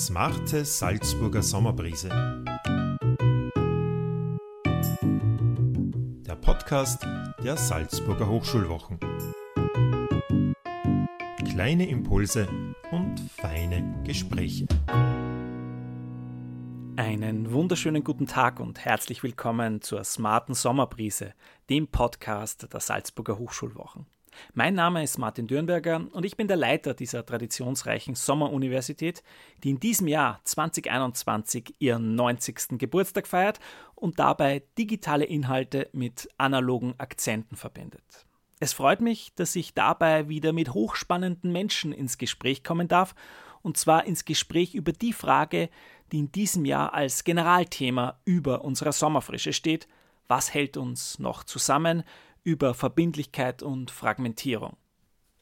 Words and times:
Smarte 0.00 0.64
Salzburger 0.64 1.42
Sommerbrise. 1.42 2.08
Der 6.26 6.36
Podcast 6.36 7.06
der 7.44 7.58
Salzburger 7.58 8.26
Hochschulwochen. 8.26 8.98
Kleine 11.50 11.86
Impulse 11.86 12.48
und 12.90 13.20
feine 13.20 14.02
Gespräche. 14.06 14.66
Einen 16.96 17.52
wunderschönen 17.52 18.02
guten 18.02 18.26
Tag 18.26 18.58
und 18.58 18.82
herzlich 18.82 19.22
willkommen 19.22 19.82
zur 19.82 20.02
Smarten 20.04 20.54
Sommerbrise, 20.54 21.34
dem 21.68 21.88
Podcast 21.88 22.72
der 22.72 22.80
Salzburger 22.80 23.38
Hochschulwochen. 23.38 24.06
Mein 24.54 24.74
Name 24.74 25.02
ist 25.02 25.18
Martin 25.18 25.46
Dürnberger 25.46 26.06
und 26.12 26.24
ich 26.24 26.36
bin 26.36 26.48
der 26.48 26.56
Leiter 26.56 26.94
dieser 26.94 27.24
traditionsreichen 27.24 28.14
Sommeruniversität, 28.14 29.22
die 29.62 29.70
in 29.70 29.80
diesem 29.80 30.08
Jahr 30.08 30.40
2021 30.44 31.76
ihren 31.78 32.14
90. 32.14 32.78
Geburtstag 32.78 33.26
feiert 33.26 33.60
und 33.94 34.18
dabei 34.18 34.62
digitale 34.78 35.24
Inhalte 35.24 35.88
mit 35.92 36.28
analogen 36.38 36.94
Akzenten 36.98 37.56
verbindet. 37.56 38.26
Es 38.60 38.72
freut 38.74 39.00
mich, 39.00 39.32
dass 39.36 39.56
ich 39.56 39.72
dabei 39.72 40.28
wieder 40.28 40.52
mit 40.52 40.74
hochspannenden 40.74 41.50
Menschen 41.50 41.92
ins 41.92 42.18
Gespräch 42.18 42.62
kommen 42.62 42.88
darf, 42.88 43.14
und 43.62 43.76
zwar 43.76 44.04
ins 44.04 44.24
Gespräch 44.24 44.74
über 44.74 44.92
die 44.92 45.12
Frage, 45.12 45.70
die 46.12 46.18
in 46.18 46.32
diesem 46.32 46.64
Jahr 46.64 46.94
als 46.94 47.24
Generalthema 47.24 48.18
über 48.24 48.64
unserer 48.64 48.92
Sommerfrische 48.92 49.52
steht, 49.52 49.86
was 50.28 50.54
hält 50.54 50.76
uns 50.76 51.18
noch 51.18 51.44
zusammen, 51.44 52.04
über 52.42 52.74
Verbindlichkeit 52.74 53.62
und 53.62 53.90
Fragmentierung. 53.90 54.76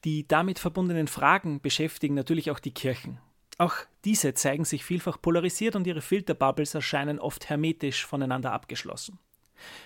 Die 0.05 0.27
damit 0.29 0.59
verbundenen 0.59 1.09
Fragen 1.09 1.61
beschäftigen 1.61 2.15
natürlich 2.15 2.51
auch 2.51 2.61
die 2.61 2.75
Kirchen. 2.75 3.19
Auch 3.59 3.75
diese 4.05 4.35
zeigen 4.35 4.65
sich 4.65 4.85
vielfach 4.85 5.21
polarisiert 5.21 5.75
und 5.75 5.87
ihre 5.87 6.01
Filterbubbles 6.01 6.75
erscheinen 6.75 7.19
oft 7.19 7.49
hermetisch 7.49 8.07
voneinander 8.07 8.53
abgeschlossen. 8.53 9.19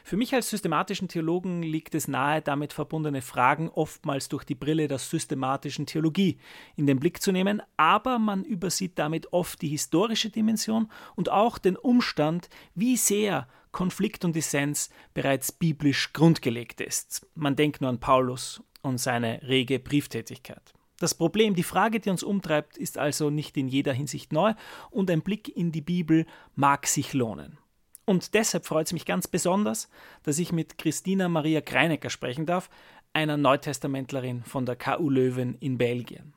Für 0.04 0.18
mich 0.18 0.34
als 0.34 0.50
systematischen 0.50 1.08
Theologen 1.08 1.62
liegt 1.62 1.94
es 1.94 2.08
nahe, 2.08 2.42
damit 2.42 2.74
verbundene 2.74 3.22
Fragen 3.22 3.70
oftmals 3.70 4.28
durch 4.28 4.44
die 4.44 4.54
Brille 4.54 4.88
der 4.88 4.98
systematischen 4.98 5.86
Theologie 5.86 6.38
in 6.76 6.86
den 6.86 7.00
Blick 7.00 7.22
zu 7.22 7.32
nehmen, 7.32 7.62
aber 7.78 8.18
man 8.18 8.44
übersieht 8.44 8.98
damit 8.98 9.32
oft 9.32 9.62
die 9.62 9.68
historische 9.68 10.28
Dimension 10.28 10.90
und 11.16 11.30
auch 11.30 11.56
den 11.56 11.76
Umstand, 11.76 12.50
wie 12.74 12.98
sehr 12.98 13.48
Konflikt 13.72 14.24
und 14.24 14.36
Dissens 14.36 14.90
bereits 15.14 15.50
biblisch 15.50 16.12
grundgelegt 16.12 16.80
ist. 16.80 17.26
Man 17.34 17.56
denkt 17.56 17.80
nur 17.80 17.90
an 17.90 18.00
Paulus 18.00 18.62
und 18.82 18.98
seine 18.98 19.42
rege 19.42 19.78
Brieftätigkeit. 19.78 20.74
Das 20.98 21.14
Problem, 21.14 21.54
die 21.54 21.64
Frage, 21.64 21.98
die 21.98 22.10
uns 22.10 22.22
umtreibt, 22.22 22.76
ist 22.76 22.96
also 22.96 23.28
nicht 23.30 23.56
in 23.56 23.66
jeder 23.66 23.92
Hinsicht 23.92 24.32
neu 24.32 24.54
und 24.90 25.10
ein 25.10 25.22
Blick 25.22 25.48
in 25.56 25.72
die 25.72 25.80
Bibel 25.80 26.26
mag 26.54 26.86
sich 26.86 27.12
lohnen. 27.12 27.58
Und 28.04 28.34
deshalb 28.34 28.66
freut 28.66 28.86
es 28.86 28.92
mich 28.92 29.06
ganz 29.06 29.26
besonders, 29.26 29.88
dass 30.22 30.38
ich 30.38 30.52
mit 30.52 30.78
Christina 30.78 31.28
Maria 31.28 31.60
Kreinecker 31.60 32.10
sprechen 32.10 32.46
darf, 32.46 32.70
einer 33.12 33.36
Neutestamentlerin 33.36 34.42
von 34.44 34.66
der 34.66 34.76
KU 34.76 35.10
Löwen 35.10 35.56
in 35.56 35.78
Belgien. 35.78 36.34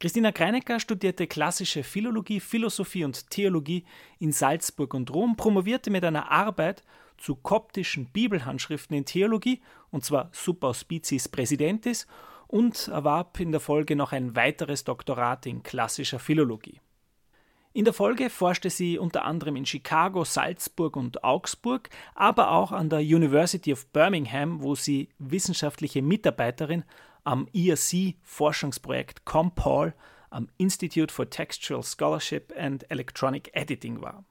Christina 0.00 0.32
Kreinecker 0.32 0.80
studierte 0.80 1.26
klassische 1.26 1.82
Philologie, 1.82 2.40
Philosophie 2.40 3.04
und 3.04 3.30
Theologie 3.30 3.84
in 4.18 4.32
Salzburg 4.32 4.94
und 4.94 5.12
Rom, 5.12 5.36
promovierte 5.36 5.90
mit 5.90 6.04
einer 6.04 6.30
Arbeit 6.30 6.82
zu 7.16 7.36
koptischen 7.36 8.06
Bibelhandschriften 8.06 8.96
in 8.96 9.04
Theologie, 9.04 9.60
und 9.90 10.04
zwar 10.04 10.30
Super 10.32 10.68
Auspiciis 10.68 11.28
Presidentis, 11.28 12.06
und 12.48 12.88
erwarb 12.88 13.40
in 13.40 13.52
der 13.52 13.60
Folge 13.60 13.96
noch 13.96 14.12
ein 14.12 14.36
weiteres 14.36 14.84
Doktorat 14.84 15.46
in 15.46 15.62
klassischer 15.62 16.18
Philologie. 16.18 16.80
In 17.72 17.84
der 17.84 17.92
Folge 17.94 18.30
forschte 18.30 18.70
sie 18.70 18.98
unter 18.98 19.24
anderem 19.24 19.56
in 19.56 19.66
Chicago, 19.66 20.22
Salzburg 20.22 20.94
und 20.96 21.24
Augsburg, 21.24 21.90
aber 22.14 22.52
auch 22.52 22.70
an 22.70 22.88
der 22.88 23.00
University 23.00 23.72
of 23.72 23.86
Birmingham, 23.88 24.62
wo 24.62 24.76
sie 24.76 25.08
wissenschaftliche 25.18 26.00
Mitarbeiterin 26.00 26.84
am 27.24 27.48
ERC-Forschungsprojekt 27.52 29.24
COMPAUL 29.24 29.94
am 30.30 30.48
Institute 30.58 31.12
for 31.12 31.28
Textual 31.28 31.82
Scholarship 31.82 32.52
and 32.56 32.90
Electronic 32.90 33.50
Editing 33.54 34.00
war. 34.00 34.24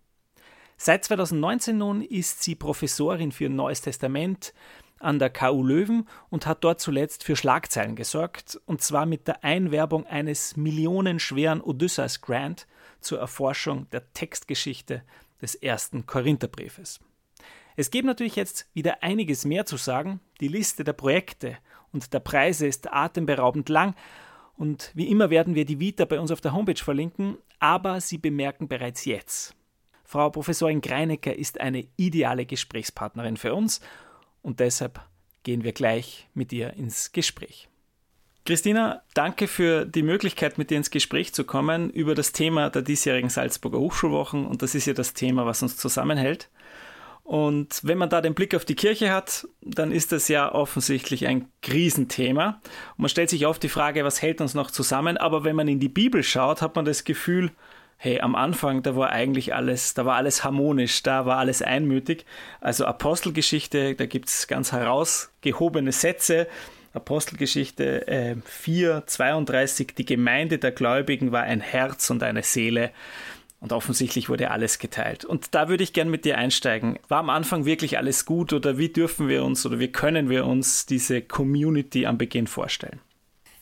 Seit 0.77 1.05
2019 1.05 1.77
nun 1.77 2.01
ist 2.01 2.43
sie 2.43 2.55
Professorin 2.55 3.31
für 3.31 3.49
Neues 3.49 3.81
Testament 3.81 4.53
an 4.99 5.19
der 5.19 5.29
KU 5.29 5.63
Löwen 5.63 6.07
und 6.29 6.45
hat 6.45 6.63
dort 6.63 6.79
zuletzt 6.79 7.23
für 7.23 7.35
Schlagzeilen 7.35 7.95
gesorgt, 7.95 8.59
und 8.65 8.81
zwar 8.81 9.05
mit 9.05 9.27
der 9.27 9.43
Einwerbung 9.43 10.05
eines 10.05 10.55
millionenschweren 10.55 11.61
Odysseus 11.61 12.21
Grant 12.21 12.67
zur 13.01 13.19
Erforschung 13.19 13.89
der 13.91 14.13
Textgeschichte 14.13 15.03
des 15.41 15.55
ersten 15.55 16.05
Korintherbriefes. 16.05 16.99
Es 17.75 17.91
gibt 17.91 18.05
natürlich 18.05 18.35
jetzt 18.35 18.67
wieder 18.73 19.03
einiges 19.03 19.45
mehr 19.45 19.65
zu 19.65 19.77
sagen. 19.77 20.19
Die 20.39 20.47
Liste 20.47 20.83
der 20.83 20.93
Projekte 20.93 21.57
und 21.93 22.13
der 22.13 22.19
Preise 22.19 22.67
ist 22.67 22.91
atemberaubend 22.91 23.69
lang. 23.69 23.95
Und 24.57 24.91
wie 24.93 25.07
immer 25.07 25.29
werden 25.29 25.55
wir 25.55 25.65
die 25.65 25.79
Vita 25.79 26.05
bei 26.05 26.19
uns 26.19 26.31
auf 26.31 26.41
der 26.41 26.53
Homepage 26.53 26.83
verlinken, 26.83 27.37
aber 27.59 28.01
Sie 28.01 28.17
bemerken 28.17 28.67
bereits 28.67 29.05
jetzt. 29.05 29.55
Frau 30.03 30.29
Professorin 30.29 30.81
Greinecker 30.81 31.35
ist 31.35 31.59
eine 31.59 31.87
ideale 31.95 32.45
Gesprächspartnerin 32.45 33.37
für 33.37 33.55
uns 33.55 33.79
und 34.41 34.59
deshalb 34.59 35.01
gehen 35.43 35.63
wir 35.63 35.71
gleich 35.71 36.27
mit 36.33 36.53
ihr 36.53 36.73
ins 36.73 37.11
Gespräch. 37.11 37.69
Christina, 38.45 39.01
danke 39.13 39.47
für 39.47 39.85
die 39.85 40.03
Möglichkeit, 40.03 40.57
mit 40.57 40.69
dir 40.69 40.77
ins 40.77 40.91
Gespräch 40.91 41.33
zu 41.33 41.45
kommen 41.45 41.89
über 41.89 42.13
das 42.13 42.33
Thema 42.33 42.69
der 42.69 42.81
diesjährigen 42.81 43.29
Salzburger 43.29 43.79
Hochschulwochen 43.79 44.45
und 44.45 44.61
das 44.61 44.75
ist 44.75 44.85
ja 44.85 44.93
das 44.93 45.13
Thema, 45.13 45.45
was 45.45 45.63
uns 45.63 45.77
zusammenhält. 45.77 46.49
Und 47.23 47.79
wenn 47.83 47.97
man 47.97 48.09
da 48.09 48.19
den 48.19 48.33
Blick 48.33 48.53
auf 48.53 48.65
die 48.65 48.75
Kirche 48.75 49.11
hat, 49.11 49.47
dann 49.61 49.91
ist 49.91 50.11
das 50.11 50.27
ja 50.27 50.53
offensichtlich 50.53 51.25
ein 51.25 51.47
Krisenthema. 51.61 52.61
Und 52.97 52.99
man 52.99 53.09
stellt 53.09 53.29
sich 53.29 53.47
oft 53.47 53.63
die 53.63 53.69
Frage, 53.69 54.03
was 54.03 54.21
hält 54.21 54.41
uns 54.41 54.53
noch 54.53 54.71
zusammen? 54.71 55.17
Aber 55.17 55.45
wenn 55.45 55.55
man 55.55 55.69
in 55.69 55.79
die 55.79 55.89
Bibel 55.89 56.21
schaut, 56.21 56.61
hat 56.61 56.75
man 56.75 56.83
das 56.83 57.05
Gefühl, 57.05 57.51
hey, 57.97 58.19
am 58.19 58.35
Anfang, 58.35 58.83
da 58.83 58.97
war 58.97 59.11
eigentlich 59.11 59.55
alles, 59.55 59.93
da 59.93 60.05
war 60.05 60.17
alles 60.17 60.43
harmonisch, 60.43 61.01
da 61.03 61.25
war 61.25 61.37
alles 61.37 61.61
einmütig. 61.61 62.25
Also 62.59 62.85
Apostelgeschichte, 62.85 63.95
da 63.95 64.05
gibt 64.05 64.27
es 64.27 64.47
ganz 64.47 64.73
herausgehobene 64.73 65.93
Sätze. 65.93 66.47
Apostelgeschichte 66.93 68.07
äh, 68.07 68.35
4, 68.45 69.03
32, 69.07 69.95
die 69.95 70.05
Gemeinde 70.05 70.57
der 70.59 70.71
Gläubigen 70.71 71.31
war 71.31 71.43
ein 71.43 71.61
Herz 71.61 72.09
und 72.09 72.21
eine 72.21 72.43
Seele. 72.43 72.91
Und 73.63 73.71
offensichtlich 73.71 74.27
wurde 74.27 74.51
alles 74.51 74.77
geteilt. 74.77 75.23
Und 75.23 75.55
da 75.55 75.69
würde 75.69 75.85
ich 75.85 75.93
gern 75.93 76.09
mit 76.09 76.25
dir 76.25 76.37
einsteigen. 76.37 76.99
War 77.07 77.19
am 77.19 77.29
Anfang 77.29 77.63
wirklich 77.63 77.97
alles 77.97 78.25
gut 78.25 78.51
oder 78.51 78.77
wie 78.77 78.89
dürfen 78.89 79.29
wir 79.29 79.45
uns 79.45 79.65
oder 79.65 79.79
wie 79.79 79.89
können 79.89 80.29
wir 80.29 80.45
uns 80.45 80.85
diese 80.85 81.21
Community 81.21 82.05
am 82.05 82.17
Beginn 82.17 82.47
vorstellen? 82.47 82.99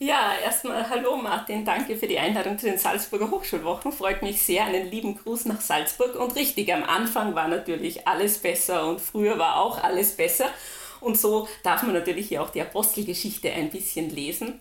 Ja, 0.00 0.32
erstmal 0.44 0.90
hallo 0.90 1.16
Martin, 1.16 1.64
danke 1.64 1.94
für 1.94 2.08
die 2.08 2.18
Einladung 2.18 2.58
zu 2.58 2.66
den 2.66 2.78
Salzburger 2.78 3.30
Hochschulwochen. 3.30 3.92
Freut 3.92 4.22
mich 4.22 4.42
sehr, 4.42 4.64
einen 4.64 4.90
lieben 4.90 5.16
Gruß 5.16 5.44
nach 5.44 5.60
Salzburg. 5.60 6.16
Und 6.16 6.34
richtig, 6.34 6.74
am 6.74 6.82
Anfang 6.82 7.36
war 7.36 7.46
natürlich 7.46 8.08
alles 8.08 8.38
besser 8.38 8.88
und 8.88 9.00
früher 9.00 9.38
war 9.38 9.60
auch 9.60 9.80
alles 9.84 10.16
besser. 10.16 10.46
Und 11.00 11.16
so 11.16 11.46
darf 11.62 11.84
man 11.84 11.92
natürlich 11.92 12.26
hier 12.26 12.42
auch 12.42 12.50
die 12.50 12.60
Apostelgeschichte 12.60 13.52
ein 13.52 13.70
bisschen 13.70 14.10
lesen. 14.10 14.58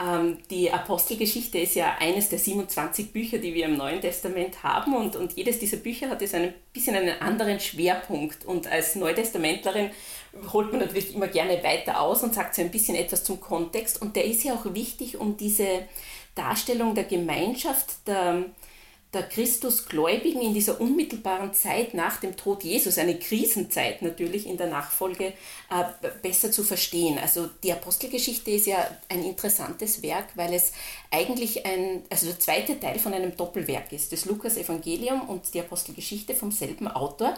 Ähm, 0.00 0.38
die 0.50 0.72
Apostelgeschichte 0.72 1.58
ist 1.58 1.76
ja 1.76 1.96
eines 2.00 2.28
der 2.28 2.40
27 2.40 3.12
Bücher, 3.12 3.38
die 3.38 3.54
wir 3.54 3.66
im 3.66 3.76
Neuen 3.76 4.00
Testament 4.00 4.64
haben 4.64 4.94
und, 4.96 5.14
und 5.14 5.34
jedes 5.34 5.60
dieser 5.60 5.76
Bücher 5.76 6.10
hat 6.10 6.20
jetzt 6.20 6.34
ein 6.34 6.52
bisschen 6.72 6.96
einen 6.96 7.20
anderen 7.20 7.60
Schwerpunkt 7.60 8.44
und 8.44 8.66
als 8.66 8.96
Neutestamentlerin 8.96 9.90
holt 10.52 10.72
man 10.72 10.80
natürlich 10.80 11.14
immer 11.14 11.28
gerne 11.28 11.62
weiter 11.62 12.00
aus 12.00 12.24
und 12.24 12.34
sagt 12.34 12.56
so 12.56 12.62
ein 12.62 12.72
bisschen 12.72 12.96
etwas 12.96 13.22
zum 13.22 13.40
Kontext 13.40 14.02
und 14.02 14.16
der 14.16 14.24
ist 14.24 14.42
ja 14.42 14.54
auch 14.54 14.74
wichtig, 14.74 15.20
um 15.20 15.36
diese 15.36 15.86
Darstellung 16.34 16.96
der 16.96 17.04
Gemeinschaft, 17.04 18.08
der, 18.08 18.46
der 19.14 19.22
Christusgläubigen 19.22 20.42
in 20.42 20.52
dieser 20.52 20.80
unmittelbaren 20.80 21.54
Zeit 21.54 21.94
nach 21.94 22.18
dem 22.18 22.36
Tod 22.36 22.64
Jesus, 22.64 22.98
eine 22.98 23.18
Krisenzeit 23.18 24.02
natürlich 24.02 24.46
in 24.46 24.56
der 24.56 24.66
Nachfolge, 24.66 25.26
äh, 25.70 26.08
besser 26.22 26.50
zu 26.50 26.64
verstehen. 26.64 27.18
Also 27.18 27.48
die 27.62 27.72
Apostelgeschichte 27.72 28.50
ist 28.50 28.66
ja 28.66 28.86
ein 29.08 29.24
interessantes 29.24 30.02
Werk, 30.02 30.26
weil 30.34 30.52
es 30.52 30.72
eigentlich 31.10 31.64
ein, 31.64 32.02
also 32.10 32.26
der 32.26 32.38
zweite 32.38 32.78
Teil 32.78 32.98
von 32.98 33.14
einem 33.14 33.36
Doppelwerk 33.36 33.92
ist, 33.92 34.12
das 34.12 34.24
Lukas-Evangelium 34.24 35.28
und 35.28 35.54
die 35.54 35.60
Apostelgeschichte 35.60 36.34
vom 36.34 36.50
selben 36.50 36.88
Autor. 36.88 37.34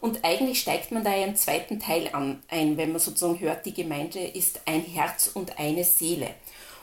Und 0.00 0.24
eigentlich 0.24 0.60
steigt 0.60 0.92
man 0.92 1.04
da 1.04 1.14
ja 1.14 1.26
im 1.26 1.36
zweiten 1.36 1.78
Teil 1.78 2.08
an, 2.12 2.42
ein, 2.48 2.76
wenn 2.76 2.92
man 2.92 3.00
sozusagen 3.00 3.38
hört, 3.38 3.66
die 3.66 3.74
Gemeinde 3.74 4.18
ist 4.18 4.60
ein 4.64 4.82
Herz 4.82 5.30
und 5.32 5.58
eine 5.58 5.84
Seele. 5.84 6.34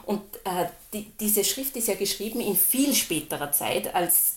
Und 0.07 0.21
äh, 0.45 0.67
die, 0.93 1.11
diese 1.19 1.43
Schrift 1.43 1.75
ist 1.75 1.89
ja 1.89 1.95
geschrieben 1.95 2.39
in 2.39 2.55
viel 2.55 2.93
späterer 2.95 3.51
Zeit 3.51 3.93
als 3.93 4.36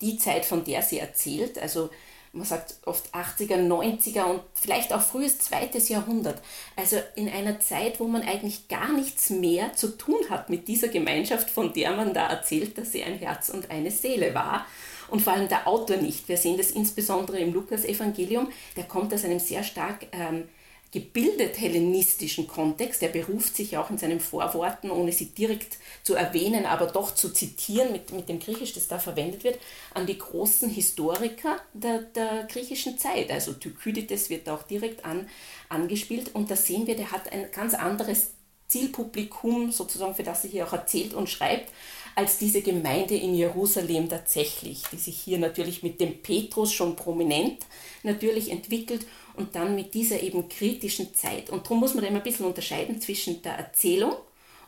die 0.00 0.18
Zeit, 0.18 0.44
von 0.44 0.64
der 0.64 0.82
sie 0.82 0.98
erzählt. 0.98 1.58
Also 1.58 1.90
man 2.32 2.44
sagt 2.44 2.76
oft 2.84 3.12
80er, 3.14 3.56
90er 3.56 4.24
und 4.24 4.40
vielleicht 4.54 4.92
auch 4.92 5.00
frühes 5.00 5.38
zweites 5.38 5.88
Jahrhundert. 5.88 6.40
Also 6.76 6.96
in 7.16 7.28
einer 7.28 7.58
Zeit, 7.60 8.00
wo 8.00 8.04
man 8.04 8.22
eigentlich 8.22 8.68
gar 8.68 8.92
nichts 8.92 9.30
mehr 9.30 9.74
zu 9.74 9.96
tun 9.96 10.18
hat 10.28 10.50
mit 10.50 10.68
dieser 10.68 10.88
Gemeinschaft, 10.88 11.50
von 11.50 11.72
der 11.72 11.92
man 11.92 12.12
da 12.12 12.28
erzählt, 12.28 12.76
dass 12.76 12.92
sie 12.92 13.02
ein 13.02 13.18
Herz 13.18 13.48
und 13.48 13.70
eine 13.70 13.90
Seele 13.90 14.34
war. 14.34 14.66
Und 15.08 15.22
vor 15.22 15.32
allem 15.32 15.48
der 15.48 15.66
Autor 15.66 15.96
nicht. 15.96 16.28
Wir 16.28 16.36
sehen 16.36 16.58
das 16.58 16.70
insbesondere 16.70 17.38
im 17.38 17.54
Lukas-Evangelium. 17.54 18.48
Der 18.76 18.84
kommt 18.84 19.12
aus 19.14 19.24
einem 19.24 19.38
sehr 19.38 19.62
stark 19.62 20.06
ähm, 20.12 20.48
gebildet 20.90 21.60
hellenistischen 21.60 22.48
Kontext. 22.48 23.02
Er 23.02 23.10
beruft 23.10 23.56
sich 23.56 23.76
auch 23.76 23.90
in 23.90 23.98
seinen 23.98 24.20
Vorworten, 24.20 24.90
ohne 24.90 25.12
sie 25.12 25.26
direkt 25.26 25.76
zu 26.02 26.14
erwähnen, 26.14 26.64
aber 26.64 26.86
doch 26.86 27.14
zu 27.14 27.30
zitieren 27.30 27.92
mit, 27.92 28.12
mit 28.12 28.28
dem 28.28 28.40
Griechisch, 28.40 28.72
das 28.72 28.88
da 28.88 28.98
verwendet 28.98 29.44
wird, 29.44 29.58
an 29.94 30.06
die 30.06 30.16
großen 30.16 30.70
Historiker 30.70 31.60
der, 31.74 32.00
der 32.00 32.46
griechischen 32.50 32.98
Zeit. 32.98 33.30
Also 33.30 33.52
Thukydides 33.52 34.30
wird 34.30 34.48
auch 34.48 34.62
direkt 34.62 35.04
an, 35.04 35.28
angespielt 35.68 36.34
und 36.34 36.50
da 36.50 36.56
sehen 36.56 36.86
wir, 36.86 36.96
der 36.96 37.12
hat 37.12 37.30
ein 37.32 37.50
ganz 37.52 37.74
anderes 37.74 38.30
Zielpublikum, 38.68 39.72
sozusagen, 39.72 40.14
für 40.14 40.22
das 40.22 40.44
er 40.44 40.50
hier 40.50 40.66
auch 40.66 40.72
erzählt 40.72 41.14
und 41.14 41.28
schreibt, 41.28 41.72
als 42.18 42.36
diese 42.36 42.62
Gemeinde 42.62 43.14
in 43.14 43.32
Jerusalem 43.32 44.08
tatsächlich, 44.08 44.82
die 44.90 44.96
sich 44.96 45.16
hier 45.20 45.38
natürlich 45.38 45.84
mit 45.84 46.00
dem 46.00 46.20
Petrus 46.20 46.72
schon 46.72 46.96
prominent 46.96 47.64
natürlich 48.02 48.50
entwickelt 48.50 49.06
und 49.36 49.54
dann 49.54 49.76
mit 49.76 49.94
dieser 49.94 50.20
eben 50.20 50.48
kritischen 50.48 51.14
Zeit. 51.14 51.48
Und 51.48 51.64
darum 51.64 51.78
muss 51.78 51.94
man 51.94 52.02
immer 52.02 52.16
ein 52.16 52.24
bisschen 52.24 52.46
unterscheiden 52.46 53.00
zwischen 53.00 53.40
der 53.42 53.52
Erzählung 53.52 54.14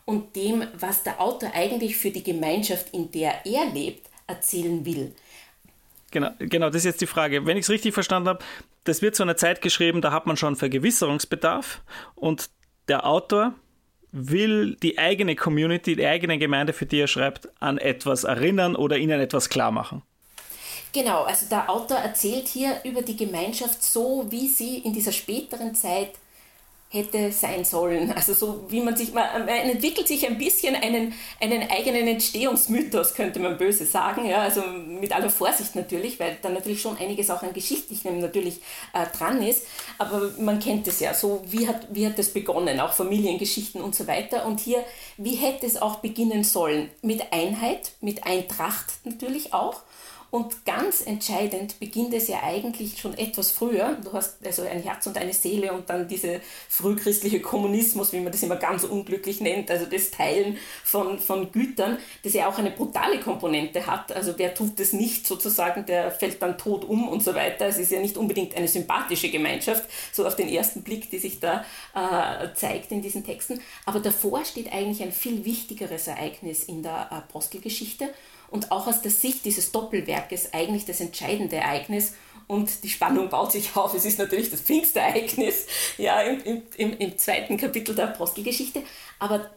und 0.05 0.33
dem, 0.37 0.63
was 0.79 1.03
der 1.03 1.19
Autor 1.19 1.51
eigentlich 1.53 1.97
für 1.97 2.09
die 2.09 2.23
Gemeinschaft, 2.23 2.93
in 2.93 3.11
der 3.11 3.45
er 3.45 3.65
lebt, 3.65 4.09
erzählen 4.27 4.85
will. 4.85 5.13
Genau, 6.09 6.29
genau, 6.39 6.67
das 6.67 6.77
ist 6.77 6.85
jetzt 6.85 7.01
die 7.01 7.05
Frage. 7.05 7.45
Wenn 7.45 7.57
ich 7.57 7.65
es 7.65 7.69
richtig 7.69 7.93
verstanden 7.93 8.29
habe, 8.29 8.39
das 8.85 9.01
wird 9.01 9.17
zu 9.17 9.23
einer 9.23 9.35
Zeit 9.35 9.61
geschrieben, 9.61 9.99
da 10.01 10.13
hat 10.13 10.25
man 10.25 10.37
schon 10.37 10.55
Vergewisserungsbedarf 10.55 11.81
und 12.15 12.49
der 12.87 13.05
Autor 13.05 13.55
will 14.11 14.75
die 14.75 14.97
eigene 14.97 15.35
Community, 15.35 15.95
die 15.95 16.05
eigene 16.05 16.37
Gemeinde, 16.37 16.73
für 16.73 16.85
die 16.85 16.99
er 16.99 17.07
schreibt, 17.07 17.49
an 17.59 17.77
etwas 17.77 18.23
erinnern 18.23 18.75
oder 18.75 18.97
ihnen 18.97 19.19
etwas 19.19 19.49
klar 19.49 19.71
machen. 19.71 20.03
Genau, 20.93 21.23
also 21.23 21.45
der 21.49 21.69
Autor 21.69 21.97
erzählt 21.97 22.49
hier 22.49 22.81
über 22.83 23.01
die 23.01 23.15
Gemeinschaft 23.15 23.81
so, 23.81 24.25
wie 24.29 24.47
sie 24.47 24.79
in 24.79 24.91
dieser 24.93 25.13
späteren 25.13 25.73
Zeit 25.73 26.11
hätte 26.91 27.31
sein 27.31 27.63
sollen. 27.63 28.11
Also 28.11 28.33
so 28.33 28.65
wie 28.67 28.81
man 28.81 28.97
sich, 28.97 29.13
man, 29.13 29.47
entwickelt 29.47 30.09
sich 30.09 30.27
ein 30.27 30.37
bisschen 30.37 30.75
einen, 30.75 31.13
einen 31.39 31.69
eigenen 31.69 32.05
Entstehungsmythos, 32.05 33.13
könnte 33.13 33.39
man 33.39 33.57
böse 33.57 33.85
sagen. 33.85 34.25
Ja, 34.25 34.41
also 34.41 34.61
mit 34.61 35.15
aller 35.15 35.29
Vorsicht 35.29 35.75
natürlich, 35.75 36.19
weil 36.19 36.37
da 36.41 36.49
natürlich 36.49 36.81
schon 36.81 36.97
einiges 36.97 37.29
auch 37.29 37.43
an 37.43 37.53
Geschichtlichem 37.53 38.19
natürlich 38.19 38.61
äh, 38.93 39.05
dran 39.17 39.41
ist. 39.41 39.65
Aber 39.97 40.31
man 40.37 40.59
kennt 40.59 40.85
es 40.87 40.99
ja, 40.99 41.13
so 41.13 41.41
wie 41.47 41.65
hat, 41.65 41.87
wie 41.91 42.05
hat 42.05 42.19
das 42.19 42.29
begonnen, 42.29 42.81
auch 42.81 42.91
Familiengeschichten 42.91 43.81
und 43.81 43.95
so 43.95 44.05
weiter. 44.07 44.45
Und 44.45 44.59
hier, 44.59 44.83
wie 45.15 45.35
hätte 45.35 45.65
es 45.65 45.81
auch 45.81 45.99
beginnen 45.99 46.43
sollen? 46.43 46.89
Mit 47.01 47.31
Einheit, 47.31 47.93
mit 48.01 48.25
Eintracht 48.25 48.91
natürlich 49.05 49.53
auch 49.53 49.81
und 50.31 50.65
ganz 50.65 51.05
entscheidend 51.05 51.77
beginnt 51.81 52.13
es 52.13 52.29
ja 52.29 52.41
eigentlich 52.41 52.97
schon 52.97 53.17
etwas 53.17 53.51
früher. 53.51 53.97
Du 54.01 54.13
hast 54.13 54.37
also 54.45 54.61
ein 54.61 54.81
Herz 54.81 55.05
und 55.05 55.17
eine 55.17 55.33
Seele 55.33 55.73
und 55.73 55.89
dann 55.89 56.07
dieser 56.07 56.39
frühchristliche 56.69 57.41
Kommunismus, 57.41 58.13
wie 58.13 58.21
man 58.21 58.31
das 58.31 58.41
immer 58.41 58.55
ganz 58.55 58.85
unglücklich 58.85 59.41
nennt, 59.41 59.69
also 59.69 59.85
das 59.85 60.09
Teilen 60.09 60.57
von, 60.85 61.19
von 61.19 61.51
Gütern, 61.51 61.97
das 62.23 62.31
ja 62.31 62.47
auch 62.47 62.57
eine 62.57 62.71
brutale 62.71 63.19
Komponente 63.19 63.85
hat. 63.85 64.13
Also 64.13 64.33
wer 64.37 64.53
tut 64.53 64.79
das 64.79 64.93
nicht 64.93 65.27
sozusagen, 65.27 65.85
der 65.85 66.11
fällt 66.11 66.41
dann 66.41 66.57
tot 66.57 66.85
um 66.85 67.09
und 67.09 67.21
so 67.21 67.35
weiter. 67.35 67.65
Es 67.65 67.77
ist 67.77 67.91
ja 67.91 67.99
nicht 67.99 68.15
unbedingt 68.15 68.55
eine 68.55 68.69
sympathische 68.69 69.29
Gemeinschaft, 69.29 69.83
so 70.13 70.25
auf 70.25 70.37
den 70.37 70.47
ersten 70.47 70.81
Blick, 70.81 71.09
die 71.09 71.19
sich 71.19 71.41
da 71.41 71.65
äh, 71.93 72.53
zeigt 72.55 72.93
in 72.93 73.01
diesen 73.01 73.25
Texten. 73.25 73.59
Aber 73.85 73.99
davor 73.99 74.45
steht 74.45 74.71
eigentlich 74.71 75.03
ein 75.03 75.11
viel 75.11 75.43
wichtigeres 75.43 76.07
Ereignis 76.07 76.63
in 76.63 76.83
der 76.83 77.11
Apostelgeschichte 77.11 78.11
und 78.51 78.71
auch 78.71 78.85
aus 78.85 79.01
der 79.01 79.11
Sicht 79.11 79.45
dieses 79.45 79.71
Doppelwerkes 79.71 80.53
eigentlich 80.53 80.85
das 80.85 80.99
entscheidende 80.99 81.55
Ereignis. 81.55 82.13
Und 82.47 82.83
die 82.83 82.89
Spannung 82.89 83.29
baut 83.29 83.53
sich 83.53 83.75
auf. 83.75 83.93
Es 83.93 84.05
ist 84.05 84.19
natürlich 84.19 84.51
das 84.51 84.61
Pfingstereignis 84.61 85.65
ja, 85.97 86.21
im, 86.21 86.63
im, 86.75 86.97
im 86.97 87.17
zweiten 87.17 87.55
Kapitel 87.57 87.95
der 87.95 88.09
Apostelgeschichte. 88.09 88.83
Aber 89.19 89.49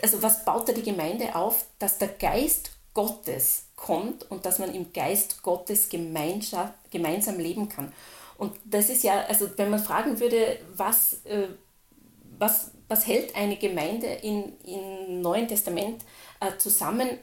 also 0.00 0.22
was 0.22 0.44
baut 0.44 0.68
da 0.68 0.72
die 0.72 0.82
Gemeinde 0.82 1.34
auf? 1.34 1.66
Dass 1.80 1.98
der 1.98 2.08
Geist 2.08 2.70
Gottes 2.94 3.64
kommt 3.76 4.30
und 4.30 4.46
dass 4.46 4.58
man 4.58 4.74
im 4.74 4.92
Geist 4.92 5.42
Gottes 5.42 5.88
gemeinsam 5.88 7.38
leben 7.38 7.68
kann. 7.68 7.92
Und 8.36 8.52
das 8.64 8.88
ist 8.88 9.02
ja, 9.02 9.24
also 9.26 9.48
wenn 9.56 9.70
man 9.70 9.82
fragen 9.82 10.20
würde, 10.20 10.60
was, 10.76 11.24
äh, 11.24 11.48
was, 12.38 12.70
was 12.86 13.06
hält 13.06 13.34
eine 13.34 13.56
Gemeinde 13.56 14.06
in, 14.06 14.52
im 14.64 15.20
Neuen 15.20 15.48
Testament 15.48 16.04
zusammen. 16.58 17.18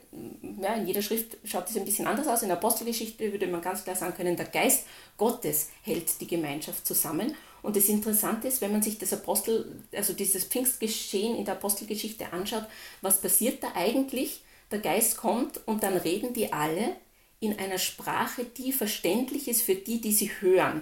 Ja, 0.62 0.76
in 0.76 0.88
jeder 0.88 1.02
Schrift 1.02 1.38
schaut 1.44 1.70
es 1.70 1.78
ein 1.78 1.86
bisschen 1.86 2.08
anders 2.08 2.28
aus. 2.28 2.42
In 2.42 2.50
der 2.50 2.58
Apostelgeschichte 2.58 3.32
würde 3.32 3.48
man 3.48 3.62
ganz 3.62 3.84
klar 3.84 3.96
sagen 3.96 4.16
können, 4.16 4.36
der 4.36 4.46
Geist 4.46 4.86
Gottes 5.18 5.70
hält 5.84 6.20
die 6.20 6.28
Gemeinschaft 6.28 6.86
zusammen. 6.86 7.36
Und 7.62 7.76
das 7.76 7.90
Interessante 7.90 8.48
ist, 8.48 8.62
wenn 8.62 8.72
man 8.72 8.84
sich 8.84 8.98
das 8.98 9.14
Apostel, 9.14 9.82
also 9.96 10.14
dieses 10.14 10.44
Pfingstgeschehen 10.44 11.36
in 11.36 11.46
der 11.46 11.56
Apostelgeschichte 11.56 12.32
anschaut, 12.32 12.66
was 13.02 13.22
passiert 13.22 13.64
da 13.64 13.70
eigentlich? 13.74 14.42
Der 14.72 14.80
Geist 14.80 15.18
kommt 15.18 15.60
und 15.66 15.84
dann 15.84 15.98
reden 15.98 16.34
die 16.34 16.54
alle 16.54 16.96
in 17.40 17.58
einer 17.58 17.78
Sprache, 17.78 18.46
die 18.46 18.72
verständlich 18.72 19.48
ist 19.48 19.62
für 19.62 19.76
die, 19.76 20.02
die 20.02 20.12
sie 20.12 20.32
hören. 20.40 20.82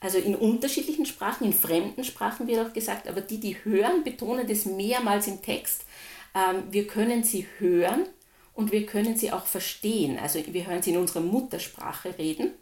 Also 0.00 0.18
in 0.18 0.34
unterschiedlichen 0.34 1.06
Sprachen, 1.06 1.46
in 1.46 1.54
fremden 1.54 2.04
Sprachen 2.04 2.46
wird 2.46 2.66
auch 2.66 2.74
gesagt, 2.74 3.08
aber 3.08 3.22
die, 3.22 3.38
die 3.38 3.56
hören, 3.64 4.04
betonen 4.04 4.46
das 4.46 4.66
mehrmals 4.66 5.26
im 5.26 5.40
Text, 5.40 5.86
wir 6.70 6.86
können 6.86 7.22
sie 7.22 7.46
hören 7.58 8.06
und 8.54 8.72
wir 8.72 8.86
können 8.86 9.16
sie 9.16 9.32
auch 9.32 9.46
verstehen. 9.46 10.18
Also 10.18 10.40
wir 10.46 10.66
hören 10.66 10.82
sie 10.82 10.90
in 10.90 10.98
unserer 10.98 11.20
Muttersprache 11.20 12.18
reden 12.18 12.52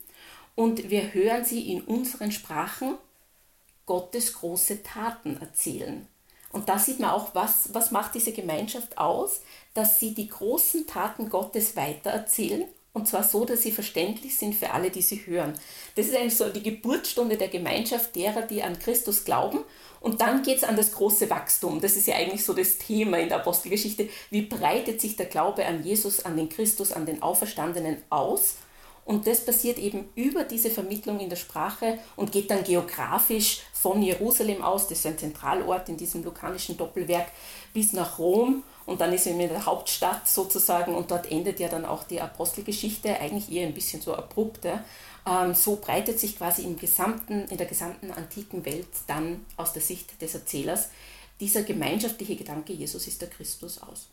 und 0.54 0.90
wir 0.90 1.14
hören 1.14 1.44
sie 1.44 1.72
in 1.72 1.82
unseren 1.82 2.32
Sprachen 2.32 2.96
Gottes 3.86 4.34
große 4.34 4.82
Taten 4.82 5.38
erzählen. 5.40 6.06
Und 6.50 6.68
da 6.68 6.78
sieht 6.78 7.00
man 7.00 7.10
auch, 7.10 7.34
was, 7.34 7.72
was 7.72 7.90
macht 7.90 8.14
diese 8.14 8.32
Gemeinschaft 8.32 8.98
aus, 8.98 9.40
dass 9.72 9.98
sie 9.98 10.12
die 10.14 10.28
großen 10.28 10.86
Taten 10.86 11.30
Gottes 11.30 11.76
weitererzählen 11.76 12.66
und 12.92 13.08
zwar 13.08 13.24
so, 13.24 13.44
dass 13.44 13.62
sie 13.62 13.72
verständlich 13.72 14.36
sind 14.36 14.54
für 14.54 14.70
alle, 14.70 14.90
die 14.90 15.02
sie 15.02 15.26
hören. 15.26 15.54
Das 15.94 16.06
ist 16.06 16.16
eigentlich 16.16 16.36
so 16.36 16.48
die 16.50 16.62
Geburtsstunde 16.62 17.36
der 17.36 17.48
Gemeinschaft 17.48 18.14
derer, 18.14 18.42
die 18.42 18.62
an 18.62 18.78
Christus 18.78 19.24
glauben 19.24 19.60
und 20.00 20.20
dann 20.20 20.42
geht 20.42 20.58
es 20.58 20.64
an 20.64 20.76
das 20.76 20.92
große 20.92 21.30
Wachstum. 21.30 21.80
Das 21.80 21.96
ist 21.96 22.08
ja 22.08 22.16
eigentlich 22.16 22.44
so 22.44 22.52
das 22.52 22.78
Thema 22.78 23.18
in 23.18 23.28
der 23.28 23.38
Apostelgeschichte. 23.38 24.08
Wie 24.30 24.42
breitet 24.42 25.00
sich 25.00 25.16
der 25.16 25.26
Glaube 25.26 25.64
an 25.64 25.84
Jesus, 25.84 26.24
an 26.24 26.36
den 26.36 26.48
Christus, 26.48 26.92
an 26.92 27.06
den 27.06 27.22
Auferstandenen 27.22 27.98
aus? 28.10 28.56
Und 29.04 29.26
das 29.26 29.44
passiert 29.44 29.78
eben 29.78 30.08
über 30.14 30.44
diese 30.44 30.70
Vermittlung 30.70 31.18
in 31.18 31.28
der 31.28 31.36
Sprache 31.36 31.98
und 32.14 32.30
geht 32.30 32.50
dann 32.50 32.62
geografisch 32.62 33.62
von 33.72 34.00
Jerusalem 34.00 34.62
aus, 34.62 34.86
das 34.88 34.98
ist 34.98 35.06
ein 35.06 35.18
Zentralort 35.18 35.88
in 35.88 35.96
diesem 35.96 36.22
lukanischen 36.22 36.76
Doppelwerk, 36.76 37.28
bis 37.72 37.92
nach 37.92 38.18
Rom. 38.18 38.62
Und 38.86 39.00
dann 39.00 39.12
ist 39.12 39.26
er 39.26 39.32
in 39.32 39.38
der 39.38 39.66
Hauptstadt 39.66 40.26
sozusagen 40.28 40.94
und 40.94 41.10
dort 41.10 41.30
endet 41.30 41.60
ja 41.60 41.68
dann 41.68 41.84
auch 41.84 42.04
die 42.04 42.20
Apostelgeschichte, 42.20 43.20
eigentlich 43.20 43.50
eher 43.50 43.66
ein 43.66 43.74
bisschen 43.74 44.02
so 44.02 44.14
abrupt. 44.14 44.64
Ja. 44.64 44.84
Ähm, 45.26 45.54
so 45.54 45.76
breitet 45.76 46.18
sich 46.18 46.36
quasi 46.36 46.62
im 46.62 46.76
gesamten, 46.78 47.46
in 47.48 47.56
der 47.56 47.66
gesamten 47.66 48.10
antiken 48.10 48.64
Welt 48.64 48.88
dann 49.06 49.46
aus 49.56 49.72
der 49.72 49.82
Sicht 49.82 50.20
des 50.20 50.34
Erzählers 50.34 50.88
dieser 51.42 51.64
gemeinschaftliche 51.64 52.36
Gedanke, 52.36 52.72
Jesus 52.72 53.08
ist 53.08 53.20
der 53.20 53.28
Christus 53.28 53.82
aus. 53.82 54.08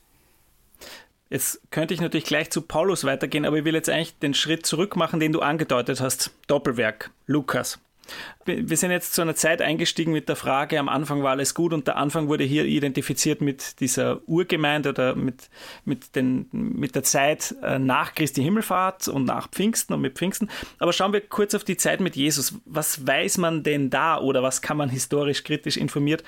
Jetzt 1.29 1.61
könnte 1.69 1.93
ich 1.93 2.01
natürlich 2.01 2.25
gleich 2.25 2.49
zu 2.49 2.63
Paulus 2.63 3.03
weitergehen, 3.03 3.45
aber 3.45 3.57
ich 3.57 3.65
will 3.65 3.75
jetzt 3.75 3.87
eigentlich 3.87 4.17
den 4.17 4.33
Schritt 4.33 4.65
zurück 4.65 4.95
machen, 4.95 5.19
den 5.19 5.31
du 5.31 5.41
angedeutet 5.41 6.01
hast. 6.01 6.31
Doppelwerk, 6.47 7.11
Lukas. 7.27 7.79
Wir 8.45 8.77
sind 8.77 8.91
jetzt 8.91 9.13
zu 9.13 9.21
einer 9.21 9.35
Zeit 9.35 9.61
eingestiegen 9.61 10.11
mit 10.11 10.29
der 10.29 10.35
Frage, 10.35 10.79
am 10.79 10.89
Anfang 10.89 11.23
war 11.23 11.31
alles 11.31 11.53
gut 11.53 11.73
und 11.73 11.87
der 11.87 11.97
Anfang 11.97 12.27
wurde 12.27 12.43
hier 12.43 12.65
identifiziert 12.65 13.41
mit 13.41 13.79
dieser 13.79 14.21
Urgemeinde 14.27 14.89
oder 14.89 15.15
mit, 15.15 15.49
mit, 15.85 16.15
den, 16.15 16.47
mit 16.51 16.95
der 16.95 17.03
Zeit 17.03 17.55
äh, 17.61 17.79
nach 17.79 18.15
Christi 18.15 18.41
Himmelfahrt 18.41 19.07
und 19.07 19.25
nach 19.25 19.49
Pfingsten 19.49 19.93
und 19.93 20.01
mit 20.01 20.17
Pfingsten. 20.17 20.49
Aber 20.79 20.93
schauen 20.93 21.13
wir 21.13 21.21
kurz 21.21 21.53
auf 21.53 21.63
die 21.63 21.77
Zeit 21.77 21.99
mit 21.99 22.15
Jesus. 22.15 22.55
Was 22.65 23.05
weiß 23.05 23.37
man 23.37 23.63
denn 23.63 23.89
da 23.89 24.19
oder 24.19 24.43
was 24.43 24.61
kann 24.61 24.77
man 24.77 24.89
historisch 24.89 25.43
kritisch 25.43 25.77
informiert 25.77 26.23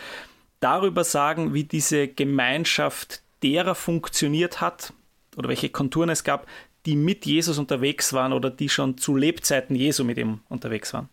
darüber 0.61 1.03
sagen, 1.03 1.53
wie 1.53 1.65
diese 1.65 2.07
Gemeinschaft 2.07 3.21
derer 3.43 3.75
funktioniert 3.75 4.61
hat 4.61 4.93
oder 5.35 5.49
welche 5.49 5.69
Konturen 5.69 6.09
es 6.09 6.23
gab, 6.23 6.47
die 6.85 6.95
mit 6.95 7.25
Jesus 7.25 7.57
unterwegs 7.57 8.13
waren 8.13 8.31
oder 8.31 8.49
die 8.49 8.69
schon 8.69 8.97
zu 8.97 9.15
Lebzeiten 9.15 9.75
Jesu 9.75 10.03
mit 10.03 10.17
ihm 10.17 10.39
unterwegs 10.47 10.93
waren? 10.93 11.09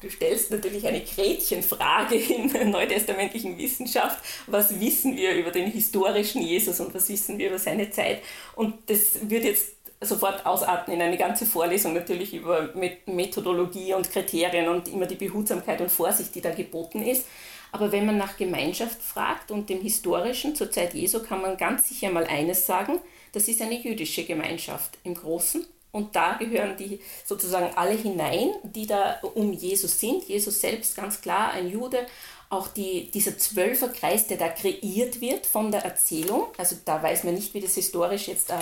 Du 0.00 0.08
stellst 0.08 0.50
natürlich 0.50 0.86
eine 0.86 1.02
Gretchenfrage 1.02 2.14
in 2.16 2.70
neutestamentlichen 2.70 3.58
Wissenschaft. 3.58 4.24
Was 4.46 4.80
wissen 4.80 5.16
wir 5.16 5.34
über 5.34 5.50
den 5.50 5.70
historischen 5.70 6.40
Jesus 6.42 6.80
und 6.80 6.94
was 6.94 7.08
wissen 7.10 7.38
wir 7.38 7.48
über 7.48 7.58
seine 7.58 7.90
Zeit? 7.90 8.22
Und 8.56 8.74
das 8.86 9.28
wird 9.28 9.44
jetzt 9.44 9.74
sofort 10.00 10.46
ausarten 10.46 10.94
in 10.94 11.02
eine 11.02 11.18
ganze 11.18 11.44
Vorlesung 11.44 11.92
natürlich 11.92 12.32
über 12.32 12.72
Methodologie 13.06 13.92
und 13.92 14.10
Kriterien 14.10 14.68
und 14.68 14.88
immer 14.88 15.04
die 15.04 15.16
Behutsamkeit 15.16 15.82
und 15.82 15.90
Vorsicht, 15.90 16.34
die 16.34 16.40
da 16.40 16.50
geboten 16.50 17.02
ist. 17.02 17.26
Aber 17.72 17.92
wenn 17.92 18.06
man 18.06 18.16
nach 18.16 18.36
Gemeinschaft 18.36 19.02
fragt 19.02 19.50
und 19.50 19.68
dem 19.68 19.80
Historischen 19.82 20.56
zur 20.56 20.70
Zeit 20.70 20.94
Jesu, 20.94 21.22
kann 21.22 21.42
man 21.42 21.56
ganz 21.58 21.88
sicher 21.88 22.10
mal 22.10 22.24
eines 22.24 22.66
sagen, 22.66 22.98
das 23.32 23.48
ist 23.48 23.60
eine 23.60 23.78
jüdische 23.78 24.24
Gemeinschaft 24.24 24.98
im 25.04 25.14
Großen. 25.14 25.66
Und 25.92 26.14
da 26.14 26.34
gehören 26.34 26.76
die 26.76 27.00
sozusagen 27.24 27.76
alle 27.76 27.94
hinein, 27.96 28.50
die 28.62 28.86
da 28.86 29.20
um 29.34 29.52
Jesus 29.52 29.98
sind. 29.98 30.28
Jesus 30.28 30.60
selbst 30.60 30.96
ganz 30.96 31.20
klar 31.20 31.52
ein 31.52 31.68
Jude, 31.68 32.06
auch 32.48 32.68
die, 32.68 33.10
dieser 33.10 33.38
Zwölferkreis, 33.38 34.26
der 34.26 34.36
da 34.36 34.48
kreiert 34.48 35.20
wird 35.20 35.46
von 35.46 35.70
der 35.70 35.84
Erzählung. 35.84 36.48
Also 36.58 36.76
da 36.84 37.02
weiß 37.02 37.24
man 37.24 37.34
nicht, 37.34 37.54
wie 37.54 37.60
das 37.60 37.74
historisch 37.74 38.28
jetzt, 38.28 38.50
äh, 38.50 38.54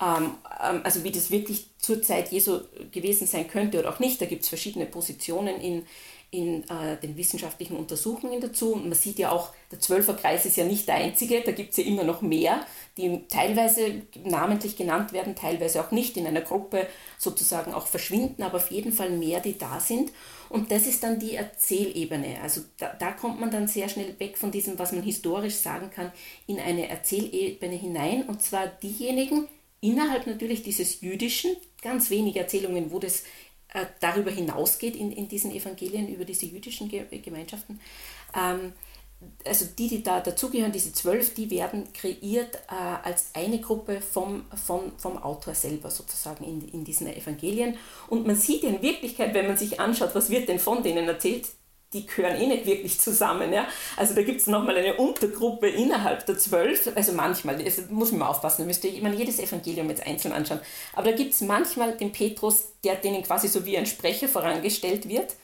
ähm, 0.00 0.34
ähm, 0.62 0.80
also 0.82 1.04
wie 1.04 1.12
das 1.12 1.30
wirklich 1.30 1.66
zur 1.78 2.02
Zeit 2.02 2.32
Jesu 2.32 2.60
gewesen 2.90 3.26
sein 3.26 3.48
könnte 3.48 3.78
oder 3.78 3.90
auch 3.90 4.00
nicht. 4.00 4.20
Da 4.20 4.26
gibt 4.26 4.42
es 4.42 4.48
verschiedene 4.48 4.86
Positionen 4.86 5.60
in, 5.60 5.86
in 6.32 6.68
äh, 6.68 6.96
den 7.00 7.16
wissenschaftlichen 7.16 7.76
Untersuchungen 7.76 8.40
dazu. 8.40 8.72
Und 8.72 8.88
man 8.88 8.98
sieht 8.98 9.20
ja 9.20 9.30
auch, 9.30 9.50
der 9.70 9.78
Zwölferkreis 9.78 10.44
ist 10.44 10.56
ja 10.56 10.64
nicht 10.64 10.88
der 10.88 10.96
einzige, 10.96 11.40
da 11.42 11.52
gibt 11.52 11.70
es 11.70 11.76
ja 11.76 11.84
immer 11.84 12.04
noch 12.04 12.22
mehr, 12.22 12.66
die 12.96 13.26
teilweise 13.28 14.02
namentlich 14.24 14.76
genannt 14.76 15.12
werden, 15.12 15.34
teilweise 15.34 15.80
auch 15.84 15.90
nicht, 15.90 16.16
in 16.16 16.26
einer 16.26 16.40
Gruppe 16.40 16.86
sozusagen 17.18 17.72
auch 17.72 17.86
verschwinden, 17.86 18.42
aber 18.42 18.56
auf 18.56 18.70
jeden 18.70 18.92
Fall 18.92 19.10
mehr, 19.10 19.40
die 19.40 19.58
da 19.58 19.80
sind. 19.80 20.12
Und 20.48 20.72
das 20.72 20.86
ist 20.86 21.04
dann 21.04 21.20
die 21.20 21.36
Erzählebene. 21.36 22.40
Also 22.42 22.62
da, 22.78 22.92
da 22.98 23.12
kommt 23.12 23.40
man 23.40 23.50
dann 23.50 23.68
sehr 23.68 23.88
schnell 23.88 24.18
weg 24.18 24.36
von 24.36 24.50
diesem, 24.50 24.78
was 24.78 24.92
man 24.92 25.02
historisch 25.02 25.54
sagen 25.54 25.90
kann, 25.90 26.12
in 26.46 26.58
eine 26.58 26.88
Erzählebene 26.88 27.76
hinein. 27.76 28.24
Und 28.24 28.42
zwar 28.42 28.66
diejenigen 28.66 29.46
innerhalb 29.80 30.26
natürlich 30.26 30.62
dieses 30.62 31.00
jüdischen, 31.00 31.56
ganz 31.82 32.10
wenige 32.10 32.40
Erzählungen, 32.40 32.90
wo 32.90 32.98
das 32.98 33.22
äh, 33.72 33.86
darüber 34.00 34.32
hinausgeht 34.32 34.96
in, 34.96 35.12
in 35.12 35.28
diesen 35.28 35.52
Evangelien, 35.52 36.08
über 36.08 36.24
diese 36.24 36.46
jüdischen 36.46 36.88
Ge 36.88 37.04
Gemeinschaften. 37.18 37.80
Ähm, 38.36 38.72
also 39.46 39.66
die, 39.78 39.88
die 39.88 40.02
da 40.02 40.20
dazugehören, 40.20 40.72
diese 40.72 40.92
zwölf, 40.92 41.34
die 41.34 41.50
werden 41.50 41.92
kreiert 41.92 42.56
äh, 42.68 43.06
als 43.06 43.30
eine 43.34 43.60
Gruppe 43.60 44.00
vom, 44.00 44.44
vom, 44.64 44.92
vom 44.96 45.18
Autor 45.18 45.54
selber 45.54 45.90
sozusagen 45.90 46.44
in, 46.44 46.66
in 46.68 46.84
diesen 46.84 47.06
Evangelien. 47.06 47.76
Und 48.08 48.26
man 48.26 48.36
sieht 48.36 48.64
in 48.64 48.82
Wirklichkeit, 48.82 49.34
wenn 49.34 49.46
man 49.46 49.56
sich 49.56 49.80
anschaut, 49.80 50.14
was 50.14 50.30
wird 50.30 50.48
denn 50.48 50.58
von 50.58 50.82
denen 50.82 51.06
erzählt, 51.06 51.48
die 51.92 52.06
gehören 52.06 52.40
eh 52.40 52.46
nicht 52.46 52.66
wirklich 52.66 53.00
zusammen. 53.00 53.52
Ja? 53.52 53.66
Also 53.96 54.14
da 54.14 54.22
gibt 54.22 54.40
es 54.40 54.46
nochmal 54.46 54.76
eine 54.76 54.96
Untergruppe 54.96 55.68
innerhalb 55.68 56.24
der 56.26 56.38
zwölf, 56.38 56.90
also 56.94 57.12
manchmal, 57.12 57.56
also 57.56 57.82
muss 57.90 58.12
man 58.12 58.28
aufpassen, 58.28 58.62
da 58.62 58.66
müsste 58.66 58.88
man 59.02 59.16
jedes 59.16 59.38
Evangelium 59.38 59.88
jetzt 59.90 60.06
einzeln 60.06 60.32
anschauen. 60.32 60.60
Aber 60.92 61.10
da 61.10 61.16
gibt 61.16 61.34
es 61.34 61.40
manchmal 61.40 61.96
den 61.96 62.12
Petrus, 62.12 62.68
der 62.84 62.94
denen 62.96 63.22
quasi 63.22 63.48
so 63.48 63.64
wie 63.64 63.76
ein 63.76 63.86
Sprecher 63.86 64.28
vorangestellt 64.28 65.08
wird. 65.08 65.34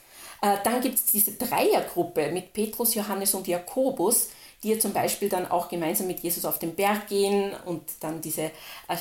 Äh, 0.42 0.56
dann 0.64 0.80
gibt 0.80 0.96
es 0.96 1.06
diese 1.06 1.32
Dreiergruppe 1.32 2.30
mit 2.30 2.52
Petrus, 2.52 2.94
Johannes 2.94 3.34
und 3.34 3.46
Jakobus, 3.46 4.28
die 4.62 4.70
ja 4.70 4.78
zum 4.78 4.92
Beispiel 4.92 5.28
dann 5.28 5.50
auch 5.50 5.68
gemeinsam 5.68 6.06
mit 6.06 6.20
Jesus 6.20 6.44
auf 6.44 6.58
den 6.58 6.74
Berg 6.74 7.08
gehen 7.08 7.52
und 7.66 7.82
dann 8.00 8.20
diese 8.20 8.50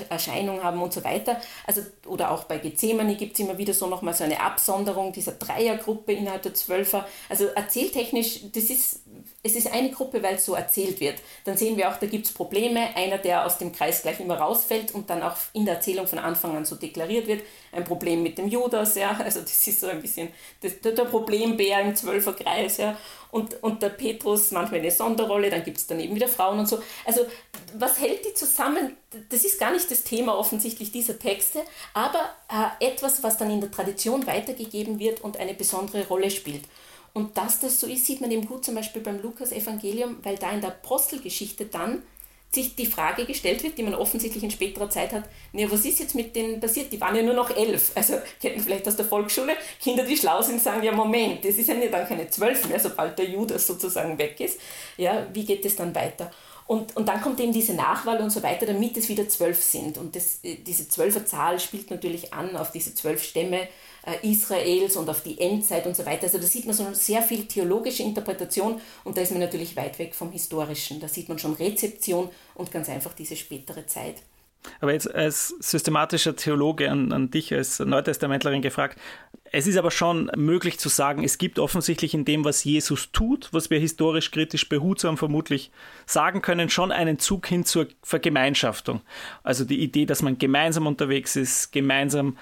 Erscheinung 0.10 0.62
haben 0.64 0.82
und 0.82 0.94
so 0.94 1.04
weiter. 1.04 1.40
Also, 1.66 1.82
oder 2.06 2.32
auch 2.32 2.44
bei 2.44 2.58
Gethsemane 2.58 3.16
gibt 3.16 3.34
es 3.34 3.40
immer 3.40 3.58
wieder 3.58 3.74
so 3.74 3.88
nochmal 3.88 4.14
so 4.14 4.24
eine 4.24 4.42
Absonderung 4.42 5.14
dieser 5.14 5.32
Dreiergruppe 5.34 6.14
innerhalb 6.14 6.44
der 6.44 6.54
Zwölfer. 6.54 7.08
Also 7.30 7.46
erzähltechnisch, 7.46 8.52
das 8.52 8.66
ist, 8.66 9.00
es 9.46 9.56
ist 9.56 9.72
eine 9.72 9.92
Gruppe, 9.92 10.24
weil 10.24 10.36
es 10.36 10.46
so 10.46 10.56
erzählt 10.56 11.00
wird. 11.00 11.16
Dann 11.44 11.56
sehen 11.56 11.78
wir 11.78 11.90
auch, 11.90 11.98
da 11.98 12.08
gibt 12.08 12.26
es 12.26 12.34
Probleme. 12.34 12.96
Einer, 12.96 13.20
der 13.20 13.46
aus 13.46 13.60
dem 13.60 13.72
Kreis 13.72 14.02
gleich 14.02 14.20
immer 14.20 14.38
rausfällt 14.38 14.94
und 14.94 15.10
dann 15.10 15.22
auch 15.22 15.38
in 15.54 15.66
der 15.66 15.76
Erzählung 15.76 16.08
von 16.08 16.18
Anfang 16.18 16.58
an 16.58 16.66
so 16.66 16.76
deklariert 16.76 17.28
wird. 17.28 17.44
Ein 17.72 17.84
Problem 17.84 18.24
mit 18.24 18.38
dem 18.38 18.48
Judas, 18.48 18.96
ja. 18.96 19.20
Also 19.24 19.42
das 19.42 19.68
ist 19.68 19.80
so 19.80 19.88
ein 19.88 20.02
bisschen 20.02 20.30
das, 20.62 20.80
der 20.82 21.06
Problembär 21.06 21.82
im 21.82 21.96
Zwölferkreis, 21.96 22.78
ja 22.78 22.98
und, 23.36 23.62
und 23.64 23.82
der 23.82 23.90
Petrus 23.90 24.52
manchmal 24.52 24.80
eine 24.80 24.92
Sonderrolle, 24.92 25.50
dann 25.50 25.62
gibt 25.62 25.76
es 25.76 25.88
daneben 25.88 26.16
wieder 26.16 26.30
Frauen 26.30 26.58
und 26.58 26.70
so. 26.70 26.82
Also 27.04 27.26
was 27.78 28.00
hält 28.00 28.24
die 28.24 28.34
zusammen? 28.34 28.96
Das 29.28 29.44
ist 29.44 29.60
gar 29.60 29.74
nicht 29.74 29.92
das 29.92 30.04
Thema 30.04 30.38
offensichtlich 30.38 30.94
dieser 30.94 31.20
Texte, 31.20 31.60
aber 31.94 32.30
äh, 32.50 32.86
etwas, 32.88 33.24
was 33.24 33.38
dann 33.38 33.52
in 33.52 33.60
der 33.60 33.72
Tradition 33.72 34.26
weitergegeben 34.26 35.00
wird 35.00 35.20
und 35.20 35.36
eine 35.36 35.54
besondere 35.54 36.08
Rolle 36.08 36.32
spielt. 36.32 36.64
Und 37.16 37.38
dass 37.38 37.62
das 37.62 37.80
so 37.80 37.88
ist, 37.88 38.06
sieht 38.06 38.20
man 38.20 38.30
eben 38.30 38.46
gut 38.46 38.66
zum 38.66 38.76
Beispiel 38.76 39.02
beim 39.02 39.22
Lukas-Evangelium, 39.22 40.18
weil 40.24 40.36
da 40.36 40.52
in 40.52 40.60
der 40.60 40.72
Apostelgeschichte 40.72 41.64
dann 41.64 42.04
sich 42.54 42.76
die 42.76 42.86
Frage 42.86 43.24
gestellt 43.26 43.64
wird, 43.64 43.78
die 43.78 43.84
man 43.84 43.96
offensichtlich 43.96 44.44
in 44.44 44.52
späterer 44.52 44.90
Zeit 44.90 45.14
hat, 45.14 45.24
nee, 45.54 45.66
was 45.70 45.86
ist 45.86 46.00
jetzt 46.00 46.14
mit 46.14 46.36
denen 46.36 46.60
passiert? 46.60 46.92
Die 46.92 47.00
waren 47.00 47.16
ja 47.16 47.24
nur 47.24 47.34
noch 47.34 47.56
elf. 47.56 47.94
Also 47.96 48.16
kennen 48.42 48.60
vielleicht 48.60 48.86
aus 48.90 48.98
der 48.98 49.06
Volksschule, 49.06 49.56
Kinder, 49.82 50.04
die 50.04 50.18
schlau 50.18 50.42
sind, 50.42 50.62
sagen, 50.62 50.84
ja 50.84 50.92
Moment, 50.92 51.46
das 51.46 51.56
ist 51.56 51.70
ja 51.70 51.76
dann 51.76 52.06
keine 52.06 52.30
zwölf 52.30 52.68
mehr, 52.68 52.82
sobald 52.82 53.18
der 53.18 53.30
Judas 53.30 53.66
sozusagen 53.66 54.18
weg 54.18 54.38
ist. 54.42 54.60
Ja, 54.98 55.26
wie 55.32 55.46
geht 55.46 55.64
es 55.64 55.78
dann 55.78 55.96
weiter? 55.96 56.30
Und, 56.68 56.98
und 56.98 57.08
dann 57.08 57.22
kommt 57.22 57.40
eben 57.40 57.54
diese 57.54 57.76
Nachwahl 57.76 58.20
und 58.22 58.32
so 58.32 58.42
weiter, 58.42 58.66
damit 58.66 58.98
es 58.98 59.08
wieder 59.08 59.30
zwölf 59.30 59.64
sind. 59.64 60.00
Und 60.00 60.16
das, 60.16 60.40
äh, 60.44 60.56
diese 60.56 60.90
Zwölferzahl 60.90 61.60
spielt 61.60 61.92
natürlich 61.92 62.34
an 62.34 62.56
auf 62.56 62.72
diese 62.72 62.96
zwölf 62.96 63.24
Stämme 63.24 63.68
äh, 64.06 64.28
Israels 64.28 64.96
und 64.96 65.08
auf 65.08 65.22
die 65.22 65.40
Endzeit 65.40 65.86
und 65.86 65.96
so 65.96 66.06
weiter. 66.08 66.24
Also 66.24 66.40
da 66.40 66.48
sieht 66.48 66.66
man 66.66 66.76
so 66.76 66.92
sehr 66.94 67.22
viel 67.22 67.46
theologische 67.46 68.02
Interpretation 68.02 68.82
und 69.04 69.16
da 69.16 69.22
ist 69.22 69.32
man 69.32 69.42
natürlich 69.42 69.76
weit 69.76 70.00
weg 70.00 70.16
vom 70.16 70.32
Historischen. 70.32 71.00
Da 71.00 71.08
sieht 71.08 71.30
man 71.30 71.38
schon 71.38 71.54
Rezeption 71.54 72.30
und 72.56 72.72
ganz 72.72 72.90
einfach 72.90 73.14
diese 73.14 73.36
spätere 73.36 73.86
Zeit. 73.86 74.16
Aber 74.82 74.94
jetzt 74.94 75.14
als 75.14 75.50
systematischer 75.60 76.36
Theologe 76.36 76.90
an, 76.90 77.12
an 77.12 77.32
dich 77.32 77.54
als 77.54 77.80
Neutestamentlerin 77.80 78.62
gefragt, 78.62 79.00
es 79.52 79.68
ist 79.68 79.78
aber 79.78 79.92
schon 79.92 80.30
möglich 80.36 80.80
zu 80.80 80.90
sagen, 80.90 81.24
es 81.24 81.38
gibt 81.38 81.60
offensichtlich 81.60 82.14
in 82.14 82.26
dem, 82.26 82.44
was 82.44 82.64
Jesus 82.64 83.12
tut, 83.12 83.50
was 83.52 83.70
wir 83.70 83.80
historisch 83.80 84.32
kritisch 84.32 84.68
behutsam 84.68 85.18
vermutlich 85.18 85.72
sagen 86.06 86.42
können, 86.42 86.70
schon 86.70 86.92
einen 86.92 87.20
Zug 87.20 87.48
hin 87.48 87.64
zur 87.64 87.88
Vergemeinschaftung. 88.04 89.02
Also 89.44 89.64
die 89.64 89.82
Idee, 89.82 90.06
dass 90.06 90.22
man 90.22 90.38
gemeinsam 90.38 90.88
unterwegs 90.88 91.36
ist, 91.36 91.72
gemeinsam 91.72 92.38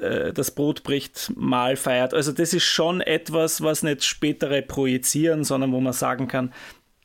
äh, 0.00 0.32
das 0.32 0.50
Brot 0.50 0.82
bricht, 0.82 1.32
mal 1.36 1.76
feiert. 1.76 2.14
Also 2.14 2.32
das 2.32 2.52
ist 2.52 2.64
schon 2.64 3.00
etwas, 3.00 3.62
was 3.62 3.82
nicht 3.82 4.04
spätere 4.04 4.62
projizieren, 4.62 5.44
sondern 5.44 5.72
wo 5.72 5.80
man 5.80 5.92
sagen 5.92 6.28
kann, 6.28 6.52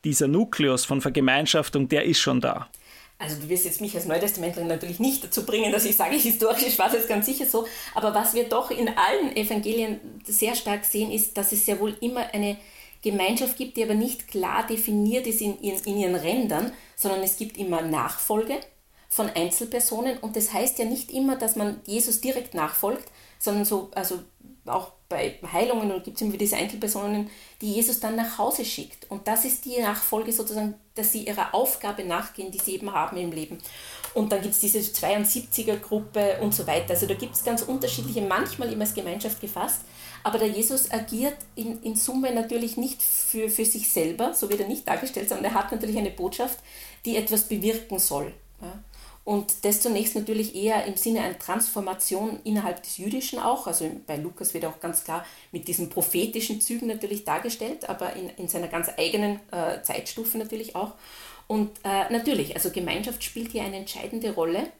dieser 0.03 0.27
Nukleus 0.27 0.85
von 0.85 1.01
Vergemeinschaftung, 1.01 1.89
der 1.89 2.05
ist 2.05 2.19
schon 2.19 2.41
da. 2.41 2.67
Also 3.19 3.35
du 3.41 3.49
wirst 3.49 3.65
jetzt 3.65 3.81
mich 3.81 3.95
als 3.95 4.05
Neutestamentlerin 4.05 4.67
natürlich 4.67 4.99
nicht 4.99 5.23
dazu 5.23 5.45
bringen, 5.45 5.71
dass 5.71 5.85
ich 5.85 5.95
sage, 5.95 6.15
historisch 6.17 6.77
war 6.77 6.89
das 6.89 7.07
ganz 7.07 7.25
sicher 7.25 7.45
so, 7.45 7.65
aber 7.95 8.13
was 8.13 8.33
wir 8.33 8.47
doch 8.47 8.69
in 8.69 8.89
allen 8.89 9.35
Evangelien 9.35 9.99
sehr 10.25 10.55
stark 10.55 10.85
sehen, 10.85 11.11
ist, 11.11 11.37
dass 11.37 11.51
es 11.51 11.65
ja 11.65 11.79
wohl 11.79 11.97
immer 11.99 12.33
eine 12.33 12.57
Gemeinschaft 13.01 13.57
gibt, 13.57 13.77
die 13.77 13.83
aber 13.83 13.93
nicht 13.93 14.27
klar 14.27 14.65
definiert 14.67 15.27
ist 15.27 15.41
in 15.41 15.61
ihren, 15.61 15.83
in 15.85 15.97
ihren 15.97 16.15
Rändern, 16.15 16.71
sondern 16.95 17.21
es 17.23 17.37
gibt 17.37 17.57
immer 17.57 17.81
Nachfolge 17.81 18.59
von 19.09 19.29
Einzelpersonen. 19.29 20.17
Und 20.17 20.35
das 20.35 20.53
heißt 20.53 20.79
ja 20.79 20.85
nicht 20.85 21.11
immer, 21.11 21.35
dass 21.35 21.55
man 21.55 21.79
Jesus 21.85 22.21
direkt 22.21 22.53
nachfolgt, 22.53 23.09
sondern 23.39 23.65
so, 23.65 23.89
also 23.93 24.19
auch 24.69 24.91
bei 25.09 25.39
Heilungen 25.53 25.89
gibt 26.03 26.17
es 26.17 26.21
immer 26.21 26.35
diese 26.35 26.57
Einzelpersonen, 26.57 27.29
die 27.61 27.73
Jesus 27.73 27.99
dann 27.99 28.15
nach 28.15 28.37
Hause 28.37 28.65
schickt. 28.65 29.09
Und 29.09 29.27
das 29.27 29.45
ist 29.45 29.63
die 29.65 29.79
Nachfolge 29.79 30.33
sozusagen, 30.33 30.75
dass 30.95 31.13
sie 31.13 31.23
ihrer 31.23 31.53
Aufgabe 31.53 32.03
nachgehen, 32.03 32.51
die 32.51 32.59
sie 32.59 32.75
eben 32.75 32.91
haben 32.91 33.15
im 33.17 33.31
Leben. 33.31 33.57
Und 34.13 34.31
dann 34.31 34.41
gibt 34.41 34.53
es 34.53 34.59
diese 34.59 34.79
72er-Gruppe 34.79 36.39
und 36.41 36.53
so 36.53 36.67
weiter. 36.67 36.91
Also 36.91 37.05
da 37.05 37.13
gibt 37.13 37.35
es 37.35 37.43
ganz 37.43 37.61
unterschiedliche, 37.61 38.21
manchmal 38.21 38.71
immer 38.71 38.83
als 38.83 38.93
Gemeinschaft 38.93 39.39
gefasst. 39.39 39.81
Aber 40.23 40.39
der 40.39 40.49
Jesus 40.49 40.91
agiert 40.91 41.37
in, 41.55 41.81
in 41.83 41.95
Summe 41.95 42.33
natürlich 42.33 42.75
nicht 42.75 43.01
für, 43.01 43.49
für 43.49 43.63
sich 43.63 43.89
selber, 43.89 44.33
so 44.33 44.49
wird 44.49 44.59
er 44.59 44.67
nicht 44.67 44.87
dargestellt, 44.87 45.29
sondern 45.29 45.53
er 45.53 45.53
hat 45.53 45.71
natürlich 45.71 45.97
eine 45.97 46.11
Botschaft, 46.11 46.59
die 47.05 47.15
etwas 47.15 47.47
bewirken 47.47 47.99
soll. 47.99 48.33
Ja. 48.61 48.73
Und 49.27 49.65
das 49.65 49.81
zunächst 49.81 50.15
natürlich 50.15 50.55
eher 50.55 50.85
im 50.85 50.95
Sinne 50.95 51.19
einer 51.19 51.37
Transformation 51.37 52.39
innerhalb 52.45 52.81
des 52.81 52.97
Jüdischen 52.97 53.39
auch. 53.39 53.67
Also 53.67 53.91
bei 54.05 54.15
Lukas 54.15 54.53
wird 54.53 54.63
auch 54.63 54.79
ganz 54.79 55.03
klar 55.03 55.25
mit 55.51 55.67
diesen 55.67 55.89
prophetischen 55.89 56.61
Zügen 56.61 56.87
natürlich 56.87 57.25
dargestellt, 57.25 57.89
aber 57.89 58.13
in, 58.13 58.29
in 58.37 58.47
seiner 58.47 58.69
ganz 58.69 58.87
eigenen 58.97 59.41
äh, 59.51 59.81
Zeitstufe 59.81 60.37
natürlich 60.37 60.77
auch. 60.77 60.93
Und 61.45 61.71
äh, 61.83 62.09
natürlich, 62.09 62.55
also 62.55 62.71
Gemeinschaft 62.71 63.21
spielt 63.21 63.51
hier 63.51 63.63
eine 63.63 63.75
entscheidende 63.75 64.33
Rolle. 64.33 64.71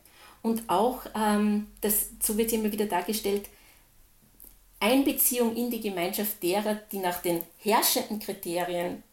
Und 0.42 0.64
auch, 0.70 1.02
ähm, 1.14 1.68
das, 1.82 2.12
so 2.24 2.38
wird 2.38 2.54
immer 2.54 2.72
wieder 2.72 2.86
dargestellt, 2.86 3.50
Einbeziehung 4.80 5.58
in 5.58 5.72
die 5.72 5.82
Gemeinschaft 5.82 6.42
derer, 6.42 6.76
die 6.94 7.00
nach 7.00 7.22
den 7.22 7.42
herrschenden 7.58 8.20
Kriterien 8.20 9.04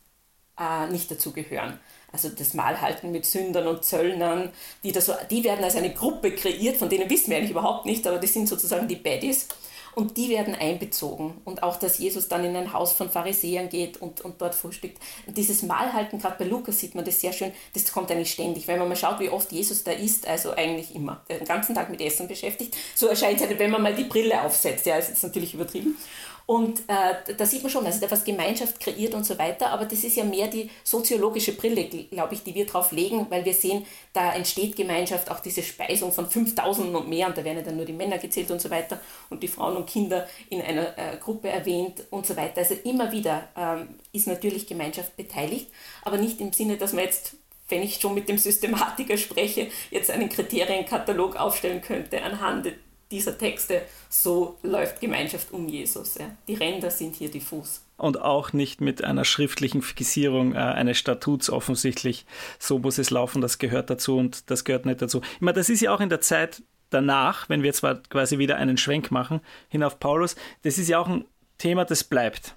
äh, 0.61 0.87
nicht 0.93 1.11
dazugehören 1.11 1.81
also 2.15 2.29
das 2.29 2.55
Mahlhalten 2.55 3.11
mit 3.11 3.27
Sündern 3.27 3.67
und 3.67 3.85
Zöllnern, 3.85 4.51
die, 4.85 4.93
da 4.93 5.01
so, 5.01 5.13
die 5.31 5.43
werden 5.43 5.65
als 5.65 5.75
eine 5.75 5.93
Gruppe 5.93 6.33
kreiert, 6.33 6.77
von 6.77 6.89
denen 6.89 7.11
wissen 7.11 7.31
wir 7.31 7.37
eigentlich 7.37 7.51
überhaupt 7.51 7.87
nicht, 7.87 8.07
aber 8.07 8.19
das 8.19 8.33
sind 8.33 8.49
sozusagen 8.49 8.89
die 8.89 8.97
Baddies. 8.97 9.49
Und 9.97 10.17
die 10.17 10.29
werden 10.29 10.57
einbezogen. 10.57 11.41
Und 11.45 11.63
auch, 11.63 11.77
dass 11.77 11.99
Jesus 11.99 12.27
dann 12.27 12.45
in 12.45 12.57
ein 12.57 12.73
Haus 12.73 12.95
von 12.95 13.11
Pharisäern 13.11 13.69
geht 13.69 14.03
und, 14.03 14.23
und 14.23 14.41
dort 14.41 14.57
frühstückt. 14.57 14.99
Und 15.25 15.37
dieses 15.37 15.63
Mahlhalten, 15.63 16.19
gerade 16.19 16.35
bei 16.37 16.47
Lukas 16.47 16.81
sieht 16.81 16.97
man 16.97 17.05
das 17.05 17.21
sehr 17.21 17.33
schön, 17.33 17.53
das 17.75 17.93
kommt 17.93 18.11
eigentlich 18.11 18.33
ständig. 18.33 18.67
Wenn 18.67 18.81
man 18.81 18.89
mal 18.89 18.97
schaut, 18.97 19.21
wie 19.21 19.29
oft 19.29 19.53
Jesus 19.53 19.85
da 19.85 19.93
isst, 19.93 20.27
also 20.27 20.51
eigentlich 20.51 20.97
immer, 20.97 21.23
den 21.29 21.45
ganzen 21.45 21.77
Tag 21.77 21.91
mit 21.91 22.01
Essen 22.01 22.27
beschäftigt. 22.27 22.77
So 22.97 23.07
erscheint 23.07 23.41
es, 23.41 23.57
wenn 23.57 23.71
man 23.71 23.83
mal 23.83 23.95
die 23.95 24.05
Brille 24.05 24.43
aufsetzt. 24.43 24.85
Ja, 24.87 24.97
ist 24.97 25.11
jetzt 25.11 25.23
natürlich 25.23 25.55
übertrieben. 25.55 25.97
Und 26.47 26.81
äh, 26.89 27.35
da 27.37 27.47
sieht 27.47 27.63
man 27.63 27.71
schon, 27.71 27.87
also 27.87 28.01
da 28.01 28.11
was 28.11 28.23
Gemeinschaft 28.23 28.79
kreiert 28.79 29.15
und 29.15 29.25
so 29.25 29.39
weiter, 29.39 29.71
aber 29.71 29.87
das 29.87 30.05
ist 30.05 30.17
ja 30.17 30.25
mehr 30.25 30.47
die 30.49 30.71
soziologische 30.83 31.53
Brille, 31.53 31.85
glaube 31.85 32.35
ich, 32.35 32.43
die 32.43 32.55
wir 32.55 32.67
drauf 32.67 32.93
legen, 32.93 33.27
weil 33.31 33.47
wir 33.47 33.55
sehen, 33.55 33.87
da 34.13 34.35
entsteht 34.35 34.77
Gemeinschaft, 34.77 35.31
auch 35.31 35.41
diese 35.41 35.63
Speisung 35.63 36.13
von 36.13 36.29
5000 36.29 36.95
und 36.95 37.09
mehr, 37.09 37.29
und 37.29 37.39
da 37.39 37.45
werden 37.45 37.59
ja 37.59 37.63
dann 37.63 37.77
nur 37.77 37.87
die 37.87 37.95
Männer 37.95 38.19
gezählt 38.19 38.51
und 38.51 38.61
so 38.61 38.69
weiter 38.69 39.01
und 39.31 39.43
die 39.43 39.49
Frauen 39.49 39.77
und 39.77 39.87
Kinder 39.87 40.29
in 40.51 40.61
einer 40.61 40.99
äh, 40.99 41.17
Gruppe 41.19 41.49
erwähnt 41.49 42.05
und 42.11 42.27
so 42.27 42.37
weiter. 42.37 42.59
Also 42.59 42.75
immer 42.85 43.11
wieder 43.11 43.49
ähm, 43.57 43.95
ist 44.13 44.27
natürlich 44.27 44.67
Gemeinschaft 44.67 45.17
beteiligt, 45.17 45.69
aber 46.03 46.19
nicht 46.19 46.41
im 46.43 46.53
Sinne, 46.53 46.77
dass 46.77 46.93
man 46.93 47.05
jetzt 47.05 47.37
wenn 47.71 47.83
ich 47.83 47.99
schon 47.99 48.13
mit 48.13 48.29
dem 48.29 48.37
Systematiker 48.37 49.17
spreche, 49.17 49.69
jetzt 49.91 50.11
einen 50.11 50.29
Kriterienkatalog 50.29 51.37
aufstellen 51.37 51.81
könnte 51.81 52.23
anhand 52.23 52.75
dieser 53.15 53.39
Texte, 53.39 53.83
so 54.09 54.59
läuft 54.63 55.01
Gemeinschaft 55.01 55.53
um 55.53 55.69
Jesus. 55.69 56.17
Ja. 56.17 56.37
Die 56.49 56.55
Ränder 56.55 56.91
sind 56.91 57.15
hier 57.15 57.31
diffus. 57.31 57.83
Und 57.97 58.21
auch 58.21 58.53
nicht 58.53 58.81
mit 58.81 59.05
einer 59.05 59.25
schriftlichen 59.25 59.83
Fixierung 59.83 60.55
äh, 60.55 60.59
eines 60.59 60.99
Statuts 60.99 61.49
offensichtlich. 61.49 62.27
So 62.59 62.81
muss 62.81 62.99
es 62.99 63.11
laufen, 63.11 63.41
das 63.41 63.59
gehört 63.59 63.89
dazu 63.89 64.17
und 64.19 64.51
das 64.51 64.65
gehört 64.65 64.85
nicht 64.85 65.01
dazu. 65.01 65.21
Ich 65.35 65.41
meine, 65.41 65.55
das 65.55 65.69
ist 65.69 65.81
ja 65.81 65.95
auch 65.95 66.01
in 66.01 66.09
der 66.09 66.21
Zeit 66.21 66.63
danach, 66.91 67.49
wenn 67.49 67.63
wir 67.63 67.73
zwar 67.73 68.03
quasi 68.03 68.39
wieder 68.39 68.57
einen 68.57 68.77
Schwenk 68.77 69.11
machen, 69.11 69.41
hin 69.69 69.83
auf 69.85 70.01
Paulus, 70.01 70.35
das 70.63 70.79
ist 70.79 70.89
ja 70.89 70.99
auch 70.99 71.09
ein 71.09 71.25
Thema, 71.59 71.85
das 71.85 72.05
bleibt 72.05 72.57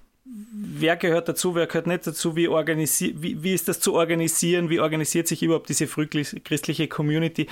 wer 0.80 0.96
gehört 0.96 1.28
dazu, 1.28 1.54
wer 1.54 1.66
gehört 1.66 1.86
nicht 1.86 2.06
dazu, 2.06 2.36
wie, 2.36 2.48
wie, 2.48 3.42
wie 3.42 3.54
ist 3.54 3.68
das 3.68 3.80
zu 3.80 3.94
organisieren, 3.94 4.70
wie 4.70 4.80
organisiert 4.80 5.28
sich 5.28 5.42
überhaupt 5.42 5.68
diese 5.68 5.86
frühchristliche 5.86 6.88
Community. 6.88 7.46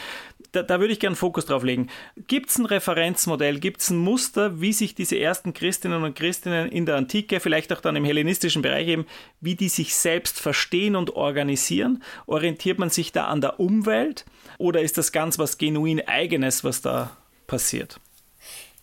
Da, 0.53 0.63
da 0.63 0.81
würde 0.81 0.93
ich 0.93 1.01
gerne 1.01 1.17
Fokus 1.17 1.47
drauf 1.47 1.63
legen. 1.63 1.89
Gibt 2.29 2.51
es 2.51 2.59
ein 2.59 2.67
Referenzmodell, 2.67 3.59
gibt 3.59 3.81
es 3.81 3.91
ein 3.91 3.99
Muster, 3.99 4.61
wie 4.61 4.73
sich 4.73 4.95
diese 4.95 5.19
ersten 5.19 5.55
Christinnen 5.55 6.03
und 6.03 6.15
Christinnen 6.15 6.71
in 6.71 6.87
der 6.87 6.97
Antike, 6.97 7.41
vielleicht 7.41 7.73
auch 7.73 7.81
dann 7.81 7.97
im 7.97 8.05
hellenistischen 8.05 8.63
Bereich 8.63 8.89
eben, 8.89 9.07
wie 9.41 9.55
die 9.55 9.69
sich 9.69 9.95
selbst 9.95 10.39
verstehen 10.39 10.97
und 10.97 11.11
organisieren? 11.17 12.03
Orientiert 12.27 12.79
man 12.79 12.91
sich 12.91 13.13
da 13.13 13.27
an 13.27 13.41
der 13.41 13.59
Umwelt 13.61 14.25
oder 14.59 14.83
ist 14.83 14.99
das 14.99 15.13
ganz 15.13 15.39
was 15.39 15.59
genuin 15.59 16.07
eigenes, 16.07 16.65
was 16.65 16.83
da 16.83 17.17
passiert? 17.47 18.01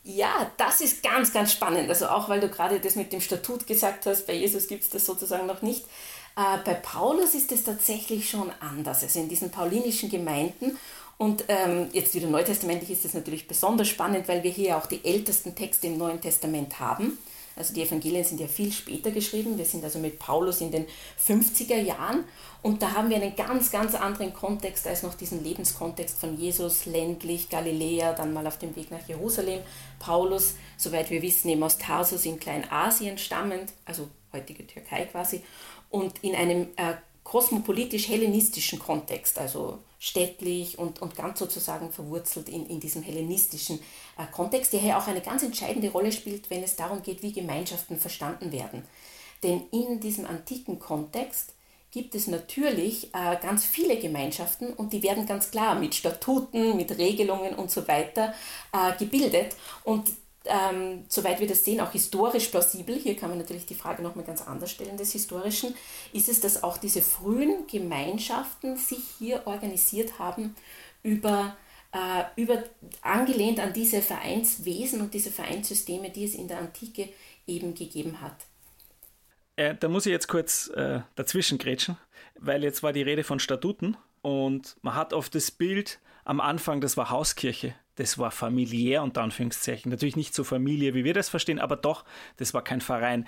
Ja, 0.03 0.51
das 0.57 0.81
ist 0.81 1.01
ganz, 1.01 1.31
ganz 1.31 1.53
spannend. 1.53 1.89
Also 1.89 2.07
auch 2.07 2.27
weil 2.27 2.41
du 2.41 2.49
gerade 2.49 2.79
das 2.79 2.95
mit 2.95 3.13
dem 3.13 3.21
Statut 3.21 3.65
gesagt 3.65 4.05
hast, 4.05 4.27
bei 4.27 4.33
Jesus 4.33 4.67
gibt 4.67 4.83
es 4.83 4.89
das 4.89 5.05
sozusagen 5.05 5.47
noch 5.47 5.61
nicht. 5.61 5.85
Äh, 6.35 6.57
bei 6.65 6.73
Paulus 6.73 7.35
ist 7.35 7.51
es 7.51 7.63
tatsächlich 7.63 8.29
schon 8.29 8.51
anders. 8.59 9.03
Also 9.03 9.19
in 9.19 9.29
diesen 9.29 9.49
paulinischen 9.49 10.09
Gemeinden 10.09 10.77
und 11.17 11.45
ähm, 11.47 11.89
jetzt 11.93 12.15
wieder 12.15 12.27
neutestamentlich 12.27 12.89
ist 12.89 13.05
es 13.05 13.13
natürlich 13.13 13.47
besonders 13.47 13.87
spannend, 13.87 14.27
weil 14.27 14.43
wir 14.43 14.51
hier 14.51 14.77
auch 14.77 14.87
die 14.87 15.05
ältesten 15.05 15.55
Texte 15.55 15.87
im 15.87 15.97
Neuen 15.97 16.19
Testament 16.19 16.79
haben. 16.79 17.17
Also 17.55 17.73
die 17.73 17.83
Evangelien 17.83 18.23
sind 18.23 18.39
ja 18.39 18.47
viel 18.47 18.71
später 18.71 19.11
geschrieben. 19.11 19.57
Wir 19.57 19.65
sind 19.65 19.83
also 19.83 19.99
mit 19.99 20.19
Paulus 20.19 20.61
in 20.61 20.71
den 20.71 20.85
50er 21.25 21.77
Jahren 21.77 22.23
und 22.61 22.81
da 22.81 22.93
haben 22.93 23.09
wir 23.09 23.17
einen 23.17 23.35
ganz, 23.35 23.71
ganz 23.71 23.93
anderen 23.95 24.33
Kontext 24.33 24.87
als 24.87 25.03
noch 25.03 25.13
diesen 25.13 25.43
Lebenskontext 25.43 26.17
von 26.17 26.37
Jesus, 26.37 26.85
ländlich, 26.85 27.49
Galiläa, 27.49 28.13
dann 28.13 28.33
mal 28.33 28.47
auf 28.47 28.57
dem 28.57 28.75
Weg 28.75 28.89
nach 28.89 29.07
Jerusalem. 29.07 29.61
Paulus, 29.99 30.55
soweit 30.77 31.09
wir 31.09 31.21
wissen, 31.21 31.49
eben 31.49 31.63
aus 31.63 31.77
Tarsus 31.77 32.25
in 32.25 32.39
Kleinasien 32.39 33.17
stammend, 33.17 33.73
also 33.85 34.07
heutige 34.31 34.65
Türkei 34.65 35.05
quasi, 35.05 35.43
und 35.89 36.23
in 36.23 36.35
einem 36.35 36.69
äh, 36.75 36.95
kosmopolitisch-hellenistischen 37.23 38.79
Kontext, 38.79 39.37
also 39.37 39.79
städtlich 40.03 40.77
und, 40.77 41.01
und 41.01 41.15
ganz 41.15 41.39
sozusagen 41.39 41.89
verwurzelt 41.89 42.49
in, 42.49 42.65
in 42.67 42.81
diesem 42.81 43.03
hellenistischen 43.03 43.79
äh, 44.17 44.25
Kontext, 44.33 44.73
der 44.73 44.81
hier 44.81 44.97
auch 44.97 45.07
eine 45.07 45.21
ganz 45.21 45.43
entscheidende 45.43 45.89
Rolle 45.89 46.11
spielt, 46.11 46.49
wenn 46.49 46.61
es 46.61 46.75
darum 46.75 47.01
geht, 47.01 47.23
wie 47.23 47.31
Gemeinschaften 47.31 47.97
verstanden 47.97 48.51
werden. 48.51 48.83
Denn 49.43 49.63
in 49.71 50.01
diesem 50.01 50.25
antiken 50.25 50.77
Kontext 50.77 51.53
gibt 51.91 52.15
es 52.15 52.27
natürlich 52.27 53.13
äh, 53.13 53.37
ganz 53.41 53.63
viele 53.63 53.97
Gemeinschaften 53.97 54.73
und 54.73 54.91
die 54.91 55.03
werden 55.03 55.25
ganz 55.25 55.51
klar 55.51 55.75
mit 55.75 55.95
Statuten, 55.95 56.75
mit 56.75 56.97
Regelungen 56.97 57.55
und 57.55 57.71
so 57.71 57.87
weiter 57.87 58.33
äh, 58.73 58.97
gebildet. 58.99 59.55
Und 59.85 60.09
ähm, 60.45 61.05
soweit 61.07 61.39
wir 61.39 61.47
das 61.47 61.63
sehen, 61.63 61.79
auch 61.79 61.91
historisch 61.91 62.47
plausibel, 62.47 62.95
hier 62.95 63.15
kann 63.15 63.29
man 63.29 63.37
natürlich 63.37 63.65
die 63.65 63.75
Frage 63.75 64.01
nochmal 64.01 64.25
ganz 64.25 64.41
anders 64.41 64.71
stellen 64.71 64.97
des 64.97 65.13
Historischen, 65.13 65.73
ist 66.11 66.29
es, 66.29 66.41
dass 66.41 66.63
auch 66.63 66.77
diese 66.77 67.01
frühen 67.01 67.67
Gemeinschaften 67.67 68.77
sich 68.77 69.03
hier 69.19 69.43
organisiert 69.45 70.19
haben 70.19 70.55
über, 71.01 71.55
äh, 71.93 72.41
über 72.41 72.63
angelehnt 73.01 73.59
an 73.59 73.73
diese 73.73 74.01
Vereinswesen 74.01 75.01
und 75.01 75.13
diese 75.13 75.31
Vereinssysteme, 75.31 76.09
die 76.09 76.25
es 76.25 76.35
in 76.35 76.47
der 76.47 76.59
Antike 76.59 77.09
eben 77.47 77.73
gegeben 77.73 78.21
hat. 78.21 78.35
Äh, 79.55 79.75
da 79.79 79.87
muss 79.87 80.05
ich 80.05 80.11
jetzt 80.11 80.27
kurz 80.27 80.69
äh, 80.69 81.01
dazwischen 81.15 81.57
grätschen, 81.57 81.97
weil 82.39 82.63
jetzt 82.63 82.83
war 82.83 82.91
die 82.91 83.03
Rede 83.03 83.23
von 83.23 83.39
Statuten 83.39 83.95
und 84.21 84.75
man 84.81 84.95
hat 84.95 85.13
oft 85.13 85.35
das 85.35 85.51
Bild 85.51 85.99
am 86.25 86.39
Anfang, 86.39 86.81
das 86.81 86.97
war 86.97 87.09
Hauskirche 87.09 87.75
das 87.95 88.17
war 88.17 88.31
familiär 88.31 89.03
unter 89.03 89.21
Anführungszeichen. 89.21 89.91
Natürlich 89.91 90.15
nicht 90.15 90.33
so 90.33 90.43
Familie, 90.43 90.93
wie 90.93 91.03
wir 91.03 91.13
das 91.13 91.29
verstehen, 91.29 91.59
aber 91.59 91.75
doch, 91.75 92.03
das 92.37 92.53
war 92.53 92.63
kein 92.63 92.81
Verein. 92.81 93.27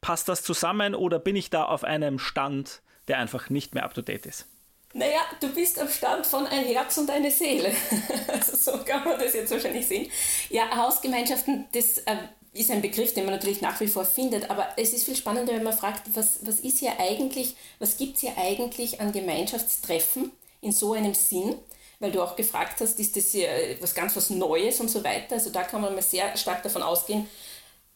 Passt 0.00 0.28
das 0.28 0.42
zusammen 0.42 0.94
oder 0.94 1.18
bin 1.18 1.36
ich 1.36 1.50
da 1.50 1.64
auf 1.64 1.84
einem 1.84 2.18
Stand, 2.18 2.82
der 3.08 3.18
einfach 3.18 3.48
nicht 3.48 3.74
mehr 3.74 3.84
up 3.84 3.94
to 3.94 4.02
date 4.02 4.26
ist? 4.26 4.46
Naja, 4.92 5.20
du 5.40 5.48
bist 5.48 5.80
am 5.80 5.88
Stand 5.88 6.26
von 6.26 6.46
ein 6.46 6.64
Herz 6.66 6.98
und 6.98 7.10
eine 7.10 7.30
Seele. 7.30 7.74
also 8.28 8.56
so 8.56 8.84
kann 8.84 9.04
man 9.04 9.18
das 9.18 9.34
jetzt 9.34 9.50
wahrscheinlich 9.50 9.86
sehen. 9.86 10.08
Ja, 10.50 10.76
Hausgemeinschaften, 10.76 11.64
das 11.72 11.98
äh, 11.98 12.16
ist 12.52 12.70
ein 12.70 12.82
Begriff, 12.82 13.12
den 13.14 13.24
man 13.24 13.34
natürlich 13.34 13.60
nach 13.60 13.80
wie 13.80 13.88
vor 13.88 14.04
findet, 14.04 14.50
aber 14.50 14.68
es 14.76 14.92
ist 14.92 15.04
viel 15.04 15.16
spannender, 15.16 15.54
wenn 15.54 15.64
man 15.64 15.76
fragt, 15.76 16.02
was, 16.14 16.46
was 16.46 16.60
ist 16.60 16.78
hier 16.78 17.00
eigentlich, 17.00 17.56
was 17.80 17.96
gibt 17.96 18.16
es 18.16 18.20
hier 18.20 18.38
eigentlich 18.38 19.00
an 19.00 19.10
Gemeinschaftstreffen 19.10 20.30
in 20.60 20.70
so 20.70 20.92
einem 20.92 21.14
Sinn? 21.14 21.56
Weil 22.00 22.12
du 22.12 22.22
auch 22.22 22.36
gefragt 22.36 22.80
hast, 22.80 22.98
ist 22.98 23.16
das 23.16 23.30
hier 23.30 23.48
was 23.80 23.94
ganz 23.94 24.16
was 24.16 24.30
Neues 24.30 24.80
und 24.80 24.90
so 24.90 25.02
weiter. 25.04 25.34
Also 25.36 25.50
da 25.50 25.62
kann 25.62 25.80
man 25.80 25.94
mal 25.94 26.02
sehr 26.02 26.36
stark 26.36 26.62
davon 26.62 26.82
ausgehen, 26.82 27.28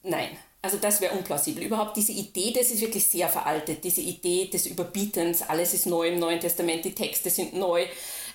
nein. 0.02 0.36
Also 0.60 0.76
das 0.76 1.00
wäre 1.00 1.14
unplausibel. 1.14 1.62
Überhaupt 1.62 1.96
diese 1.96 2.12
Idee, 2.12 2.52
das 2.52 2.70
ist 2.70 2.80
wirklich 2.80 3.06
sehr 3.06 3.28
veraltet. 3.28 3.84
Diese 3.84 4.00
Idee 4.00 4.46
des 4.46 4.66
Überbietens, 4.66 5.42
alles 5.42 5.72
ist 5.72 5.86
neu 5.86 6.08
im 6.08 6.18
Neuen 6.18 6.40
Testament, 6.40 6.84
die 6.84 6.94
Texte 6.94 7.30
sind 7.30 7.54
neu 7.54 7.86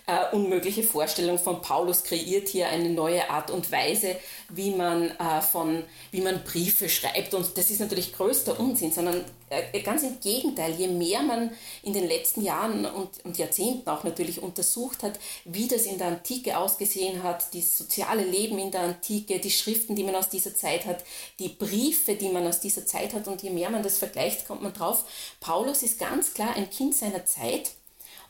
äh, 0.06 0.36
unmögliche 0.36 0.84
Vorstellung 0.84 1.39
von 1.39 1.62
Paulus 1.62 2.04
kreiert 2.04 2.50
hier 2.50 2.68
eine 2.68 2.89
neue 2.89 3.30
Art 3.30 3.52
und 3.52 3.72
Weise, 3.72 4.18
wie 4.50 4.72
man, 4.72 5.12
äh, 5.12 5.42
von, 5.42 5.84
wie 6.12 6.20
man 6.20 6.44
Briefe 6.44 6.89
schreibt. 6.89 7.34
Und 7.34 7.58
das 7.58 7.72
ist 7.72 7.80
natürlich 7.80 8.13
größter 8.13 8.60
Unsinn, 8.60 8.92
sondern 8.92 9.24
äh, 9.50 9.80
ganz 9.82 10.04
im 10.04 10.20
Gegenteil, 10.20 10.74
je 10.74 10.89
mehr 10.89 11.22
man 11.22 11.52
in 11.84 11.94
den 11.94 12.08
letzten 12.08 12.42
Jahren 12.42 12.86
und, 12.86 13.24
und 13.24 13.38
Jahrzehnten 13.38 13.89
auch 13.89 14.04
natürlich 14.04 14.44
untersucht 14.44 15.04
hat, 15.04 15.20
wie 15.46 15.70
das 15.70 15.84
in 15.84 15.98
der 15.98 16.08
Antike 16.08 16.58
ausgesehen 16.58 17.24
hat, 17.24 17.56
das 17.56 17.78
soziale 17.78 18.24
Leben 18.26 18.60
in 18.60 18.72
der 18.72 18.82
Antike, 18.82 19.39
die 19.39 19.52
Schriften, 19.52 19.96
die 19.96 20.04
man 20.04 20.16
aus 20.16 20.28
dieser 20.28 20.54
Zeit 20.54 20.86
hat, 20.86 21.04
die 21.39 21.50
Briefe, 21.50 22.16
die 22.16 22.30
man 22.30 22.46
aus 22.46 22.60
dieser 22.60 22.86
Zeit 22.86 23.13
hat. 23.13 23.30
Und 23.30 23.42
je 23.42 23.52
mehr 23.52 23.70
man 23.70 23.84
das 23.84 24.00
vergleicht, 24.00 24.48
kommt 24.48 24.63
man 24.63 24.74
drauf, 24.74 25.06
Paulus 25.39 25.82
ist 25.82 25.98
ganz 25.98 26.34
klar 26.34 26.56
ein 26.58 26.70
Kind 26.70 26.94
seiner 26.94 27.26
Zeit 27.26 27.72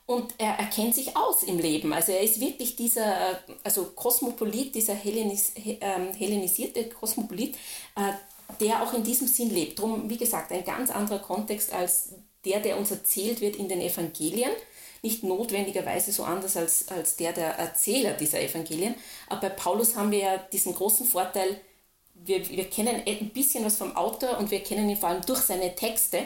und 0.05 0.33
er 0.37 0.53
erkennt 0.55 0.95
sich 0.95 1.15
aus 1.15 1.43
im 1.43 1.59
Leben. 1.59 1.93
Also 1.93 2.11
er 2.11 2.21
ist 2.21 2.39
wirklich 2.39 2.75
dieser, 2.75 3.39
also 3.63 3.85
Kosmopolit, 3.85 4.75
dieser 4.75 4.93
Hellenis, 4.93 5.53
ähm, 5.55 6.13
hellenisierte 6.13 6.89
Kosmopolit, 6.89 7.55
äh, 7.95 8.11
der 8.59 8.83
auch 8.83 8.93
in 8.93 9.03
diesem 9.03 9.27
Sinn 9.27 9.49
lebt. 9.49 9.79
Drum, 9.79 10.09
wie 10.09 10.17
gesagt, 10.17 10.51
ein 10.51 10.65
ganz 10.65 10.91
anderer 10.91 11.19
Kontext 11.19 11.71
als 11.71 12.15
der, 12.43 12.59
der 12.59 12.77
uns 12.77 12.91
erzählt 12.91 13.39
wird 13.39 13.55
in 13.55 13.69
den 13.69 13.79
Evangelien. 13.79 14.51
Nicht 15.01 15.23
notwendigerweise 15.23 16.11
so 16.11 16.23
anders 16.23 16.57
als, 16.57 16.89
als 16.89 17.15
der 17.15 17.31
der 17.33 17.57
Erzähler 17.57 18.13
dieser 18.13 18.41
Evangelien. 18.41 18.95
Aber 19.27 19.41
bei 19.41 19.49
Paulus 19.49 19.95
haben 19.95 20.11
wir 20.11 20.19
ja 20.19 20.37
diesen 20.37 20.75
großen 20.75 21.05
Vorteil, 21.05 21.59
wir, 22.13 22.47
wir 22.49 22.69
kennen 22.69 23.01
ein 23.05 23.29
bisschen 23.29 23.65
was 23.65 23.77
vom 23.77 23.95
Autor 23.95 24.37
und 24.37 24.51
wir 24.51 24.61
kennen 24.61 24.89
ihn 24.89 24.97
vor 24.97 25.09
allem 25.09 25.25
durch 25.25 25.41
seine 25.41 25.75
Texte 25.75 26.25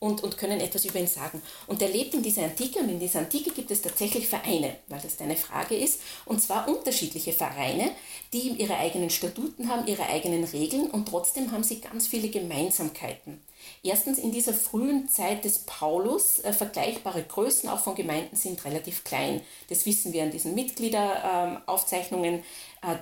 und, 0.00 0.22
und 0.22 0.38
können 0.38 0.60
etwas 0.60 0.84
über 0.84 0.98
ihn 0.98 1.06
sagen. 1.06 1.42
Und 1.66 1.82
er 1.82 1.88
lebt 1.88 2.14
in 2.14 2.22
dieser 2.22 2.44
Antike 2.44 2.78
und 2.78 2.88
in 2.88 3.00
dieser 3.00 3.20
Antike 3.20 3.50
gibt 3.50 3.70
es 3.70 3.82
tatsächlich 3.82 4.28
Vereine, 4.28 4.76
weil 4.88 5.00
das 5.00 5.16
deine 5.16 5.36
Frage 5.36 5.76
ist, 5.76 6.00
und 6.24 6.40
zwar 6.40 6.68
unterschiedliche 6.68 7.32
Vereine, 7.32 7.90
die 8.32 8.50
ihre 8.50 8.76
eigenen 8.76 9.10
Statuten 9.10 9.68
haben, 9.68 9.86
ihre 9.86 10.06
eigenen 10.06 10.44
Regeln 10.44 10.90
und 10.90 11.08
trotzdem 11.08 11.50
haben 11.52 11.64
sie 11.64 11.80
ganz 11.80 12.06
viele 12.06 12.28
Gemeinsamkeiten. 12.28 13.40
Erstens, 13.82 14.18
in 14.18 14.32
dieser 14.32 14.54
frühen 14.54 15.08
Zeit 15.08 15.44
des 15.44 15.60
Paulus, 15.60 16.40
äh, 16.40 16.52
vergleichbare 16.52 17.22
Größen 17.22 17.68
auch 17.68 17.80
von 17.80 17.94
Gemeinden 17.94 18.36
sind 18.36 18.64
relativ 18.64 19.04
klein. 19.04 19.40
Das 19.68 19.86
wissen 19.86 20.12
wir 20.12 20.22
an 20.22 20.30
diesen 20.30 20.54
Mitgliederaufzeichnungen. 20.54 22.42
Äh, 22.82 22.96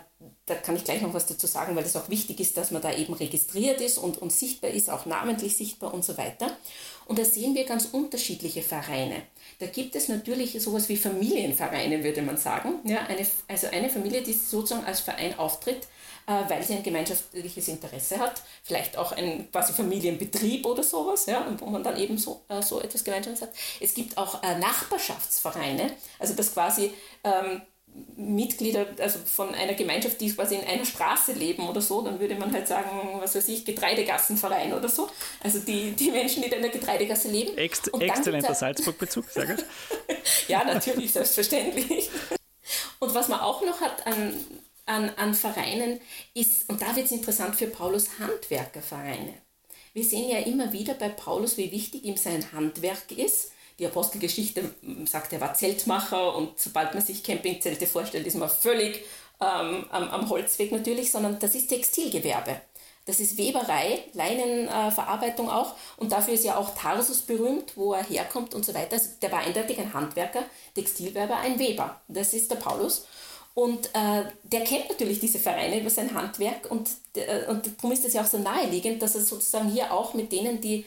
da 0.46 0.54
kann 0.54 0.76
ich 0.76 0.84
gleich 0.84 1.02
noch 1.02 1.12
was 1.12 1.26
dazu 1.26 1.46
sagen, 1.46 1.76
weil 1.76 1.84
es 1.84 1.96
auch 1.96 2.08
wichtig 2.08 2.40
ist, 2.40 2.56
dass 2.56 2.70
man 2.70 2.80
da 2.80 2.94
eben 2.94 3.12
registriert 3.12 3.80
ist 3.80 3.98
und, 3.98 4.18
und 4.18 4.32
sichtbar 4.32 4.70
ist, 4.70 4.88
auch 4.88 5.04
namentlich 5.04 5.56
sichtbar 5.56 5.92
und 5.92 6.04
so 6.04 6.16
weiter. 6.16 6.50
Und 7.06 7.18
da 7.18 7.24
sehen 7.24 7.54
wir 7.54 7.64
ganz 7.64 7.86
unterschiedliche 7.86 8.62
Vereine. 8.62 9.22
Da 9.58 9.66
gibt 9.66 9.94
es 9.94 10.08
natürlich 10.08 10.60
sowas 10.62 10.88
wie 10.88 10.96
Familienvereine, 10.96 12.02
würde 12.02 12.22
man 12.22 12.36
sagen. 12.36 12.80
Ja, 12.84 13.06
eine, 13.06 13.26
also 13.48 13.66
eine 13.68 13.90
Familie, 13.90 14.22
die 14.22 14.32
sozusagen 14.32 14.84
als 14.84 15.00
Verein 15.00 15.38
auftritt, 15.38 15.86
weil 16.48 16.62
sie 16.62 16.74
ein 16.74 16.82
gemeinschaftliches 16.82 17.68
Interesse 17.68 18.18
hat, 18.18 18.42
vielleicht 18.64 18.96
auch 18.96 19.12
ein 19.12 19.50
quasi 19.52 19.72
Familienbetrieb 19.72 20.66
oder 20.66 20.82
sowas, 20.82 21.26
ja, 21.26 21.46
wo 21.58 21.66
man 21.66 21.84
dann 21.84 21.96
eben 21.96 22.18
so, 22.18 22.42
äh, 22.48 22.62
so 22.62 22.80
etwas 22.80 23.04
Gemeinsames 23.04 23.42
hat. 23.42 23.52
Es 23.80 23.94
gibt 23.94 24.18
auch 24.18 24.42
äh, 24.42 24.58
Nachbarschaftsvereine, 24.58 25.92
also 26.18 26.34
das 26.34 26.52
quasi 26.52 26.92
ähm, 27.24 27.62
Mitglieder 28.16 28.86
also 28.98 29.18
von 29.24 29.54
einer 29.54 29.74
Gemeinschaft, 29.74 30.20
die 30.20 30.30
quasi 30.32 30.56
in 30.56 30.64
einer 30.64 30.84
Straße 30.84 31.32
leben 31.32 31.68
oder 31.68 31.80
so, 31.80 32.02
dann 32.02 32.20
würde 32.20 32.34
man 32.34 32.52
halt 32.52 32.68
sagen, 32.68 32.90
was 33.20 33.34
weiß 33.34 33.48
ich, 33.48 33.64
Getreidegassenverein 33.64 34.74
oder 34.74 34.88
so. 34.88 35.08
Also 35.42 35.60
die, 35.60 35.92
die 35.92 36.10
Menschen, 36.10 36.42
die 36.42 36.48
in 36.48 36.54
einer 36.54 36.68
Getreidegasse 36.68 37.28
leben. 37.28 37.56
Ext 37.56 37.90
exzellenter 37.98 38.54
Salzburg-Bezug, 38.54 39.30
sehr 39.30 39.46
gut. 39.46 39.64
ja, 40.48 40.64
natürlich, 40.64 41.12
selbstverständlich. 41.12 42.10
Und 42.98 43.14
was 43.14 43.28
man 43.28 43.40
auch 43.40 43.62
noch 43.62 43.80
hat 43.80 44.06
an, 44.06 44.34
an, 44.86 45.10
an 45.16 45.34
Vereinen 45.34 46.00
ist, 46.34 46.68
und 46.70 46.80
da 46.80 46.96
wird 46.96 47.06
es 47.06 47.12
interessant 47.12 47.56
für 47.56 47.66
Paulus, 47.66 48.18
Handwerkervereine. 48.18 49.34
Wir 49.92 50.04
sehen 50.04 50.30
ja 50.30 50.38
immer 50.38 50.72
wieder 50.72 50.94
bei 50.94 51.08
Paulus, 51.08 51.56
wie 51.56 51.72
wichtig 51.72 52.04
ihm 52.04 52.16
sein 52.16 52.52
Handwerk 52.52 53.10
ist 53.12 53.50
die 53.78 53.86
Apostelgeschichte 53.86 54.74
sagt, 55.04 55.32
er 55.32 55.40
war 55.40 55.54
Zeltmacher 55.54 56.34
und 56.34 56.58
sobald 56.58 56.94
man 56.94 57.04
sich 57.04 57.22
Campingzelte 57.22 57.86
vorstellt, 57.86 58.26
ist 58.26 58.36
man 58.36 58.48
völlig 58.48 59.04
ähm, 59.40 59.84
am, 59.90 60.08
am, 60.08 60.30
Holzweg 60.30 60.72
natürlich, 60.72 61.12
sondern 61.12 61.38
das 61.38 61.54
ist 61.54 61.68
Textilgewerbe. 61.68 62.60
Das 63.04 63.20
ist 63.20 63.36
Weberei, 63.36 64.02
Leinenverarbeitung 64.14 65.46
äh, 65.46 65.50
auch 65.50 65.74
und 65.98 66.10
dafür 66.10 66.34
ist 66.34 66.44
ja 66.44 66.56
auch 66.56 66.74
Tarsus 66.74 67.22
berühmt, 67.22 67.76
wo 67.76 67.92
er 67.92 68.02
herkommt 68.02 68.54
und 68.54 68.64
so 68.64 68.74
weiter. 68.74 68.94
Also 68.94 69.10
der 69.20 69.30
war 69.30 69.40
eindeutig 69.40 69.78
ein 69.78 69.92
Handwerker, 69.92 70.42
Textilwerber, 70.74 71.36
ein 71.36 71.58
Weber. 71.58 72.00
Das 72.08 72.32
ist 72.32 72.50
der 72.50 72.56
Paulus. 72.56 73.06
Und 73.56 73.86
äh, 73.94 74.24
der 74.42 74.64
kennt 74.64 74.90
natürlich 74.90 75.18
diese 75.18 75.38
Vereine 75.38 75.80
über 75.80 75.88
sein 75.88 76.12
Handwerk 76.12 76.70
und, 76.70 76.90
äh, 77.14 77.46
und 77.46 77.66
darum 77.78 77.90
ist 77.90 78.04
es 78.04 78.12
ja 78.12 78.20
auch 78.20 78.26
so 78.26 78.36
naheliegend, 78.36 79.00
dass 79.00 79.14
er 79.14 79.22
sozusagen 79.22 79.70
hier 79.70 79.94
auch 79.94 80.12
mit 80.12 80.30
denen, 80.30 80.60
die 80.60 80.84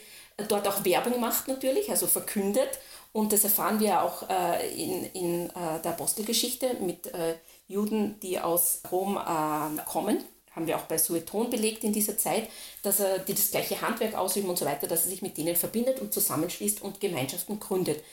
dort 0.47 0.67
auch 0.67 0.86
Werbung 0.86 1.19
macht 1.19 1.47
natürlich, 1.47 1.89
also 1.89 2.05
verkündet. 2.05 2.69
Und 3.12 3.34
das 3.34 3.43
erfahren 3.43 3.79
wir 3.79 4.03
auch 4.03 4.29
äh, 4.29 4.71
in, 4.75 5.03
in 5.13 5.49
äh, 5.49 5.82
der 5.84 5.93
Apostelgeschichte 5.93 6.75
mit 6.75 7.08
äh, 7.08 7.38
Juden, 7.67 8.19
die 8.19 8.39
aus 8.39 8.84
Rom 8.91 9.17
äh, 9.17 9.82
kommen. 9.86 10.23
Haben 10.51 10.67
wir 10.67 10.77
auch 10.77 10.84
bei 10.84 10.99
Sueton 10.99 11.49
belegt 11.49 11.84
in 11.84 11.91
dieser 11.91 12.19
Zeit, 12.19 12.49
dass 12.84 12.99
er 12.99 13.17
die 13.17 13.34
das 13.34 13.49
gleiche 13.49 13.82
Handwerk 13.82 14.13
ausüben 14.13 14.47
und 14.47 14.60
so 14.60 14.65
weiter, 14.65 14.86
dass 14.86 15.05
er 15.05 15.10
sich 15.10 15.23
mit 15.23 15.38
denen 15.39 15.55
verbindet 15.55 16.01
und 16.01 16.13
zusammenschließt 16.13 16.84
und 16.84 16.99
Gemeinschaften 16.99 17.60
gründet. 17.60 18.03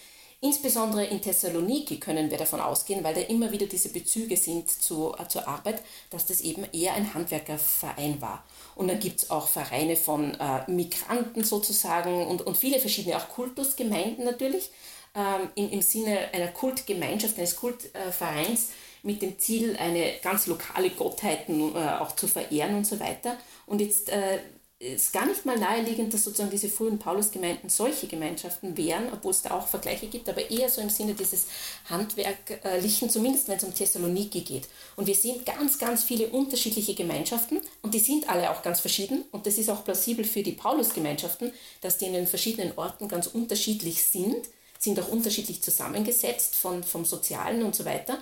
Insbesondere 0.40 1.06
in 1.06 1.22
Thessaloniki 1.22 1.98
können 1.98 2.30
wir 2.30 2.36
davon 2.36 2.60
ausgehen, 2.60 3.02
weil 3.02 3.14
da 3.14 3.22
immer 3.22 3.52
wieder 3.52 3.66
diese 3.66 3.88
Bezüge 3.88 4.36
sind 4.36 4.70
zu, 4.70 5.14
äh, 5.18 5.26
zur 5.28 5.48
Arbeit, 5.48 5.82
dass 6.10 6.26
das 6.26 6.42
eben 6.42 6.64
eher 6.72 6.92
ein 6.92 7.14
Handwerkerverein 7.14 8.20
war. 8.20 8.44
Und 8.74 8.88
dann 8.88 9.00
gibt 9.00 9.22
es 9.22 9.30
auch 9.30 9.48
Vereine 9.48 9.96
von 9.96 10.34
äh, 10.34 10.70
Migranten 10.70 11.42
sozusagen 11.42 12.26
und, 12.26 12.42
und 12.42 12.56
viele 12.56 12.78
verschiedene, 12.78 13.16
auch 13.16 13.30
Kultusgemeinden 13.30 14.26
natürlich, 14.26 14.70
ähm, 15.14 15.48
im, 15.54 15.70
im 15.70 15.80
Sinne 15.80 16.28
einer 16.34 16.48
Kultgemeinschaft, 16.48 17.38
eines 17.38 17.56
Kultvereins 17.56 18.68
mit 19.02 19.22
dem 19.22 19.38
Ziel, 19.38 19.76
eine 19.78 20.12
ganz 20.22 20.46
lokale 20.46 20.90
Gottheiten 20.90 21.74
äh, 21.74 21.78
auch 21.98 22.14
zu 22.14 22.28
verehren 22.28 22.74
und 22.74 22.86
so 22.86 23.00
weiter. 23.00 23.38
Und 23.64 23.80
jetzt 23.80 24.10
äh, 24.10 24.40
ist 24.78 25.14
gar 25.14 25.24
nicht 25.24 25.46
mal 25.46 25.58
naheliegend, 25.58 26.12
dass 26.12 26.24
sozusagen 26.24 26.50
diese 26.50 26.68
frühen 26.68 26.98
Paulusgemeinden 26.98 27.70
solche 27.70 28.06
Gemeinschaften 28.06 28.76
wären, 28.76 29.10
obwohl 29.10 29.30
es 29.30 29.40
da 29.40 29.52
auch 29.52 29.66
Vergleiche 29.66 30.06
gibt, 30.06 30.28
aber 30.28 30.50
eher 30.50 30.68
so 30.68 30.82
im 30.82 30.90
Sinne 30.90 31.14
dieses 31.14 31.46
Handwerklichen, 31.88 33.08
zumindest 33.08 33.48
wenn 33.48 33.56
es 33.56 33.64
um 33.64 33.74
Thessaloniki 33.74 34.42
geht. 34.42 34.68
Und 34.96 35.06
wir 35.06 35.14
sehen 35.14 35.42
ganz, 35.46 35.78
ganz 35.78 36.04
viele 36.04 36.28
unterschiedliche 36.28 36.94
Gemeinschaften 36.94 37.60
und 37.80 37.94
die 37.94 38.00
sind 38.00 38.28
alle 38.28 38.50
auch 38.50 38.62
ganz 38.62 38.80
verschieden 38.80 39.24
und 39.32 39.46
das 39.46 39.56
ist 39.56 39.70
auch 39.70 39.82
plausibel 39.82 40.26
für 40.26 40.42
die 40.42 40.52
Paulusgemeinschaften, 40.52 41.52
dass 41.80 41.96
die 41.96 42.06
in 42.06 42.12
den 42.12 42.26
verschiedenen 42.26 42.76
Orten 42.76 43.08
ganz 43.08 43.28
unterschiedlich 43.28 44.04
sind, 44.04 44.46
sind 44.78 45.00
auch 45.00 45.08
unterschiedlich 45.08 45.62
zusammengesetzt 45.62 46.54
von, 46.54 46.84
vom 46.84 47.06
Sozialen 47.06 47.62
und 47.62 47.74
so 47.74 47.86
weiter. 47.86 48.18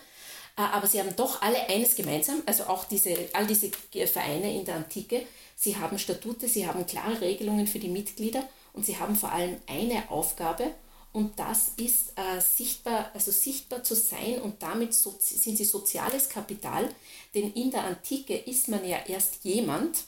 Äh, 0.56 0.62
aber 0.62 0.86
sie 0.86 1.00
haben 1.00 1.14
doch 1.16 1.42
alle 1.42 1.68
eines 1.68 1.96
gemeinsam, 1.96 2.42
also 2.46 2.64
auch 2.64 2.84
diese, 2.84 3.16
all 3.32 3.46
diese 3.46 3.70
Vereine 4.06 4.54
in 4.54 4.64
der 4.64 4.76
Antike, 4.76 5.26
sie 5.56 5.76
haben 5.76 5.98
Statute, 5.98 6.48
sie 6.48 6.66
haben 6.66 6.86
klare 6.86 7.20
Regelungen 7.20 7.66
für 7.66 7.78
die 7.78 7.88
Mitglieder 7.88 8.48
und 8.72 8.86
sie 8.86 8.98
haben 8.98 9.16
vor 9.16 9.32
allem 9.32 9.56
eine 9.66 10.10
Aufgabe 10.10 10.74
und 11.14 11.38
das 11.38 11.72
ist 11.76 12.12
äh, 12.16 12.40
sichtbar, 12.40 13.10
also 13.14 13.30
sichtbar 13.30 13.84
zu 13.84 13.94
sein 13.94 14.40
und 14.42 14.62
damit 14.62 14.94
so, 14.94 15.14
sind 15.18 15.56
sie 15.56 15.64
soziales 15.64 16.28
Kapital, 16.28 16.88
denn 17.34 17.52
in 17.52 17.70
der 17.70 17.84
Antike 17.84 18.36
ist 18.36 18.68
man 18.68 18.84
ja 18.84 18.98
erst 19.06 19.44
jemand, 19.44 19.98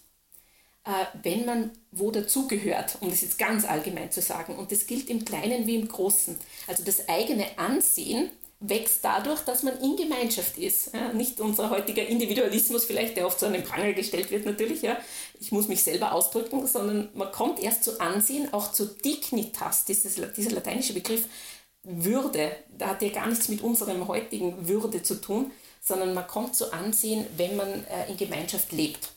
äh, 0.85 0.91
wenn 1.23 1.45
man 1.45 1.71
wo 1.93 2.11
dazugehört, 2.11 2.99
um 3.01 3.11
das 3.11 3.21
jetzt 3.21 3.39
ganz 3.39 3.65
allgemein 3.65 4.11
zu 4.11 4.21
sagen. 4.21 4.57
Und 4.57 4.73
das 4.73 4.89
gilt 4.89 5.09
im 5.09 5.25
Kleinen 5.25 5.69
wie 5.69 5.77
im 5.77 5.87
Großen. 5.87 6.37
Also 6.67 6.83
das 6.83 7.09
eigene 7.09 7.57
Ansehen 7.57 8.31
wächst 8.61 9.05
dadurch, 9.05 9.41
dass 9.41 9.63
man 9.63 9.79
in 9.81 9.97
Gemeinschaft 9.97 10.57
ist. 10.57 10.95
Ja, 10.95 11.13
nicht 11.13 11.41
unser 11.41 11.69
heutiger 11.71 12.07
Individualismus 12.07 12.85
vielleicht, 12.87 13.17
der 13.17 13.27
oft 13.27 13.39
so 13.39 13.47
an 13.47 13.53
den 13.53 13.65
Pranger 13.65 13.93
gestellt 13.93 14.31
wird 14.31 14.47
natürlich, 14.47 14.83
ja, 14.83 14.97
ich 15.39 15.53
muss 15.53 15.69
mich 15.69 15.83
selber 15.83 16.13
ausdrücken, 16.13 16.67
sondern 16.67 17.11
man 17.15 17.31
kommt 17.33 17.63
erst 17.63 17.85
zu 17.85 18.01
Ansehen, 18.01 18.53
auch 18.53 18.73
zu 18.73 18.87
Dignitas, 18.87 19.85
dieses, 19.85 20.17
dieser 20.35 20.51
lateinische 20.53 20.95
Begriff 20.95 21.25
Würde, 21.83 22.51
da 22.77 22.89
hat 22.89 23.03
ja 23.03 23.11
gar 23.11 23.27
nichts 23.27 23.49
mit 23.49 23.63
unserem 23.63 24.09
heutigen 24.09 24.67
Würde 24.69 25.03
zu 25.03 25.21
tun, 25.21 25.51
sondern 25.83 26.15
man 26.15 26.27
kommt 26.27 26.57
zu 26.57 26.73
Ansehen, 26.73 27.27
wenn 27.37 27.57
man 27.57 27.69
äh, 27.69 28.11
in 28.11 28.17
Gemeinschaft 28.17 28.73
lebt. 28.73 29.11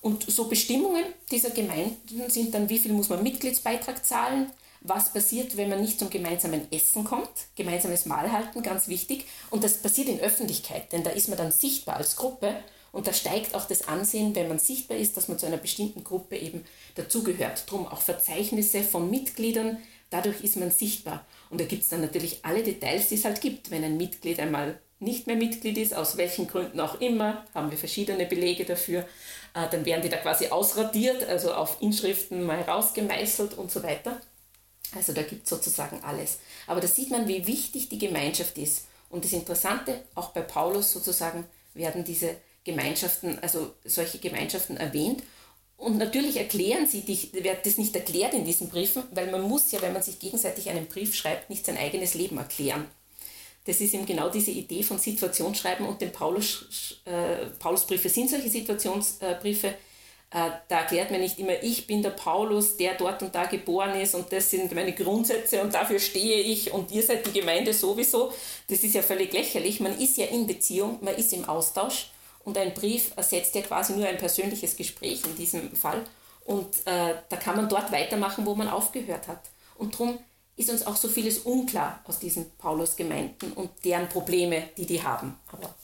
Und 0.00 0.30
so 0.30 0.44
Bestimmungen 0.44 1.04
dieser 1.30 1.50
Gemeinden 1.50 2.28
sind 2.28 2.52
dann, 2.52 2.68
wie 2.68 2.78
viel 2.78 2.92
muss 2.92 3.08
man 3.08 3.22
Mitgliedsbeitrag 3.22 4.04
zahlen, 4.04 4.50
was 4.80 5.12
passiert, 5.12 5.56
wenn 5.56 5.68
man 5.68 5.80
nicht 5.80 5.98
zum 5.98 6.10
gemeinsamen 6.10 6.70
Essen 6.72 7.04
kommt, 7.04 7.28
gemeinsames 7.56 8.06
Mahl 8.06 8.32
halten, 8.32 8.62
ganz 8.62 8.88
wichtig. 8.88 9.26
Und 9.50 9.64
das 9.64 9.78
passiert 9.78 10.08
in 10.08 10.20
Öffentlichkeit, 10.20 10.92
denn 10.92 11.02
da 11.02 11.10
ist 11.10 11.28
man 11.28 11.38
dann 11.38 11.52
sichtbar 11.52 11.96
als 11.96 12.16
Gruppe 12.16 12.56
und 12.96 13.06
da 13.06 13.12
steigt 13.12 13.54
auch 13.54 13.66
das 13.66 13.88
Ansehen, 13.88 14.34
wenn 14.34 14.48
man 14.48 14.58
sichtbar 14.58 14.96
ist, 14.96 15.18
dass 15.18 15.28
man 15.28 15.38
zu 15.38 15.44
einer 15.44 15.58
bestimmten 15.58 16.02
Gruppe 16.02 16.38
eben 16.38 16.64
dazugehört. 16.94 17.70
Drum 17.70 17.86
auch 17.86 18.00
Verzeichnisse 18.00 18.82
von 18.82 19.10
Mitgliedern, 19.10 19.76
dadurch 20.08 20.40
ist 20.42 20.56
man 20.56 20.70
sichtbar. 20.70 21.26
Und 21.50 21.60
da 21.60 21.66
gibt 21.66 21.82
es 21.82 21.90
dann 21.90 22.00
natürlich 22.00 22.38
alle 22.42 22.62
Details, 22.62 23.08
die 23.08 23.16
es 23.16 23.26
halt 23.26 23.42
gibt. 23.42 23.70
Wenn 23.70 23.84
ein 23.84 23.98
Mitglied 23.98 24.40
einmal 24.40 24.80
nicht 24.98 25.26
mehr 25.26 25.36
Mitglied 25.36 25.76
ist, 25.76 25.94
aus 25.94 26.16
welchen 26.16 26.46
Gründen 26.46 26.80
auch 26.80 26.98
immer, 27.00 27.44
haben 27.52 27.70
wir 27.70 27.76
verschiedene 27.76 28.24
Belege 28.24 28.64
dafür, 28.64 29.00
äh, 29.52 29.68
dann 29.70 29.84
werden 29.84 30.00
die 30.00 30.08
da 30.08 30.16
quasi 30.16 30.48
ausradiert, 30.48 31.22
also 31.28 31.52
auf 31.52 31.82
Inschriften 31.82 32.44
mal 32.44 32.62
rausgemeißelt 32.62 33.58
und 33.58 33.70
so 33.70 33.82
weiter. 33.82 34.18
Also 34.96 35.12
da 35.12 35.22
gibt 35.22 35.44
es 35.44 35.50
sozusagen 35.50 36.02
alles. 36.02 36.38
Aber 36.66 36.80
da 36.80 36.88
sieht 36.88 37.10
man, 37.10 37.28
wie 37.28 37.46
wichtig 37.46 37.88
die 37.88 37.98
Gemeinschaft 37.98 38.58
ist. 38.58 38.86
Und 39.10 39.24
das 39.24 39.32
Interessante, 39.32 40.02
auch 40.14 40.30
bei 40.30 40.42
Paulus 40.42 40.92
sozusagen, 40.92 41.44
werden 41.74 42.04
diese 42.04 42.36
Gemeinschaften, 42.64 43.38
also 43.40 43.72
solche 43.84 44.18
Gemeinschaften 44.18 44.76
erwähnt. 44.76 45.22
Und 45.76 45.98
natürlich 45.98 46.38
erklären 46.38 46.86
sie, 46.86 47.02
dich, 47.02 47.32
wird 47.34 47.66
das 47.66 47.78
nicht 47.78 47.94
erklärt 47.94 48.34
in 48.34 48.44
diesen 48.44 48.68
Briefen, 48.68 49.04
weil 49.12 49.30
man 49.30 49.42
muss 49.42 49.70
ja, 49.72 49.82
wenn 49.82 49.92
man 49.92 50.02
sich 50.02 50.18
gegenseitig 50.18 50.70
einen 50.70 50.86
Brief 50.86 51.14
schreibt, 51.14 51.50
nicht 51.50 51.66
sein 51.66 51.76
eigenes 51.76 52.14
Leben 52.14 52.38
erklären. 52.38 52.86
Das 53.66 53.80
ist 53.80 53.94
eben 53.94 54.06
genau 54.06 54.30
diese 54.30 54.52
Idee 54.52 54.82
von 54.82 54.98
Situationsschreiben 54.98 55.86
und 55.86 56.00
den 56.00 56.12
Paulus, 56.12 57.00
äh, 57.04 57.46
Paulusbriefe 57.58 58.08
sind 58.08 58.30
solche 58.30 58.48
Situationsbriefe, 58.48 59.74
da 60.30 60.80
erklärt 60.80 61.10
mir 61.10 61.18
nicht 61.18 61.38
immer, 61.38 61.62
ich 61.62 61.86
bin 61.86 62.02
der 62.02 62.10
Paulus, 62.10 62.76
der 62.76 62.94
dort 62.94 63.22
und 63.22 63.34
da 63.34 63.46
geboren 63.46 63.98
ist 64.00 64.14
und 64.14 64.32
das 64.32 64.50
sind 64.50 64.74
meine 64.74 64.92
Grundsätze 64.92 65.62
und 65.62 65.72
dafür 65.72 65.98
stehe 65.98 66.40
ich 66.40 66.72
und 66.72 66.90
ihr 66.90 67.02
seid 67.02 67.26
die 67.26 67.32
Gemeinde 67.32 67.72
sowieso. 67.72 68.32
Das 68.68 68.82
ist 68.82 68.94
ja 68.94 69.02
völlig 69.02 69.32
lächerlich. 69.32 69.80
Man 69.80 69.98
ist 69.98 70.16
ja 70.16 70.26
in 70.26 70.46
Beziehung, 70.46 70.98
man 71.00 71.14
ist 71.14 71.32
im 71.32 71.44
Austausch 71.44 72.10
und 72.44 72.58
ein 72.58 72.74
Brief 72.74 73.12
ersetzt 73.16 73.54
ja 73.54 73.62
quasi 73.62 73.94
nur 73.94 74.06
ein 74.06 74.18
persönliches 74.18 74.76
Gespräch 74.76 75.22
in 75.24 75.36
diesem 75.36 75.74
Fall. 75.76 76.02
Und 76.44 76.74
äh, 76.86 77.14
da 77.28 77.36
kann 77.36 77.56
man 77.56 77.68
dort 77.68 77.90
weitermachen, 77.92 78.46
wo 78.46 78.54
man 78.54 78.68
aufgehört 78.68 79.28
hat. 79.28 79.40
Und 79.76 79.94
darum 79.94 80.18
ist 80.56 80.70
uns 80.70 80.86
auch 80.86 80.96
so 80.96 81.08
vieles 81.08 81.40
unklar 81.40 82.00
aus 82.04 82.18
diesen 82.18 82.50
Paulus-Gemeinden 82.56 83.52
und 83.52 83.70
deren 83.84 84.08
Probleme, 84.08 84.70
die 84.76 84.86
die 84.86 85.02
haben. 85.02 85.38
Aber 85.52 85.74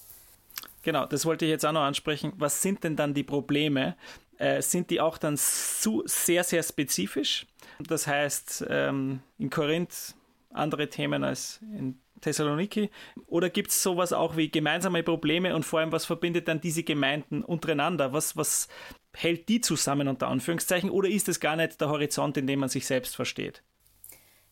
Genau, 0.83 1.07
das 1.07 1.25
wollte 1.25 1.45
ich 1.45 1.51
jetzt 1.51 1.65
auch 1.65 1.73
noch 1.73 1.83
ansprechen. 1.83 2.33
Was 2.37 2.61
sind 2.61 2.83
denn 2.85 2.97
dann 2.97 3.15
die 3.15 3.23
Probleme, 3.23 3.97
äh, 4.39 4.63
sind 4.63 4.91
die 4.91 5.01
auch 5.01 5.19
dann 5.19 5.37
zu, 5.37 6.03
sehr, 6.07 6.45
sehr 6.45 6.63
spezifisch. 6.63 7.47
Das 7.81 8.07
heißt, 8.07 8.67
ähm, 8.69 9.21
in 9.39 9.51
Korinth 9.51 10.15
andere 10.51 10.89
Themen 10.89 11.25
als 11.25 11.61
in 11.63 11.99
Thessaloniki? 12.23 12.91
Oder 13.27 13.51
gibt 13.51 13.71
es 13.71 13.83
sowas 13.83 14.13
auch 14.13 14.37
wie 14.37 14.51
gemeinsame 14.51 15.03
Probleme 15.03 15.55
und 15.55 15.65
vor 15.65 15.81
allem, 15.81 15.93
was 15.93 16.07
verbindet 16.07 16.49
dann 16.49 16.61
diese 16.61 16.85
Gemeinden 16.85 17.43
untereinander? 17.43 18.13
Was, 18.13 18.37
was 18.37 18.69
hält 19.13 19.49
die 19.49 19.61
zusammen 19.61 20.09
unter 20.09 20.29
Anführungszeichen? 20.29 20.89
Oder 20.89 21.09
ist 21.09 21.29
es 21.29 21.41
gar 21.41 21.57
nicht 21.57 21.81
der 21.81 21.89
Horizont, 21.89 22.37
in 22.37 22.47
dem 22.47 22.61
man 22.61 22.69
sich 22.69 22.87
selbst 22.87 23.15
versteht? 23.15 23.63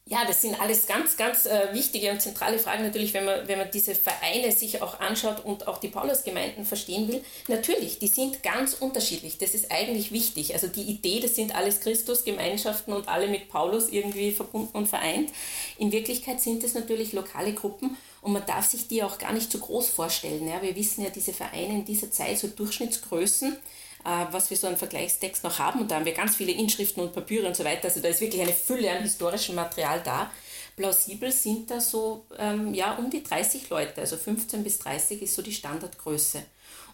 Ja, 0.07 0.25
das 0.27 0.43
sind 0.43 0.61
alles 0.61 0.89
ganz, 0.89 1.17
ganz 1.17 1.47
äh, 1.47 1.73
wichtige 1.73 2.11
und 2.11 2.21
zentrale 2.21 2.59
Fragen 2.59 2.83
natürlich, 2.83 3.15
wenn 3.15 3.25
man, 3.25 3.47
wenn 3.47 3.59
man 3.59 3.71
diese 3.71 3.95
Vereine 3.95 4.51
sich 4.51 4.83
auch 4.83 4.99
anschaut 4.99 5.45
und 5.45 5.69
auch 5.69 5.79
die 5.79 5.89
Paulusgemeinden 5.89 6.65
verstehen 6.65 7.07
will. 7.07 7.23
Natürlich, 7.47 8.01
die 8.01 8.09
sind 8.09 8.43
ganz 8.43 8.75
unterschiedlich. 8.75 9.39
Das 9.39 9.55
ist 9.55 9.71
eigentlich 9.71 10.11
wichtig. 10.11 10.53
Also 10.53 10.67
die 10.67 10.83
Idee, 10.83 11.21
das 11.21 11.37
sind 11.37 11.55
alles 11.55 11.81
Christusgemeinschaften 11.81 12.93
und 12.93 13.07
alle 13.07 13.29
mit 13.29 13.49
Paulus 13.49 13.89
irgendwie 13.89 14.33
verbunden 14.33 14.77
und 14.77 14.89
vereint. 14.89 15.31
In 15.79 15.93
Wirklichkeit 15.93 16.41
sind 16.41 16.65
es 16.65 16.75
natürlich 16.75 17.13
lokale 17.13 17.53
Gruppen 17.53 17.97
und 18.21 18.33
man 18.33 18.45
darf 18.47 18.67
sich 18.67 18.89
die 18.89 19.05
auch 19.05 19.19
gar 19.19 19.33
nicht 19.33 19.53
zu 19.53 19.61
groß 19.61 19.91
vorstellen. 19.91 20.49
Ja, 20.49 20.61
wir 20.61 20.75
wissen 20.75 21.05
ja, 21.05 21.11
diese 21.11 21.33
Vereine 21.33 21.75
in 21.75 21.85
dieser 21.85 22.11
Zeit, 22.11 22.39
so 22.39 22.49
Durchschnittsgrößen, 22.49 23.57
was 24.05 24.51
wir 24.51 24.57
so 24.57 24.67
einen 24.67 24.77
Vergleichstext 24.77 25.45
noch 25.45 25.59
haben. 25.59 25.81
Und 25.81 25.91
da 25.91 25.97
haben 25.97 26.05
wir 26.05 26.15
ganz 26.15 26.37
viele 26.37 26.53
Inschriften 26.53 27.01
und 27.01 27.13
Papiere 27.13 27.47
und 27.47 27.57
so 27.57 27.65
weiter. 27.65 27.85
Also 27.85 28.01
da 28.01 28.09
ist 28.09 28.21
wirklich 28.21 28.43
eine 28.43 28.53
Fülle 28.53 28.91
an 28.91 29.03
historischem 29.03 29.55
Material 29.55 30.01
da. 30.05 30.31
Plausibel 30.77 31.31
sind 31.31 31.71
da 31.71 31.81
so 31.81 32.25
ähm, 32.39 32.73
ja, 32.73 32.95
um 32.97 33.11
die 33.11 33.23
30 33.23 33.69
Leute, 33.69 34.01
also 34.01 34.17
15 34.17 34.65
bis 34.65 34.79
30 34.79 35.23
ist 35.23 35.35
so 35.35 35.43
die 35.43 35.53
Standardgröße. 35.53 36.43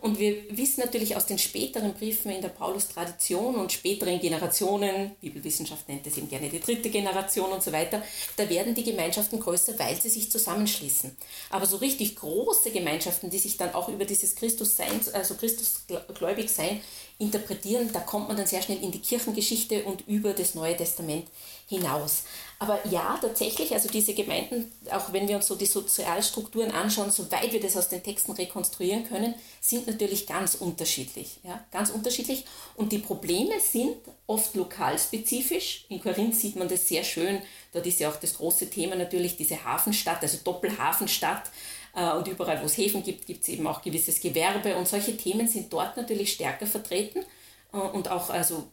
Und 0.01 0.19
wir 0.19 0.57
wissen 0.57 0.81
natürlich 0.81 1.17
aus 1.17 1.27
den 1.27 1.39
späteren 1.39 1.95
Briefen 1.95 2.31
in 2.31 2.43
der 2.43 2.51
Paulus-Tradition 2.51 3.57
und 3.57 3.73
späteren 3.73 4.21
Generationen, 4.21 5.13
Bibelwissenschaft 5.21 5.89
nennt 5.89 6.07
es 6.07 6.17
eben 6.17 6.29
gerne 6.29 6.49
die 6.49 6.61
dritte 6.61 6.91
Generation 6.91 7.51
und 7.51 7.63
so 7.63 7.73
weiter, 7.73 8.03
da 8.37 8.49
werden 8.49 8.75
die 8.75 8.85
Gemeinschaften 8.85 9.41
größer, 9.41 9.79
weil 9.79 10.01
sie 10.01 10.11
sich 10.11 10.31
zusammenschließen. 10.31 11.17
Aber 11.51 11.67
so 11.67 11.79
richtig 11.79 12.17
große 12.17 12.71
Gemeinschaften, 12.71 13.31
die 13.31 13.39
sich 13.39 13.57
dann 13.57 13.75
auch 13.75 13.89
über 13.89 14.05
dieses 14.05 14.37
Christussein, 14.37 15.01
also 15.13 15.35
Christusgläubig 15.35 16.51
sein, 16.51 16.81
interpretieren, 17.19 17.91
da 17.93 18.01
kommt 18.01 18.29
man 18.29 18.37
dann 18.37 18.47
sehr 18.47 18.61
schnell 18.61 18.83
in 18.83 18.93
die 18.93 19.01
Kirchengeschichte 19.01 19.85
und 19.85 20.07
über 20.07 20.35
das 20.35 20.55
Neue 20.55 20.77
Testament 20.77 21.27
hinaus. 21.67 22.25
Aber 22.59 22.79
ja, 22.89 23.19
tatsächlich, 23.21 23.73
also 23.73 23.89
diese 23.89 24.15
Gemeinden, 24.15 24.71
auch 24.91 25.13
wenn 25.13 25.27
wir 25.27 25.37
uns 25.37 25.47
so 25.47 25.57
die 25.57 25.67
Sozialstrukturen 25.67 26.71
anschauen, 26.71 27.11
soweit 27.11 27.53
wir 27.53 27.61
das 27.61 27.77
aus 27.77 27.89
den 27.89 28.03
Texten 28.03 28.33
rekonstruieren 28.33 29.09
können, 29.09 29.35
sind 29.61 29.87
natürlich 29.87 30.27
ganz 30.27 30.55
unterschiedlich. 30.57 31.39
Ja, 31.43 31.65
ganz 31.71 31.91
unterschiedlich. 31.91 32.45
Und 32.77 32.93
die 32.93 32.99
Probleme 32.99 33.61
sind 33.61 33.97
oft 34.27 34.55
lokalspezifisch. 34.55 35.87
In 35.89 36.01
Korinth 36.03 36.37
sieht 36.37 36.57
man 36.57 36.69
das 36.69 36.89
sehr 36.89 37.05
schön. 37.05 37.41
Dort 37.73 37.87
ist 37.87 38.01
ja 38.01 38.11
auch 38.11 38.17
das 38.17 38.35
große 38.35 38.71
Thema 38.71 38.95
natürlich 38.95 39.37
diese 39.37 39.65
Hafenstadt, 39.65 40.23
also 40.23 40.39
Doppelhafenstadt. 40.45 41.51
Äh, 41.97 42.13
und 42.13 42.29
überall, 42.29 42.61
wo 42.61 42.67
es 42.67 42.77
Häfen 42.77 43.03
gibt, 43.03 43.27
gibt 43.27 43.43
es 43.43 43.49
eben 43.49 43.67
auch 43.67 43.83
gewisses 43.83 44.21
Gewerbe. 44.21 44.77
Und 44.77 44.87
solche 44.87 45.17
Themen 45.17 45.49
sind 45.49 45.73
dort 45.73 45.97
natürlich 45.97 46.33
stärker 46.33 46.67
vertreten. 46.67 47.25
Äh, 47.73 47.79
und 47.79 48.09
auch 48.11 48.31
also 48.31 48.69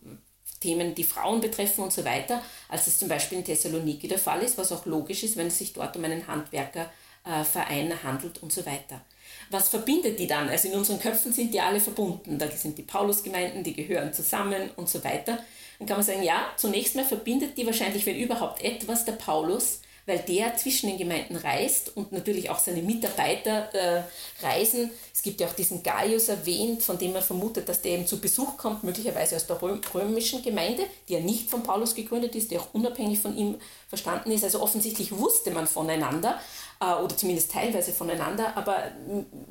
Themen, 0.59 0.93
die 0.93 1.03
Frauen 1.03 1.41
betreffen 1.41 1.83
und 1.83 1.91
so 1.91 2.05
weiter, 2.05 2.41
als 2.69 2.87
es 2.87 2.99
zum 2.99 3.07
Beispiel 3.07 3.39
in 3.39 3.45
Thessaloniki 3.45 4.07
der 4.07 4.19
Fall 4.19 4.41
ist, 4.41 4.57
was 4.57 4.71
auch 4.71 4.85
logisch 4.85 5.23
ist, 5.23 5.35
wenn 5.35 5.47
es 5.47 5.57
sich 5.57 5.73
dort 5.73 5.95
um 5.97 6.03
einen 6.03 6.27
Handwerkerverein 6.27 8.03
handelt 8.03 8.41
und 8.43 8.53
so 8.53 8.65
weiter. 8.65 9.01
Was 9.49 9.69
verbindet 9.69 10.19
die 10.19 10.27
dann? 10.27 10.47
Also 10.47 10.69
in 10.69 10.75
unseren 10.75 10.99
Köpfen 10.99 11.33
sind 11.33 11.53
die 11.53 11.59
alle 11.59 11.79
verbunden. 11.79 12.37
Da 12.39 12.49
sind 12.49 12.77
die 12.77 12.83
Paulusgemeinden, 12.83 13.63
die 13.63 13.73
gehören 13.73 14.13
zusammen 14.13 14.69
und 14.77 14.89
so 14.89 15.03
weiter. 15.03 15.37
Dann 15.79 15.87
kann 15.87 15.97
man 15.97 16.05
sagen, 16.05 16.23
ja, 16.23 16.45
zunächst 16.55 16.95
mal 16.95 17.03
verbindet 17.03 17.57
die 17.57 17.65
wahrscheinlich, 17.65 18.05
wenn 18.05 18.17
überhaupt 18.17 18.63
etwas, 18.63 19.03
der 19.03 19.13
Paulus 19.13 19.81
weil 20.05 20.19
der 20.19 20.55
zwischen 20.57 20.89
den 20.89 20.97
Gemeinden 20.97 21.35
reist 21.35 21.95
und 21.95 22.11
natürlich 22.11 22.49
auch 22.49 22.59
seine 22.59 22.81
Mitarbeiter 22.81 23.73
äh, 23.73 24.03
reisen. 24.41 24.91
Es 25.13 25.21
gibt 25.21 25.39
ja 25.39 25.47
auch 25.47 25.53
diesen 25.53 25.81
Gaius 25.81 26.27
erwähnt, 26.27 26.83
von 26.83 26.97
dem 26.97 27.13
man 27.13 27.21
vermutet, 27.21 27.69
dass 27.69 27.81
der 27.81 27.93
eben 27.93 28.07
zu 28.07 28.19
Besuch 28.19 28.57
kommt, 28.57 28.83
möglicherweise 28.83 29.35
aus 29.35 29.47
der 29.47 29.61
römischen 29.61 30.41
Gemeinde, 30.41 30.85
die 31.07 31.13
ja 31.13 31.19
nicht 31.19 31.49
von 31.49 31.63
Paulus 31.63 31.95
gegründet 31.95 32.35
ist, 32.35 32.51
die 32.51 32.57
auch 32.57 32.73
unabhängig 32.73 33.19
von 33.19 33.37
ihm 33.37 33.57
verstanden 33.87 34.31
ist. 34.31 34.43
Also 34.43 34.61
offensichtlich 34.61 35.17
wusste 35.17 35.51
man 35.51 35.67
voneinander 35.67 36.39
äh, 36.81 36.93
oder 37.01 37.15
zumindest 37.15 37.51
teilweise 37.51 37.93
voneinander, 37.93 38.57
aber 38.57 38.91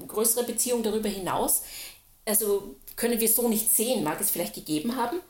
größere 0.06 0.44
Beziehungen 0.44 0.82
darüber 0.82 1.08
hinaus, 1.08 1.62
also 2.24 2.76
können 2.96 3.20
wir 3.20 3.28
so 3.28 3.48
nicht 3.48 3.74
sehen, 3.74 4.04
mag 4.04 4.20
es 4.20 4.30
vielleicht 4.30 4.54
gegeben 4.54 4.96
haben, 4.96 5.20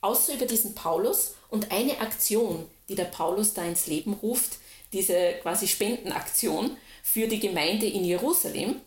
außer 0.00 0.34
über 0.34 0.46
diesen 0.46 0.74
Paulus 0.74 1.34
und 1.48 1.72
eine 1.72 2.00
Aktion, 2.00 2.66
die 2.88 2.94
der 2.94 3.04
Paulus 3.04 3.54
da 3.54 3.62
ins 3.64 3.86
Leben 3.86 4.12
ruft, 4.12 4.58
diese 4.92 5.34
quasi 5.42 5.68
Spendenaktion 5.68 6.76
für 7.02 7.28
die 7.28 7.40
Gemeinde 7.40 7.86
in 7.86 8.04
Jerusalem. 8.04 8.80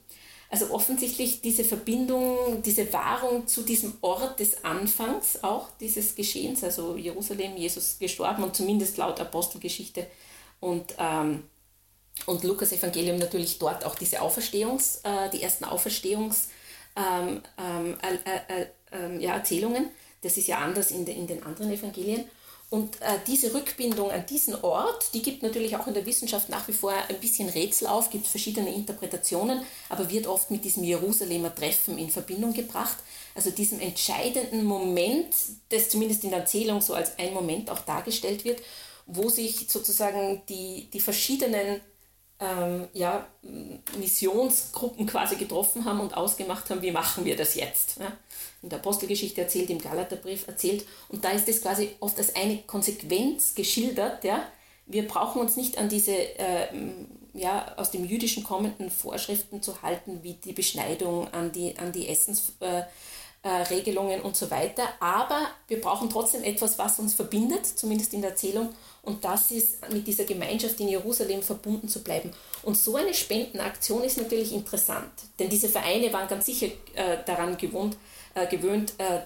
Also 0.52 0.72
offensichtlich 0.72 1.42
diese 1.42 1.64
Verbindung, 1.64 2.64
diese 2.64 2.92
Wahrung 2.92 3.46
zu 3.46 3.62
diesem 3.62 3.94
Ort 4.02 4.40
des 4.40 4.64
Anfangs 4.66 5.44
auch 5.44 5.68
dieses 5.80 6.16
Geschehens, 6.16 6.64
also 6.64 6.96
Jerusalem, 6.96 7.56
Jesus 7.56 7.98
gestorben 8.00 8.44
und 8.44 8.56
zumindest 8.56 8.98
laut 8.98 9.20
Apostelgeschichte 9.20 10.08
und, 10.60 10.96
ähm, 10.98 11.44
und 12.26 12.44
Lukas 12.44 12.72
Evangelium 12.72 13.18
natürlich 13.20 13.60
dort 13.60 13.86
auch 13.86 13.94
diese 13.94 14.22
Auferstehungs, 14.22 15.02
äh, 15.04 15.30
die 15.32 15.44
ersten 15.44 15.66
Auferstehungs 15.66 16.50
ähm, 16.96 17.42
ähm, 17.58 17.98
äh, 18.02 18.62
äh, 18.62 18.66
ähm, 18.92 19.20
ja, 19.20 19.36
Erzählungen. 19.36 19.90
Das 20.22 20.36
ist 20.36 20.48
ja 20.48 20.58
anders 20.60 20.92
in, 20.92 21.06
de, 21.06 21.16
in 21.16 21.28
den 21.28 21.44
anderen 21.44 21.72
Evangelien. 21.72 22.26
Und 22.70 23.02
äh, 23.02 23.18
diese 23.26 23.54
Rückbindung 23.54 24.12
an 24.12 24.28
diesen 24.28 24.54
Ort, 24.62 25.14
die 25.16 25.24
gibt 25.24 25.42
natürlich 25.42 25.76
auch 25.76 25.88
in 25.88 25.96
der 25.96 26.06
Wissenschaft 26.06 26.50
nach 26.50 26.68
wie 26.68 26.74
vor 26.74 26.94
ein 26.94 27.20
bisschen 27.20 27.50
Rätsel 27.50 27.88
auf, 27.88 28.12
gibt 28.12 28.28
verschiedene 28.28 28.74
Interpretationen, 28.74 29.62
aber 29.90 30.10
wird 30.12 30.28
oft 30.28 30.52
mit 30.52 30.64
diesem 30.64 30.84
Jerusalemer 30.84 31.54
Treffen 31.54 31.98
in 31.98 32.12
Verbindung 32.12 32.54
gebracht. 32.54 32.98
Also 33.34 33.50
diesem 33.50 33.80
entscheidenden 33.80 34.66
Moment, 34.66 35.34
das 35.70 35.90
zumindest 35.90 36.24
in 36.24 36.30
der 36.30 36.42
Erzählung 36.42 36.82
so 36.82 36.94
als 36.94 37.18
ein 37.18 37.34
Moment 37.34 37.72
auch 37.72 37.80
dargestellt 37.80 38.46
wird, 38.46 38.62
wo 39.08 39.30
sich 39.30 39.68
sozusagen 39.68 40.44
die, 40.48 40.90
die 40.94 41.00
verschiedenen 41.00 41.82
ähm, 42.40 42.88
ja, 42.94 43.28
Missionsgruppen 43.98 45.08
quasi 45.08 45.36
getroffen 45.36 45.86
haben 45.86 46.00
und 46.00 46.16
ausgemacht 46.16 46.70
haben, 46.70 46.82
wie 46.82 46.92
machen 46.92 47.26
wir 47.26 47.36
das 47.36 47.56
jetzt. 47.56 47.98
Ja? 48.00 48.12
In 48.62 48.70
der 48.70 48.80
Apostelgeschichte 48.80 49.42
erzählt, 49.42 49.70
im 49.70 49.80
Galaterbrief 49.80 50.48
erzählt. 50.48 50.86
Und 51.10 51.24
da 51.24 51.32
ist 51.32 51.48
das 51.48 51.62
quasi 51.62 51.92
oft 52.00 52.18
als 52.18 52.36
eine 52.36 52.60
Konsequenz 52.60 53.56
geschildert. 53.56 54.24
Ja? 54.24 54.44
Wir 54.86 55.08
brauchen 55.08 55.42
uns 55.42 55.56
nicht 55.56 55.78
an 55.78 55.90
diese 55.90 56.14
äh, 56.14 56.68
ja, 57.34 57.74
aus 57.78 57.92
dem 57.92 58.06
Jüdischen 58.06 58.44
kommenden 58.44 58.90
Vorschriften 58.90 59.62
zu 59.62 59.82
halten, 59.82 60.20
wie 60.24 60.34
die 60.34 60.54
Beschneidung, 60.54 61.32
an 61.34 61.52
die, 61.52 61.78
an 61.78 61.92
die 61.92 62.08
Essensregelungen 62.10 64.20
äh, 64.20 64.22
äh, 64.22 64.24
und 64.24 64.36
so 64.36 64.52
weiter. 64.52 64.84
Aber 65.00 65.48
wir 65.68 65.80
brauchen 65.80 66.10
trotzdem 66.10 66.44
etwas, 66.44 66.78
was 66.78 67.00
uns 67.00 67.14
verbindet, 67.14 67.66
zumindest 67.66 68.14
in 68.14 68.22
der 68.22 68.32
Erzählung 68.32 68.70
und 69.02 69.24
das 69.24 69.52
ist 69.52 69.90
mit 69.92 70.06
dieser 70.06 70.26
Gemeinschaft 70.26 70.80
in 70.80 70.90
Jerusalem 70.90 71.42
verbunden 71.42 71.88
zu 71.88 72.04
bleiben. 72.04 72.32
Und 72.64 72.78
so 72.78 72.96
eine 72.96 73.14
Spendenaktion 73.14 74.04
ist 74.04 74.18
natürlich 74.18 74.54
interessant, 74.54 75.12
denn 75.40 75.50
diese 75.50 75.70
Vereine 75.70 76.12
waren 76.12 76.28
ganz 76.28 76.46
sicher 76.46 76.68
äh, 76.96 77.18
daran 77.26 77.58
gewohnt, 77.58 77.96
äh, 78.44 78.48
gewöhnt, 78.48 78.94
äh, 78.98 79.20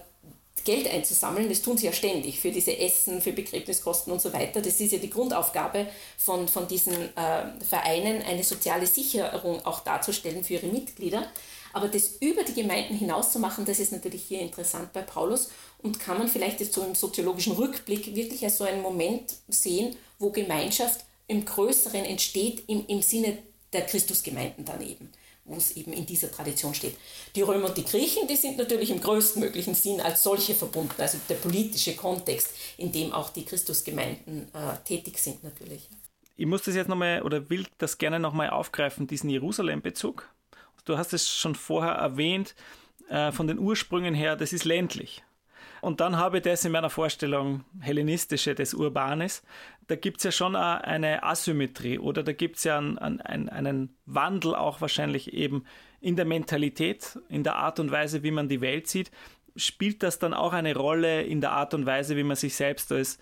Geld 0.64 0.90
einzusammeln. 0.90 1.50
Das 1.50 1.62
tun 1.62 1.78
sie 1.78 1.88
ja 1.88 1.94
ständig 1.94 2.40
für 2.40 2.52
diese 2.52 2.78
Essen, 2.78 3.22
für 3.22 3.34
Begräbniskosten 3.34 4.14
und 4.14 4.22
so 4.22 4.32
weiter. 4.32 4.62
Das 4.62 4.80
ist 4.80 4.92
ja 4.92 4.98
die 4.98 5.10
Grundaufgabe 5.10 5.88
von, 6.18 6.48
von 6.48 6.68
diesen 6.68 6.94
äh, 6.94 7.64
Vereinen, 7.68 8.22
eine 8.22 8.44
soziale 8.44 8.88
Sicherung 8.88 9.66
auch 9.66 9.82
darzustellen 9.82 10.44
für 10.44 10.54
ihre 10.54 10.68
Mitglieder. 10.68 11.28
Aber 11.74 11.88
das 11.88 12.18
über 12.20 12.44
die 12.44 12.54
Gemeinden 12.54 12.96
hinaus 12.96 13.32
zu 13.32 13.40
machen, 13.40 13.66
das 13.66 13.80
ist 13.80 13.92
natürlich 13.92 14.24
hier 14.24 14.42
interessant 14.42 14.94
bei 14.94 15.02
Paulus 15.02 15.50
und 15.82 16.00
kann 16.00 16.20
man 16.20 16.28
vielleicht 16.28 16.60
jetzt 16.60 16.74
so 16.74 16.84
im 16.84 16.94
soziologischen 16.94 17.54
Rückblick 17.54 18.16
wirklich 18.16 18.44
als 18.46 18.60
so 18.60 18.64
einen 18.64 18.84
Moment 18.84 19.34
sehen, 19.48 19.96
wo 20.20 20.30
Gemeinschaft 20.30 21.04
im 21.28 21.44
Größeren 21.44 22.06
entsteht, 22.06 22.64
im, 22.68 22.86
im 22.86 23.02
Sinne 23.02 23.40
der 23.74 23.82
Christusgemeinden 23.82 24.66
daneben 24.66 25.10
wo 25.46 25.56
es 25.56 25.76
eben 25.76 25.94
in 25.94 26.06
dieser 26.06 26.32
Tradition 26.32 26.74
steht. 26.74 26.96
Die 27.36 27.42
Römer 27.42 27.68
und 27.68 27.78
die 27.78 27.84
Griechen, 27.84 28.28
die 28.28 28.36
sind 28.36 28.58
natürlich 28.58 28.90
im 28.92 29.02
größtmöglichen 29.02 29.76
Sinn 29.76 30.00
als 30.00 30.24
solche 30.24 30.54
verbunden, 30.54 31.02
also 31.02 31.18
der 31.30 31.36
politische 31.36 31.96
Kontext, 31.96 32.54
in 32.78 32.92
dem 32.92 33.12
auch 33.12 33.30
die 33.30 33.46
Christusgemeinden 33.46 34.48
äh, 34.54 34.78
tätig 34.86 35.18
sind 35.18 35.44
natürlich. 35.44 35.90
Ich 36.36 36.46
muss 36.46 36.64
das 36.64 36.76
jetzt 36.76 36.90
nochmal 36.90 37.22
oder 37.22 37.50
will 37.50 37.66
das 37.78 37.98
gerne 37.98 38.20
nochmal 38.20 38.50
aufgreifen, 38.50 39.08
diesen 39.08 39.30
Jerusalem-Bezug. 39.30 40.30
Du 40.86 40.98
hast 40.98 41.14
es 41.14 41.30
schon 41.30 41.56
vorher 41.56 41.94
erwähnt, 41.94 42.56
äh, 43.10 43.32
von 43.32 43.48
den 43.48 43.60
Ursprüngen 43.60 44.14
her, 44.14 44.36
das 44.36 44.54
ist 44.54 44.66
ländlich. 44.66 45.24
Und 45.82 46.00
dann 46.00 46.16
habe 46.16 46.38
ich 46.38 46.44
das 46.44 46.64
in 46.64 46.72
meiner 46.72 46.90
Vorstellung 46.90 47.66
hellenistische, 47.82 48.56
des 48.56 48.74
Urbanes. 48.74 49.44
Da 49.88 49.96
gibt 49.96 50.18
es 50.18 50.24
ja 50.24 50.32
schon 50.32 50.56
eine 50.56 51.24
Asymmetrie 51.24 52.00
oder 52.00 52.24
da 52.24 52.34
gibt 52.34 52.58
es 52.58 52.64
ja 52.64 52.78
einen, 52.78 52.98
einen, 52.98 53.50
einen 53.50 53.98
Wandel 54.06 54.56
auch 54.56 54.82
wahrscheinlich 54.82 55.34
eben 55.34 55.66
in 56.00 56.16
der 56.16 56.26
Mentalität, 56.26 57.20
in 57.30 57.44
der 57.44 57.56
Art 57.56 57.80
und 57.80 57.92
Weise, 57.92 58.24
wie 58.24 58.32
man 58.32 58.50
die 58.50 58.62
Welt 58.62 58.88
sieht. 58.88 59.12
spielt 59.56 60.04
das 60.04 60.20
dann 60.20 60.34
auch 60.34 60.54
eine 60.54 60.76
Rolle 60.76 61.22
in 61.22 61.42
der 61.42 61.52
Art 61.52 61.74
und 61.74 61.86
Weise, 61.86 62.18
wie 62.18 62.24
man 62.24 62.36
sich 62.36 62.56
selbst 62.56 62.92
als 62.92 63.20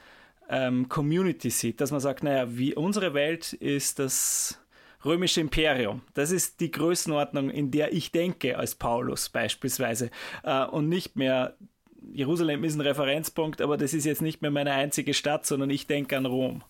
ähm, 0.50 0.90
Community 0.90 1.50
sieht, 1.50 1.82
dass 1.82 1.92
man 1.92 2.00
sagt, 2.00 2.24
naja, 2.24 2.46
wie 2.50 2.76
unsere 2.76 3.14
Welt 3.14 3.54
ist 3.54 4.00
das 4.00 4.60
römische 5.04 5.42
Imperium. 5.42 6.02
Das 6.14 6.32
ist 6.32 6.60
die 6.60 6.72
Größenordnung, 6.72 7.50
in 7.50 7.72
der 7.72 7.94
ich 7.94 8.12
denke 8.12 8.58
als 8.58 8.76
Paulus 8.76 9.30
beispielsweise 9.30 10.12
äh, 10.44 10.66
und 10.66 10.90
nicht 10.90 11.16
mehr 11.16 11.56
Jerusalem 12.14 12.64
ist 12.64 12.76
ein 12.76 12.82
Referenzpunkt, 12.82 13.62
aber 13.62 13.78
das 13.78 13.94
ist 13.94 14.06
jetzt 14.06 14.22
nicht 14.22 14.42
mehr 14.42 14.52
meine 14.52 14.74
einzige 14.74 15.14
Stadt, 15.14 15.46
sondern 15.46 15.70
ich 15.70 15.88
denke 15.88 16.18
an 16.18 16.26
Rom. 16.26 16.64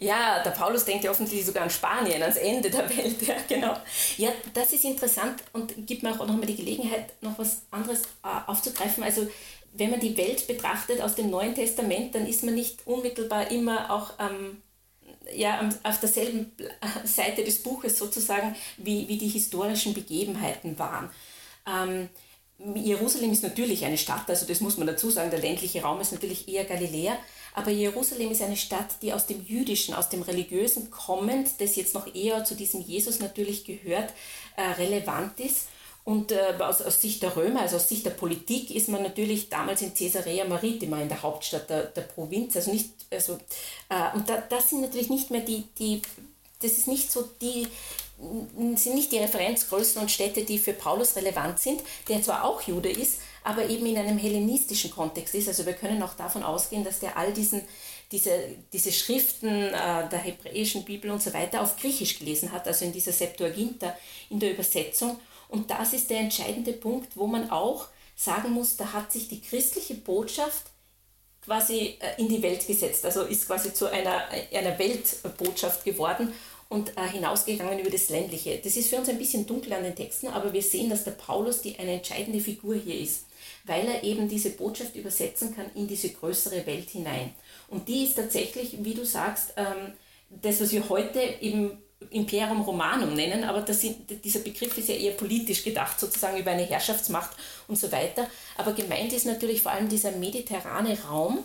Ja, 0.00 0.42
der 0.44 0.50
Paulus 0.50 0.84
denkt 0.84 1.04
ja 1.04 1.10
offensichtlich 1.10 1.46
sogar 1.46 1.64
an 1.64 1.70
Spanien, 1.70 2.22
ans 2.22 2.36
Ende 2.36 2.70
der 2.70 2.88
Welt. 2.88 3.16
Ja, 3.26 3.34
genau. 3.48 3.76
Ja, 4.16 4.30
das 4.54 4.72
ist 4.72 4.84
interessant 4.84 5.42
und 5.52 5.86
gibt 5.86 6.02
mir 6.02 6.12
auch 6.12 6.26
noch 6.26 6.36
mal 6.36 6.46
die 6.46 6.56
Gelegenheit, 6.56 7.12
noch 7.20 7.38
was 7.38 7.62
anderes 7.70 8.02
äh, 8.22 8.28
aufzugreifen. 8.46 9.02
Also, 9.02 9.26
wenn 9.74 9.90
man 9.90 10.00
die 10.00 10.16
Welt 10.16 10.46
betrachtet 10.46 11.00
aus 11.00 11.14
dem 11.14 11.30
Neuen 11.30 11.54
Testament, 11.54 12.14
dann 12.14 12.26
ist 12.26 12.44
man 12.44 12.54
nicht 12.54 12.86
unmittelbar 12.86 13.50
immer 13.50 13.90
auch 13.90 14.12
ähm, 14.18 14.62
ja, 15.34 15.68
auf 15.82 16.00
derselben 16.00 16.52
Seite 17.04 17.44
des 17.44 17.62
Buches 17.62 17.98
sozusagen, 17.98 18.54
wie, 18.76 19.08
wie 19.08 19.18
die 19.18 19.28
historischen 19.28 19.94
Begebenheiten 19.94 20.78
waren. 20.78 21.10
Ähm, 21.66 22.08
Jerusalem 22.74 23.30
ist 23.30 23.44
natürlich 23.44 23.84
eine 23.84 23.98
Stadt, 23.98 24.28
also 24.28 24.44
das 24.44 24.60
muss 24.60 24.76
man 24.76 24.88
dazu 24.88 25.10
sagen, 25.10 25.30
der 25.30 25.40
ländliche 25.40 25.82
Raum 25.82 26.00
ist 26.00 26.12
natürlich 26.12 26.48
eher 26.48 26.64
Galiläa, 26.64 27.16
aber 27.54 27.70
Jerusalem 27.70 28.32
ist 28.32 28.42
eine 28.42 28.56
Stadt, 28.56 29.00
die 29.00 29.12
aus 29.12 29.26
dem 29.26 29.44
Jüdischen, 29.46 29.94
aus 29.94 30.08
dem 30.08 30.22
Religiösen 30.22 30.90
kommend, 30.90 31.48
das 31.58 31.76
jetzt 31.76 31.94
noch 31.94 32.12
eher 32.14 32.44
zu 32.44 32.54
diesem 32.54 32.80
Jesus 32.80 33.20
natürlich 33.20 33.64
gehört, 33.64 34.12
äh, 34.56 34.62
relevant 34.62 35.38
ist. 35.40 35.68
Und 36.04 36.32
äh, 36.32 36.54
aus, 36.58 36.80
aus, 36.80 37.02
Sicht 37.02 37.22
der 37.22 37.36
Römer, 37.36 37.60
also 37.60 37.76
aus 37.76 37.88
Sicht 37.88 38.06
der 38.06 38.10
Politik, 38.10 38.74
ist 38.74 38.88
man 38.88 39.02
natürlich 39.02 39.50
damals 39.50 39.82
in 39.82 39.92
Caesarea 39.92 40.46
Maritima, 40.46 41.02
in 41.02 41.08
der 41.08 41.22
Hauptstadt 41.22 41.68
der, 41.68 41.84
der 41.84 42.02
Provinz. 42.02 42.56
Also 42.56 42.70
nicht, 42.70 42.90
also, 43.10 43.34
äh, 43.88 44.16
und 44.16 44.28
da, 44.28 44.42
das 44.48 44.70
sind 44.70 44.80
natürlich 44.80 45.10
nicht 45.10 45.30
mehr 45.30 45.42
die, 45.42 45.64
die, 45.78 46.00
das 46.62 46.72
ist 46.72 46.88
nicht 46.88 47.12
so 47.12 47.28
die, 47.40 47.66
sind 48.74 48.94
nicht 48.96 49.12
die 49.12 49.18
Referenzgrößen 49.18 50.00
und 50.00 50.10
Städte, 50.10 50.42
die 50.42 50.58
für 50.58 50.72
Paulus 50.72 51.14
relevant 51.14 51.60
sind, 51.60 51.82
der 52.08 52.22
zwar 52.22 52.44
auch 52.44 52.60
Jude 52.62 52.90
ist, 52.90 53.20
aber 53.44 53.68
eben 53.68 53.86
in 53.86 53.96
einem 53.96 54.18
hellenistischen 54.18 54.90
Kontext 54.90 55.34
ist. 55.34 55.48
Also 55.48 55.64
wir 55.66 55.74
können 55.74 56.02
auch 56.02 56.14
davon 56.14 56.42
ausgehen, 56.42 56.84
dass 56.84 56.98
der 56.98 57.16
all 57.16 57.32
diesen, 57.32 57.62
diese, 58.10 58.32
diese 58.72 58.90
Schriften 58.90 59.48
äh, 59.48 60.08
der 60.08 60.18
hebräischen 60.18 60.84
Bibel 60.84 61.10
und 61.10 61.22
so 61.22 61.32
weiter 61.32 61.62
auf 61.62 61.76
Griechisch 61.76 62.18
gelesen 62.18 62.50
hat, 62.50 62.66
also 62.66 62.84
in 62.84 62.92
dieser 62.92 63.12
Septuaginta, 63.12 63.96
in 64.30 64.40
der 64.40 64.52
Übersetzung. 64.52 65.20
Und 65.48 65.70
das 65.70 65.92
ist 65.92 66.10
der 66.10 66.18
entscheidende 66.18 66.72
Punkt, 66.72 67.16
wo 67.16 67.26
man 67.28 67.50
auch 67.50 67.86
sagen 68.16 68.50
muss, 68.50 68.76
da 68.76 68.92
hat 68.92 69.12
sich 69.12 69.28
die 69.28 69.40
christliche 69.40 69.94
Botschaft 69.94 70.64
quasi 71.44 71.96
äh, 72.00 72.20
in 72.20 72.28
die 72.28 72.42
Welt 72.42 72.66
gesetzt, 72.66 73.04
also 73.04 73.22
ist 73.22 73.46
quasi 73.46 73.72
zu 73.72 73.86
einer, 73.86 74.24
einer 74.52 74.76
Weltbotschaft 74.76 75.84
geworden 75.84 76.34
und 76.68 76.96
äh, 76.96 77.08
hinausgegangen 77.08 77.78
über 77.78 77.90
das 77.90 78.10
Ländliche. 78.10 78.60
Das 78.62 78.76
ist 78.76 78.90
für 78.90 78.96
uns 78.96 79.08
ein 79.08 79.18
bisschen 79.18 79.46
dunkel 79.46 79.72
an 79.72 79.84
den 79.84 79.96
Texten, 79.96 80.28
aber 80.28 80.52
wir 80.52 80.62
sehen, 80.62 80.90
dass 80.90 81.04
der 81.04 81.12
Paulus 81.12 81.62
die 81.62 81.78
eine 81.78 81.92
entscheidende 81.92 82.40
Figur 82.40 82.76
hier 82.76 82.98
ist, 82.98 83.26
weil 83.64 83.86
er 83.86 84.04
eben 84.04 84.28
diese 84.28 84.50
Botschaft 84.50 84.94
übersetzen 84.94 85.54
kann 85.54 85.66
in 85.74 85.88
diese 85.88 86.10
größere 86.10 86.66
Welt 86.66 86.90
hinein. 86.90 87.32
Und 87.68 87.88
die 87.88 88.04
ist 88.04 88.16
tatsächlich, 88.16 88.76
wie 88.80 88.94
du 88.94 89.04
sagst, 89.04 89.54
ähm, 89.56 89.92
das, 90.30 90.60
was 90.60 90.72
wir 90.72 90.88
heute 90.90 91.20
eben 91.40 91.78
Imperium 92.10 92.60
Romanum 92.60 93.14
nennen, 93.14 93.44
aber 93.44 93.72
sind, 93.72 94.24
dieser 94.24 94.40
Begriff 94.40 94.76
ist 94.78 94.88
ja 94.88 94.94
eher 94.94 95.12
politisch 95.12 95.64
gedacht, 95.64 95.98
sozusagen 95.98 96.38
über 96.38 96.52
eine 96.52 96.62
Herrschaftsmacht 96.62 97.36
und 97.66 97.76
so 97.76 97.90
weiter. 97.90 98.28
Aber 98.56 98.72
gemeint 98.72 99.12
ist 99.12 99.26
natürlich 99.26 99.62
vor 99.62 99.72
allem 99.72 99.88
dieser 99.88 100.12
mediterrane 100.12 100.96
Raum, 101.04 101.44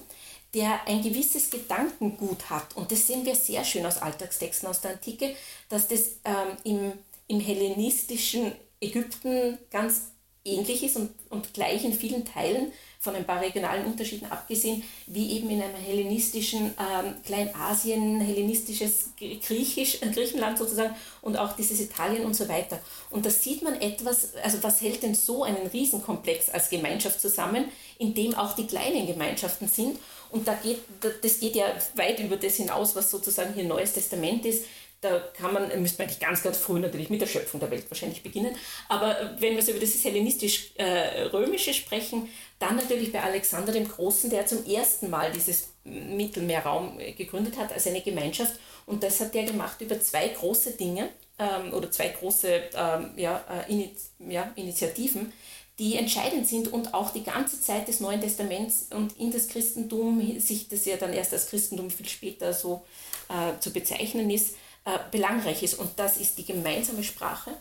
der 0.54 0.88
ein 0.88 1.02
gewisses 1.02 1.50
Gedankengut 1.50 2.50
hat. 2.50 2.76
Und 2.76 2.92
das 2.92 3.08
sehen 3.08 3.26
wir 3.26 3.36
sehr 3.36 3.64
schön 3.64 3.86
aus 3.86 3.98
Alltagstexten 3.98 4.70
aus 4.70 4.82
der 4.82 4.92
Antike, 4.92 5.36
dass 5.70 5.88
das 5.88 6.18
ähm, 6.26 6.58
im, 6.64 6.92
im 7.28 7.40
hellenistischen 7.40 8.52
Ägypten 8.80 9.58
ganz 9.72 10.14
ähnlich 10.46 10.84
ist 10.84 10.98
und, 10.98 11.12
und 11.30 11.54
gleich 11.54 11.84
in 11.86 11.94
vielen 11.94 12.26
Teilen 12.26 12.72
von 13.00 13.16
ein 13.16 13.26
paar 13.26 13.42
regionalen 13.42 13.86
Unterschieden 13.86 14.32
abgesehen, 14.32 14.84
wie 15.08 15.34
eben 15.34 15.50
in 15.50 15.62
einem 15.62 15.76
hellenistischen 15.76 16.74
ähm, 16.80 17.16
Kleinasien, 17.26 18.22
hellenistisches 18.22 19.12
Griechisch, 19.18 20.02
äh, 20.02 20.08
Griechenland 20.08 20.58
sozusagen 20.58 20.96
und 21.22 21.38
auch 21.38 21.54
dieses 21.54 21.82
Italien 21.82 22.26
und 22.26 22.34
so 22.34 22.48
weiter. 22.48 22.80
Und 23.10 23.26
da 23.26 23.30
sieht 23.30 23.62
man 23.62 23.76
etwas, 23.82 24.36
also 24.36 24.64
was 24.64 24.82
hält 24.82 25.04
denn 25.04 25.16
so 25.16 25.44
einen 25.44 25.68
Riesenkomplex 25.68 26.50
als 26.50 26.70
Gemeinschaft 26.70 27.20
zusammen, 27.20 27.66
in 27.98 28.14
dem 28.14 28.36
auch 28.36 28.54
die 28.54 28.68
kleinen 28.68 29.06
Gemeinschaften 29.06 29.68
sind 29.68 29.98
und 30.34 30.48
da 30.48 30.56
geht, 30.56 30.80
das 31.22 31.40
geht 31.40 31.56
ja 31.56 31.66
weit 31.94 32.20
über 32.20 32.38
das 32.38 32.56
hinaus, 32.56 32.96
was 32.96 33.12
sozusagen 33.12 33.54
hier 33.54 33.66
Neues 33.66 33.94
Testament 33.94 34.44
ist. 34.48 34.66
Da 35.00 35.20
kann 35.20 35.54
man, 35.54 35.64
müsste 35.80 36.02
man 36.02 36.08
eigentlich 36.08 36.20
ganz, 36.20 36.42
ganz 36.42 36.58
früh 36.58 36.80
natürlich 36.80 37.12
mit 37.12 37.22
der 37.22 37.28
Schöpfung 37.28 37.60
der 37.60 37.70
Welt 37.70 37.86
wahrscheinlich 37.90 38.24
beginnen. 38.24 38.56
Aber 38.90 39.36
wenn 39.38 39.56
wir 39.56 39.62
so 39.62 39.72
über 39.72 39.80
das 39.80 40.04
hellenistisch-römische 40.04 41.70
äh, 41.70 41.74
sprechen, 41.74 42.30
dann 42.58 42.78
natürlich 42.78 43.12
bei 43.12 43.22
Alexander 43.22 43.72
dem 43.72 43.88
Großen, 43.88 44.32
der 44.32 44.48
zum 44.48 44.66
ersten 44.66 45.12
Mal 45.12 45.32
dieses 45.32 45.74
Mittelmeerraum 45.84 47.00
äh, 47.00 47.12
gegründet 47.12 47.58
hat 47.58 47.72
als 47.72 47.86
eine 47.86 48.02
Gemeinschaft. 48.02 48.54
Und 48.88 49.04
das 49.04 49.20
hat 49.20 49.36
er 49.36 49.44
gemacht 49.44 49.82
über 49.82 50.02
zwei 50.02 50.30
große 50.30 50.72
Dinge 50.72 51.10
ähm, 51.38 51.74
oder 51.74 51.92
zwei 51.92 52.08
große 52.08 52.64
ähm, 52.74 53.12
ja, 53.18 53.44
äh, 53.68 53.72
Ini 53.72 53.92
ja, 54.30 54.52
Initiativen 54.56 55.32
die 55.80 55.96
entscheidend 55.96 56.48
sind 56.48 56.68
und 56.68 56.94
auch 56.94 57.12
die 57.12 57.24
ganze 57.24 57.60
Zeit 57.60 57.88
des 57.88 58.00
Neuen 58.00 58.22
Testaments 58.22 58.88
und 58.92 59.18
in 59.18 59.32
das 59.32 59.48
Christentum, 59.48 60.40
sich 60.40 60.68
das 60.68 60.86
ja 60.86 60.98
dann 60.98 61.14
erst 61.14 61.34
als 61.34 61.48
Christentum 61.48 61.90
viel 61.90 62.08
später 62.08 62.54
so 62.54 62.84
äh, 63.30 63.60
zu 63.60 63.72
bezeichnen 63.72 64.30
ist, 64.30 64.56
äh, 64.86 65.00
belangreich 65.12 65.64
ist. 65.64 65.76
Und 65.76 65.92
das 65.98 66.18
ist 66.18 66.38
die 66.38 66.46
gemeinsame 66.46 67.04
Sprache 67.04 67.52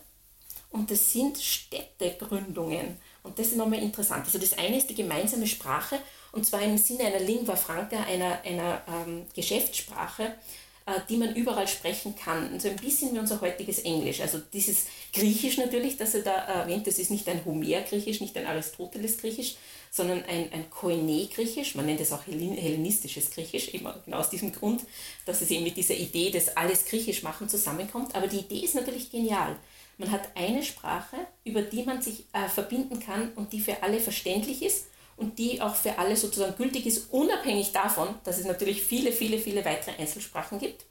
und 0.71 0.91
das 0.91 1.13
sind 1.13 1.39
Städtegründungen. 1.39 2.99
Und 3.23 3.39
das 3.39 3.49
ist 3.49 3.57
nochmal 3.57 3.79
interessant. 3.79 4.25
Also 4.27 4.39
das 4.39 4.59
eine 4.59 4.77
ist 4.77 4.91
die 4.91 4.95
gemeinsame 4.95 5.47
Sprache 5.47 5.99
und 6.33 6.45
zwar 6.45 6.63
im 6.63 6.77
Sinne 6.77 7.05
einer 7.05 7.21
Lingua 7.21 7.57
franca, 7.57 8.03
einer, 8.03 8.41
einer 8.43 8.83
ähm, 8.89 9.27
Geschäftssprache, 9.35 10.35
die 11.09 11.17
man 11.17 11.35
überall 11.35 11.69
sprechen 11.69 12.15
kann. 12.17 12.59
So 12.59 12.69
ein 12.69 12.77
bisschen 12.77 13.15
wie 13.15 13.19
unser 13.19 13.41
heutiges 13.41 13.81
Englisch. 13.81 14.21
Also 14.21 14.41
dieses 14.53 14.87
Griechisch 15.13 15.57
natürlich, 15.59 15.97
das 15.97 16.15
er 16.15 16.23
da 16.23 16.33
erwähnt, 16.33 16.87
das 16.87 16.99
ist 16.99 17.11
nicht 17.11 17.29
ein 17.29 17.45
Homer-Griechisch, 17.45 18.21
nicht 18.21 18.37
ein 18.37 18.47
Aristoteles-Griechisch, 18.47 19.57
sondern 19.91 20.25
ein, 20.25 20.53
ein 20.53 20.71
Koine-Griechisch. 20.71 21.75
Man 21.75 21.87
nennt 21.87 22.01
es 22.01 22.13
auch 22.13 22.27
hellenistisches 22.27 23.31
Griechisch, 23.31 23.69
eben 23.75 23.87
genau 24.05 24.19
aus 24.19 24.31
diesem 24.31 24.53
Grund, 24.53 24.83
dass 25.25 25.41
es 25.41 25.51
eben 25.51 25.65
mit 25.65 25.77
dieser 25.77 25.95
Idee 25.95 26.31
des 26.31 26.57
alles 26.57 26.87
Griechisch 26.87 27.23
machen 27.23 27.49
zusammenkommt. 27.49 28.15
Aber 28.15 28.27
die 28.27 28.39
Idee 28.39 28.61
ist 28.61 28.75
natürlich 28.75 29.11
genial. 29.11 29.57
Man 29.99 30.11
hat 30.11 30.31
eine 30.35 30.63
Sprache, 30.63 31.17
über 31.45 31.63
die 31.63 31.85
man 31.85 32.03
sich 32.03 32.25
äh, 32.33 32.49
verbinden 32.49 32.99
kann 32.99 33.33
und 33.37 33.53
die 33.53 33.61
für 33.61 33.83
alle 33.83 34.01
verständlich 34.01 34.63
ist 34.63 34.87
und 35.17 35.39
die 35.39 35.61
auch 35.61 35.75
für 35.75 35.99
alle 35.99 36.17
sozusagen 36.17 36.57
gültig 36.57 36.87
ist, 36.87 37.13
unabhängig 37.13 37.73
davon, 37.73 38.09
dass 38.25 38.39
es 38.39 38.47
natürlich 38.47 38.83
viele, 38.83 39.13
viele, 39.13 39.39
viele 39.39 39.65
weitere 39.65 40.01
Einzelsprachen 40.01 40.59
gibt. 40.59 40.85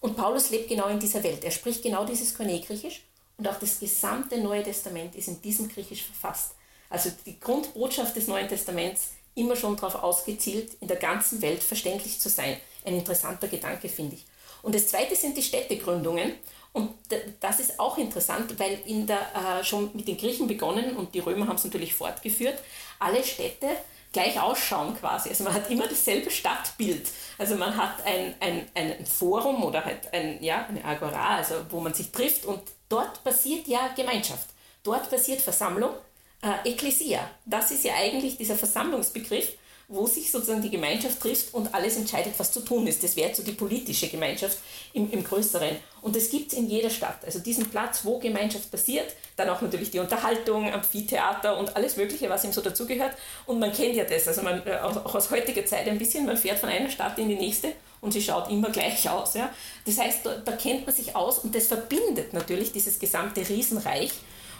Und 0.00 0.16
Paulus 0.16 0.50
lebt 0.50 0.68
genau 0.68 0.88
in 0.88 0.98
dieser 0.98 1.22
Welt. 1.22 1.44
Er 1.44 1.50
spricht 1.50 1.82
genau 1.82 2.04
dieses 2.04 2.36
Koine-Griechisch 2.36 3.02
und 3.38 3.48
auch 3.48 3.58
das 3.58 3.80
gesamte 3.80 4.38
Neue 4.38 4.62
Testament 4.62 5.14
ist 5.14 5.28
in 5.28 5.40
diesem 5.40 5.68
Griechisch 5.68 6.02
verfasst. 6.02 6.52
Also 6.90 7.10
die 7.26 7.40
Grundbotschaft 7.40 8.14
des 8.14 8.28
Neuen 8.28 8.48
Testaments 8.48 9.12
immer 9.34 9.56
schon 9.56 9.76
darauf 9.76 9.96
ausgezielt, 9.96 10.76
in 10.80 10.88
der 10.88 10.96
ganzen 10.96 11.42
Welt 11.42 11.62
verständlich 11.62 12.20
zu 12.20 12.28
sein. 12.28 12.56
Ein 12.84 12.94
interessanter 12.94 13.48
Gedanke, 13.48 13.88
finde 13.88 14.16
ich. 14.16 14.24
Und 14.62 14.74
das 14.74 14.88
zweite 14.88 15.16
sind 15.16 15.36
die 15.36 15.42
Städtegründungen. 15.42 16.34
Und 16.74 16.90
das 17.38 17.60
ist 17.60 17.78
auch 17.78 17.98
interessant, 17.98 18.58
weil 18.58 18.80
in 18.84 19.06
der, 19.06 19.20
äh, 19.20 19.64
schon 19.64 19.90
mit 19.94 20.08
den 20.08 20.18
Griechen 20.18 20.48
begonnen 20.48 20.96
und 20.96 21.14
die 21.14 21.20
Römer 21.20 21.46
haben 21.46 21.54
es 21.54 21.64
natürlich 21.64 21.94
fortgeführt, 21.94 22.58
alle 22.98 23.22
Städte 23.22 23.68
gleich 24.12 24.40
ausschauen 24.40 24.96
quasi. 24.98 25.28
Also 25.28 25.44
man 25.44 25.54
hat 25.54 25.70
immer 25.70 25.86
dasselbe 25.86 26.32
Stadtbild. 26.32 27.08
Also 27.38 27.54
man 27.54 27.76
hat 27.76 28.04
ein, 28.04 28.34
ein, 28.40 28.66
ein 28.74 29.06
Forum 29.06 29.62
oder 29.62 29.84
halt 29.84 30.12
ein, 30.12 30.42
ja, 30.42 30.66
eine 30.66 30.84
Agora, 30.84 31.36
also 31.36 31.54
wo 31.70 31.80
man 31.80 31.94
sich 31.94 32.10
trifft 32.10 32.44
und 32.44 32.60
dort 32.88 33.22
passiert 33.22 33.68
ja 33.68 33.92
Gemeinschaft. 33.94 34.48
Dort 34.82 35.08
passiert 35.08 35.42
Versammlung, 35.42 35.94
äh, 36.42 36.68
Ekklesia. 36.68 37.20
Das 37.44 37.70
ist 37.70 37.84
ja 37.84 37.94
eigentlich 37.94 38.36
dieser 38.36 38.56
Versammlungsbegriff 38.56 39.52
wo 39.88 40.06
sich 40.06 40.30
sozusagen 40.30 40.62
die 40.62 40.70
Gemeinschaft 40.70 41.20
trifft 41.20 41.52
und 41.54 41.74
alles 41.74 41.96
entscheidet, 41.96 42.34
was 42.38 42.52
zu 42.52 42.60
tun 42.60 42.86
ist. 42.86 43.02
Das 43.02 43.16
wäre 43.16 43.34
so 43.34 43.42
die 43.42 43.52
politische 43.52 44.08
Gemeinschaft 44.08 44.58
im, 44.92 45.10
im 45.10 45.22
Größeren. 45.22 45.76
Und 46.02 46.16
das 46.16 46.30
gibt 46.30 46.52
es 46.52 46.58
in 46.58 46.68
jeder 46.68 46.90
Stadt. 46.90 47.24
Also 47.24 47.38
diesen 47.38 47.68
Platz, 47.68 48.00
wo 48.04 48.18
Gemeinschaft 48.18 48.70
passiert, 48.70 49.14
dann 49.36 49.48
auch 49.48 49.60
natürlich 49.60 49.90
die 49.90 49.98
Unterhaltung, 49.98 50.72
Amphitheater 50.72 51.58
und 51.58 51.76
alles 51.76 51.96
Mögliche, 51.96 52.30
was 52.30 52.44
ihm 52.44 52.52
so 52.52 52.60
dazugehört. 52.60 53.16
Und 53.46 53.58
man 53.58 53.72
kennt 53.72 53.94
ja 53.94 54.04
das, 54.04 54.26
also 54.28 54.42
man, 54.42 54.66
äh, 54.66 54.76
auch 54.76 55.14
aus 55.14 55.30
heutiger 55.30 55.66
Zeit 55.66 55.88
ein 55.88 55.98
bisschen, 55.98 56.26
man 56.26 56.36
fährt 56.36 56.58
von 56.58 56.68
einer 56.68 56.90
Stadt 56.90 57.18
in 57.18 57.28
die 57.28 57.36
nächste 57.36 57.72
und 58.00 58.12
sie 58.12 58.22
schaut 58.22 58.50
immer 58.50 58.70
gleich 58.70 59.08
aus. 59.08 59.34
Ja? 59.34 59.50
Das 59.86 59.98
heißt, 59.98 60.24
da, 60.24 60.36
da 60.36 60.52
kennt 60.52 60.86
man 60.86 60.94
sich 60.94 61.16
aus 61.16 61.38
und 61.40 61.54
das 61.54 61.66
verbindet 61.66 62.32
natürlich 62.32 62.72
dieses 62.72 62.98
gesamte 62.98 63.46
Riesenreich. 63.46 64.12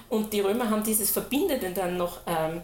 Und 0.09 0.33
die 0.33 0.41
Römer 0.41 0.71
haben 0.71 0.83
dieses 0.83 1.11
Verbindende 1.11 1.71
dann 1.71 1.97
noch 1.97 2.21
ähm, 2.27 2.63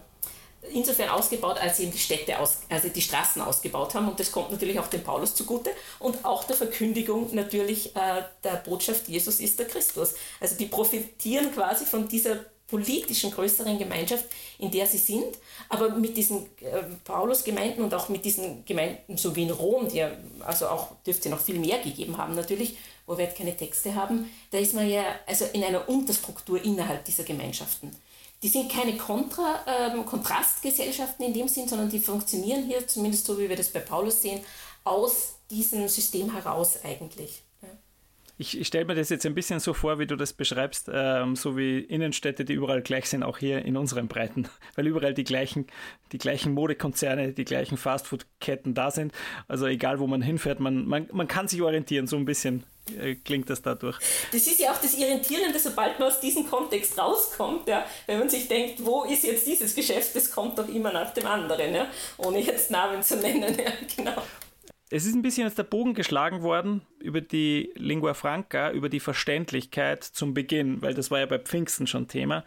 insofern 0.73 1.09
ausgebaut, 1.09 1.59
als 1.59 1.77
sie 1.77 1.85
eben 1.85 1.93
die 1.93 1.99
Städte, 1.99 2.39
aus, 2.39 2.59
also 2.69 2.89
die 2.89 3.01
Straßen 3.01 3.41
ausgebaut 3.43 3.95
haben. 3.95 4.09
Und 4.09 4.21
das 4.21 4.31
kommt 4.31 4.51
natürlich 4.51 4.79
auch 4.79 4.89
dem 4.89 5.03
Paulus 5.03 5.35
zugute 5.35 5.71
und 5.99 6.25
auch 6.25 6.45
der 6.45 6.57
Verkündigung 6.57 7.35
natürlich 7.35 7.97
äh, 7.97 8.23
der 8.45 8.57
Botschaft, 8.57 9.09
Jesus 9.09 9.41
ist 9.41 9.59
der 9.59 9.67
Christus. 9.67 10.15
Also 10.41 10.57
die 10.57 10.67
profitieren 10.67 11.53
quasi 11.53 11.85
von 11.85 12.09
dieser 12.09 12.41
politischen 12.71 13.33
größeren 13.33 13.79
Gemeinschaft, 13.79 14.27
in 14.59 14.71
der 14.71 14.87
sie 14.87 14.99
sind, 14.99 15.39
aber 15.69 15.91
mit 15.91 16.17
diesen 16.17 16.47
äh, 16.61 16.83
Paulus-Gemeinden 17.05 17.83
und 17.83 17.93
auch 17.95 18.09
mit 18.09 18.25
diesen 18.25 18.65
Gemeinden, 18.65 19.17
so 19.17 19.35
wie 19.35 19.43
in 19.43 19.51
Rom, 19.51 19.89
die 19.89 19.99
ja, 19.99 20.13
also 20.41 20.69
auch 20.69 20.93
dürfte 21.05 21.29
noch 21.29 21.41
viel 21.41 21.59
mehr 21.59 21.79
gegeben 21.81 22.17
haben 22.17 22.37
natürlich, 22.37 22.77
wo 23.07 23.19
wir 23.19 23.27
halt 23.27 23.37
keine 23.37 23.57
Texte 23.57 23.95
haben, 23.97 24.31
da 24.53 24.59
ist 24.59 24.75
man 24.75 24.89
ja 24.89 25.03
also 25.27 25.47
in 25.53 25.65
einer 25.65 25.89
Unterstruktur 25.89 26.63
innerhalb 26.63 27.05
dieser 27.05 27.25
Gemeinschaften. 27.25 27.91
Die 28.43 28.49
sind 28.49 28.73
keine 28.73 28.97
Kontra, 28.97 29.65
ähm, 29.67 30.07
Kontrastgesellschaften 30.07 31.27
in 31.27 31.35
dem 31.35 31.49
Sinn, 31.49 31.69
sondern 31.69 31.91
die 31.91 31.99
funktionieren 31.99 32.65
hier, 32.65 32.87
zumindest 32.87 33.27
so 33.27 33.39
wie 33.39 33.49
wir 33.49 33.57
das 33.57 33.69
bei 33.69 33.81
Paulus 33.81 34.23
sehen, 34.23 34.43
aus 34.85 35.35
diesem 35.51 35.89
System 35.89 36.33
heraus 36.33 36.79
eigentlich 36.83 37.43
ich, 38.41 38.59
ich 38.59 38.67
stelle 38.69 38.87
mir 38.87 38.95
das 38.95 39.11
jetzt 39.11 39.27
ein 39.27 39.35
bisschen 39.35 39.61
so 39.61 39.75
vor, 39.75 39.99
wie 39.99 40.07
du 40.07 40.17
das 40.17 40.33
beschreibst, 40.33 40.89
ähm, 40.91 41.37
so 41.37 41.59
wie 41.59 41.79
Innenstädte, 41.79 42.47
die 42.47 42.55
überall 42.55 42.81
gleich 42.81 43.07
sind, 43.11 43.23
auch 43.23 43.37
hier 43.37 43.63
in 43.67 43.77
unseren 43.77 44.09
Breiten, 44.09 44.49
weil 44.77 44.87
überall 44.87 45.13
die 45.13 45.25
gleichen, 45.25 45.67
die 46.13 46.19
gleichen 46.19 46.55
Modekonzerne, 46.55 47.33
die 47.33 47.45
gleichen 47.45 47.77
Fastfood-Ketten 47.77 48.73
da 48.73 48.91
sind. 48.91 49.13
Also 49.47 49.67
egal, 49.67 50.01
wo 50.01 50.07
man 50.07 50.23
hinfährt, 50.23 50.59
man, 50.59 50.87
man, 50.87 51.07
man 51.13 51.29
kann 51.29 51.49
sich 51.49 51.61
orientieren, 51.61 52.07
so 52.07 52.17
ein 52.17 52.25
bisschen 52.25 52.65
äh, 52.99 53.15
klingt 53.15 53.51
das 53.51 53.61
dadurch. 53.61 53.99
Das 54.33 54.47
ist 54.47 54.59
ja 54.59 54.73
auch 54.73 54.81
das 54.81 54.97
Irritierende, 54.97 55.59
sobald 55.59 55.99
man 55.99 56.09
aus 56.09 56.21
diesem 56.21 56.49
Kontext 56.49 56.99
rauskommt, 56.99 57.69
ja, 57.69 57.85
wenn 58.07 58.21
man 58.21 58.31
sich 58.31 58.49
denkt, 58.49 58.83
wo 58.87 59.05
ist 59.05 59.23
jetzt 59.23 59.47
dieses 59.47 59.75
Geschäft, 59.75 60.17
das 60.17 60.31
kommt 60.31 60.59
doch 60.59 60.69
immer 60.69 60.93
nach 60.95 61.13
dem 61.13 61.27
anderen, 61.27 61.75
ja, 61.75 61.87
ohne 62.17 62.39
jetzt 62.41 62.71
Namen 62.71 63.03
zu 63.03 63.17
nennen. 63.17 63.55
Ja, 63.61 63.73
genau 63.95 64.23
es 64.91 65.07
ist 65.07 65.15
ein 65.15 65.23
bisschen 65.23 65.47
jetzt 65.47 65.59
der 65.59 65.65
Bogen 65.65 65.95
geschlagen 65.95 66.43
worden 66.43 66.83
über 66.99 67.21
die 67.21 67.73
Lingua 67.77 68.15
Franca, 68.15 68.73
über 68.73 68.89
die 68.89 69.01
Verständlichkeit 69.01 70.03
zum 70.03 70.35
Beginn, 70.35 70.83
weil 70.83 70.95
das 70.95 71.11
war 71.11 71.21
ja 71.21 71.27
bei 71.27 71.39
Pfingsten 71.39 71.87
schon 71.87 72.09
Thema, 72.09 72.45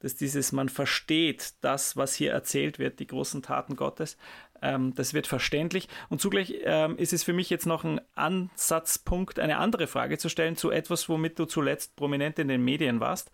dass 0.00 0.16
dieses, 0.16 0.52
man 0.52 0.68
versteht 0.68 1.52
das, 1.60 1.96
was 1.96 2.14
hier 2.14 2.32
erzählt 2.32 2.78
wird, 2.78 2.98
die 2.98 3.06
großen 3.06 3.42
Taten 3.42 3.76
Gottes, 3.76 4.16
ähm, 4.62 4.94
das 4.94 5.12
wird 5.12 5.26
verständlich. 5.26 5.88
Und 6.08 6.20
zugleich 6.20 6.54
ähm, 6.64 6.96
ist 6.96 7.12
es 7.12 7.24
für 7.24 7.34
mich 7.34 7.50
jetzt 7.50 7.66
noch 7.66 7.84
ein 7.84 8.00
Ansatzpunkt, 8.14 9.38
eine 9.38 9.58
andere 9.58 9.86
Frage 9.86 10.16
zu 10.16 10.28
stellen 10.28 10.56
zu 10.56 10.70
etwas, 10.70 11.08
womit 11.08 11.38
du 11.38 11.44
zuletzt 11.44 11.94
prominent 11.94 12.38
in 12.38 12.48
den 12.48 12.64
Medien 12.64 13.00
warst. 13.00 13.30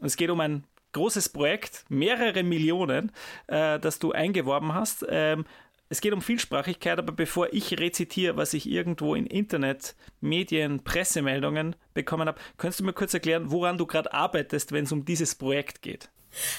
Es 0.00 0.16
geht 0.16 0.30
um 0.30 0.40
ein 0.40 0.64
großes 0.92 1.28
Projekt, 1.28 1.84
mehrere 1.88 2.42
Millionen, 2.42 3.12
äh, 3.46 3.78
das 3.78 3.98
du 3.98 4.12
eingeworben 4.12 4.74
hast. 4.74 5.04
Ähm, 5.08 5.44
es 5.90 6.00
geht 6.00 6.12
um 6.12 6.22
Vielsprachigkeit, 6.22 6.98
aber 6.98 7.12
bevor 7.12 7.52
ich 7.52 7.78
rezitiere, 7.78 8.36
was 8.36 8.54
ich 8.54 8.70
irgendwo 8.70 9.16
in 9.16 9.26
Internet, 9.26 9.96
Medien, 10.20 10.84
Pressemeldungen 10.84 11.74
bekommen 11.94 12.28
habe, 12.28 12.40
könntest 12.56 12.80
du 12.80 12.84
mir 12.84 12.92
kurz 12.92 13.12
erklären, 13.12 13.50
woran 13.50 13.76
du 13.76 13.86
gerade 13.86 14.14
arbeitest, 14.14 14.70
wenn 14.70 14.84
es 14.84 14.92
um 14.92 15.04
dieses 15.04 15.34
Projekt 15.34 15.82
geht? 15.82 16.08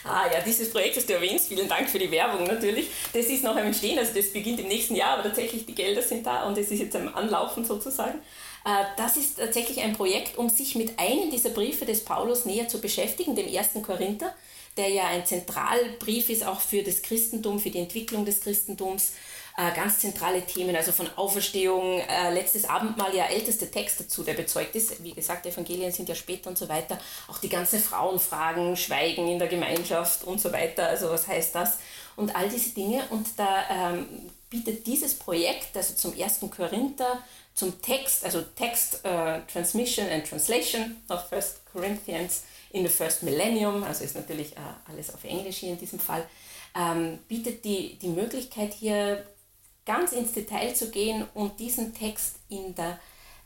Ah 0.03 0.25
ja, 0.29 0.41
dieses 0.45 0.69
Projekt, 0.69 0.97
das 0.97 1.05
du 1.05 1.13
erwähnst, 1.13 1.47
vielen 1.47 1.69
Dank 1.69 1.89
für 1.89 1.97
die 1.97 2.11
Werbung 2.11 2.45
natürlich. 2.45 2.89
Das 3.13 3.27
ist 3.27 3.41
noch 3.45 3.55
am 3.55 3.65
Entstehen, 3.65 3.97
also 3.97 4.13
das 4.13 4.33
beginnt 4.33 4.59
im 4.59 4.67
nächsten 4.67 4.95
Jahr, 4.95 5.13
aber 5.13 5.23
tatsächlich 5.23 5.65
die 5.65 5.75
Gelder 5.75 6.01
sind 6.01 6.25
da 6.25 6.43
und 6.43 6.57
es 6.57 6.69
ist 6.69 6.79
jetzt 6.79 6.95
am 6.97 7.07
Anlaufen 7.15 7.63
sozusagen. 7.63 8.19
Äh, 8.65 8.83
das 8.97 9.15
ist 9.15 9.37
tatsächlich 9.37 9.79
ein 9.79 9.93
Projekt, 9.93 10.37
um 10.37 10.49
sich 10.49 10.75
mit 10.75 10.99
einem 10.99 11.31
dieser 11.31 11.51
Briefe 11.51 11.85
des 11.85 12.03
Paulus 12.03 12.45
näher 12.45 12.67
zu 12.67 12.81
beschäftigen, 12.81 13.33
dem 13.33 13.47
ersten 13.47 13.81
Korinther 13.81 14.35
der 14.77 14.89
ja 14.89 15.07
ein 15.07 15.25
Zentralbrief 15.25 16.29
ist 16.29 16.45
auch 16.45 16.61
für 16.61 16.83
das 16.83 17.01
Christentum, 17.01 17.59
für 17.59 17.69
die 17.69 17.79
Entwicklung 17.79 18.25
des 18.25 18.41
Christentums. 18.41 19.13
Äh, 19.57 19.75
ganz 19.75 19.99
zentrale 19.99 20.45
Themen, 20.45 20.75
also 20.75 20.93
von 20.93 21.09
Auferstehung, 21.17 21.99
äh, 21.99 22.33
letztes 22.33 22.65
Abendmahl, 22.65 23.13
ja 23.13 23.25
älteste 23.25 23.69
Text 23.69 23.99
dazu, 23.99 24.23
der 24.23 24.33
bezeugt 24.33 24.75
ist. 24.75 25.03
Wie 25.03 25.13
gesagt, 25.13 25.45
Evangelien 25.45 25.91
sind 25.91 26.07
ja 26.07 26.15
später 26.15 26.49
und 26.49 26.57
so 26.57 26.69
weiter. 26.69 26.97
Auch 27.27 27.37
die 27.37 27.49
ganzen 27.49 27.79
Frauenfragen, 27.79 28.77
Schweigen 28.77 29.27
in 29.27 29.39
der 29.39 29.49
Gemeinschaft 29.49 30.23
und 30.23 30.39
so 30.39 30.53
weiter. 30.53 30.87
Also 30.87 31.09
was 31.09 31.27
heißt 31.27 31.53
das? 31.53 31.79
Und 32.15 32.33
all 32.33 32.47
diese 32.47 32.69
Dinge. 32.69 33.03
Und 33.09 33.27
da 33.37 33.91
ähm, 33.93 34.07
bietet 34.49 34.87
dieses 34.87 35.15
Projekt, 35.15 35.75
also 35.75 35.95
zum 35.95 36.15
ersten 36.15 36.49
Korinther, 36.49 37.21
zum 37.53 37.81
Text, 37.81 38.23
also 38.23 38.41
Text 38.41 39.01
uh, 39.05 39.39
Transmission 39.51 40.07
and 40.09 40.27
Translation 40.27 40.97
of 41.09 41.27
First 41.27 41.61
Corinthians, 41.71 42.43
in 42.73 42.83
the 42.83 42.89
First 42.89 43.23
Millennium, 43.23 43.83
also 43.83 44.03
ist 44.03 44.15
natürlich 44.15 44.53
äh, 44.53 44.59
alles 44.89 45.13
auf 45.13 45.23
Englisch 45.23 45.57
hier 45.57 45.71
in 45.71 45.79
diesem 45.79 45.99
Fall, 45.99 46.27
ähm, 46.75 47.19
bietet 47.27 47.65
die, 47.65 47.97
die 47.99 48.09
Möglichkeit 48.09 48.73
hier 48.73 49.25
ganz 49.85 50.11
ins 50.11 50.33
Detail 50.33 50.73
zu 50.73 50.89
gehen 50.89 51.25
und 51.33 51.59
diesen 51.59 51.93
Text 51.93 52.37
in 52.49 52.75
der 52.75 52.99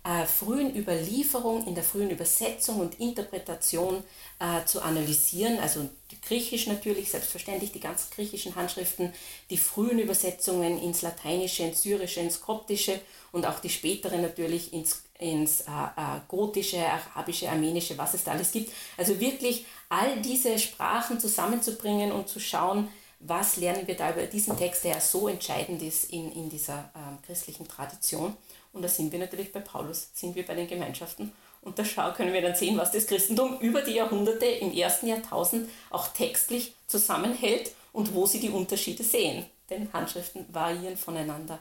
äh, 0.04 0.26
frühen 0.26 0.76
Überlieferung, 0.76 1.66
in 1.66 1.74
der 1.74 1.84
frühen 1.84 2.12
Übersetzung 2.12 2.80
und 2.80 3.00
Interpretation 3.00 4.04
äh, 4.40 4.64
zu 4.66 4.82
analysieren. 4.82 5.60
Also 5.60 5.90
Griechisch 6.28 6.68
natürlich, 6.68 7.12
selbstverständlich 7.12 7.72
die 7.72 7.80
ganzen 7.80 8.12
griechischen 8.12 8.56
Handschriften, 8.56 9.14
die 9.50 9.58
frühen 9.58 10.00
Übersetzungen 10.00 10.82
ins 10.82 11.02
Lateinische, 11.02 11.64
ins 11.64 11.84
Syrische, 11.84 12.20
ins 12.20 12.42
Koptische 12.42 13.00
und 13.32 13.46
auch 13.46 13.60
die 13.60 13.70
späteren 13.70 14.22
natürlich 14.22 14.74
ins, 14.74 15.04
ins 15.20 15.62
äh, 15.62 15.64
äh, 15.66 16.20
Gotische, 16.28 16.84
Arabische, 16.86 17.50
Armenische, 17.50 17.98
was 17.98 18.14
es 18.14 18.24
da 18.24 18.32
alles 18.32 18.52
gibt. 18.52 18.72
Also 18.98 19.20
wirklich 19.20 19.66
all 19.90 20.22
diese 20.22 20.60
Sprachen 20.60 21.20
zusammenzubringen 21.20 22.12
und 22.12 22.28
zu 22.28 22.40
schauen, 22.40 22.90
was 23.20 23.58
lernen 23.58 23.88
wir 23.88 23.96
da 23.96 24.12
über 24.12 24.24
diesen 24.24 24.58
Text, 24.58 24.84
der 24.84 24.96
ja 24.96 25.00
so 25.00 25.28
entscheidend 25.28 25.82
ist 25.82 26.12
in, 26.12 26.32
in 26.34 26.50
dieser 26.50 26.92
äh, 26.94 27.26
christlichen 27.26 27.68
Tradition. 27.68 28.36
Und 28.74 28.82
da 28.82 28.90
sind 28.90 29.12
wir 29.12 29.20
natürlich 29.20 29.54
bei 29.54 29.62
Paulus, 29.62 30.10
sind 30.14 30.36
wir 30.36 30.46
bei 30.46 30.54
den 30.54 30.68
Gemeinschaften. 30.68 31.32
Und 31.62 31.80
da 31.80 32.12
können 32.12 32.34
wir 32.34 32.42
dann 32.42 32.56
sehen, 32.56 32.78
was 32.78 32.92
das 32.92 33.08
Christentum 33.08 33.58
über 33.60 33.82
die 33.82 33.94
Jahrhunderte 33.94 34.46
im 34.46 34.72
ersten 34.72 35.08
Jahrtausend 35.08 35.70
auch 35.90 36.10
textlich 36.10 36.76
zusammenhält 36.86 37.72
und 37.92 38.14
wo 38.14 38.28
sie 38.28 38.40
die 38.40 38.52
Unterschiede 38.52 39.04
sehen. 39.04 39.46
Denn 39.70 39.92
Handschriften 39.92 40.46
variieren 40.54 40.96
voneinander. 40.96 41.58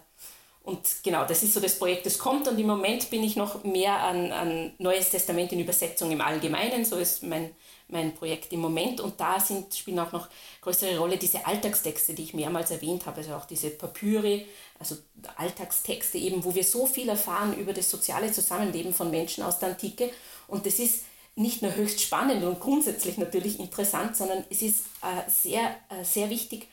Und 0.64 0.80
genau, 1.02 1.26
das 1.26 1.42
ist 1.42 1.52
so 1.52 1.60
das 1.60 1.78
Projekt, 1.78 2.06
das 2.06 2.18
kommt. 2.18 2.48
Und 2.48 2.58
im 2.58 2.66
Moment 2.66 3.10
bin 3.10 3.22
ich 3.22 3.36
noch 3.36 3.64
mehr 3.64 3.98
an, 4.00 4.32
an 4.32 4.72
Neues 4.78 5.10
Testament 5.10 5.52
in 5.52 5.60
Übersetzung 5.60 6.10
im 6.10 6.22
Allgemeinen. 6.22 6.86
So 6.86 6.96
ist 6.96 7.22
mein, 7.22 7.50
mein 7.88 8.14
Projekt 8.14 8.50
im 8.54 8.60
Moment. 8.60 8.98
Und 9.02 9.20
da 9.20 9.38
sind, 9.38 9.74
spielen 9.74 9.98
auch 9.98 10.12
noch 10.12 10.26
größere 10.62 10.98
Rolle 10.98 11.18
diese 11.18 11.46
Alltagstexte, 11.46 12.14
die 12.14 12.22
ich 12.22 12.32
mehrmals 12.32 12.70
erwähnt 12.70 13.04
habe. 13.04 13.18
Also 13.18 13.34
auch 13.34 13.44
diese 13.44 13.68
Papyri, 13.68 14.46
also 14.78 14.96
Alltagstexte 15.36 16.16
eben, 16.16 16.42
wo 16.42 16.54
wir 16.54 16.64
so 16.64 16.86
viel 16.86 17.10
erfahren 17.10 17.54
über 17.58 17.74
das 17.74 17.90
soziale 17.90 18.32
Zusammenleben 18.32 18.94
von 18.94 19.10
Menschen 19.10 19.44
aus 19.44 19.58
der 19.58 19.68
Antike. 19.68 20.10
Und 20.48 20.64
das 20.64 20.78
ist 20.78 21.04
nicht 21.36 21.60
nur 21.60 21.74
höchst 21.74 22.00
spannend 22.00 22.42
und 22.42 22.58
grundsätzlich 22.58 23.18
natürlich 23.18 23.60
interessant, 23.60 24.16
sondern 24.16 24.44
es 24.48 24.62
ist 24.62 24.86
äh, 25.02 25.28
sehr, 25.30 25.76
äh, 25.90 26.04
sehr 26.04 26.30
wichtig 26.30 26.68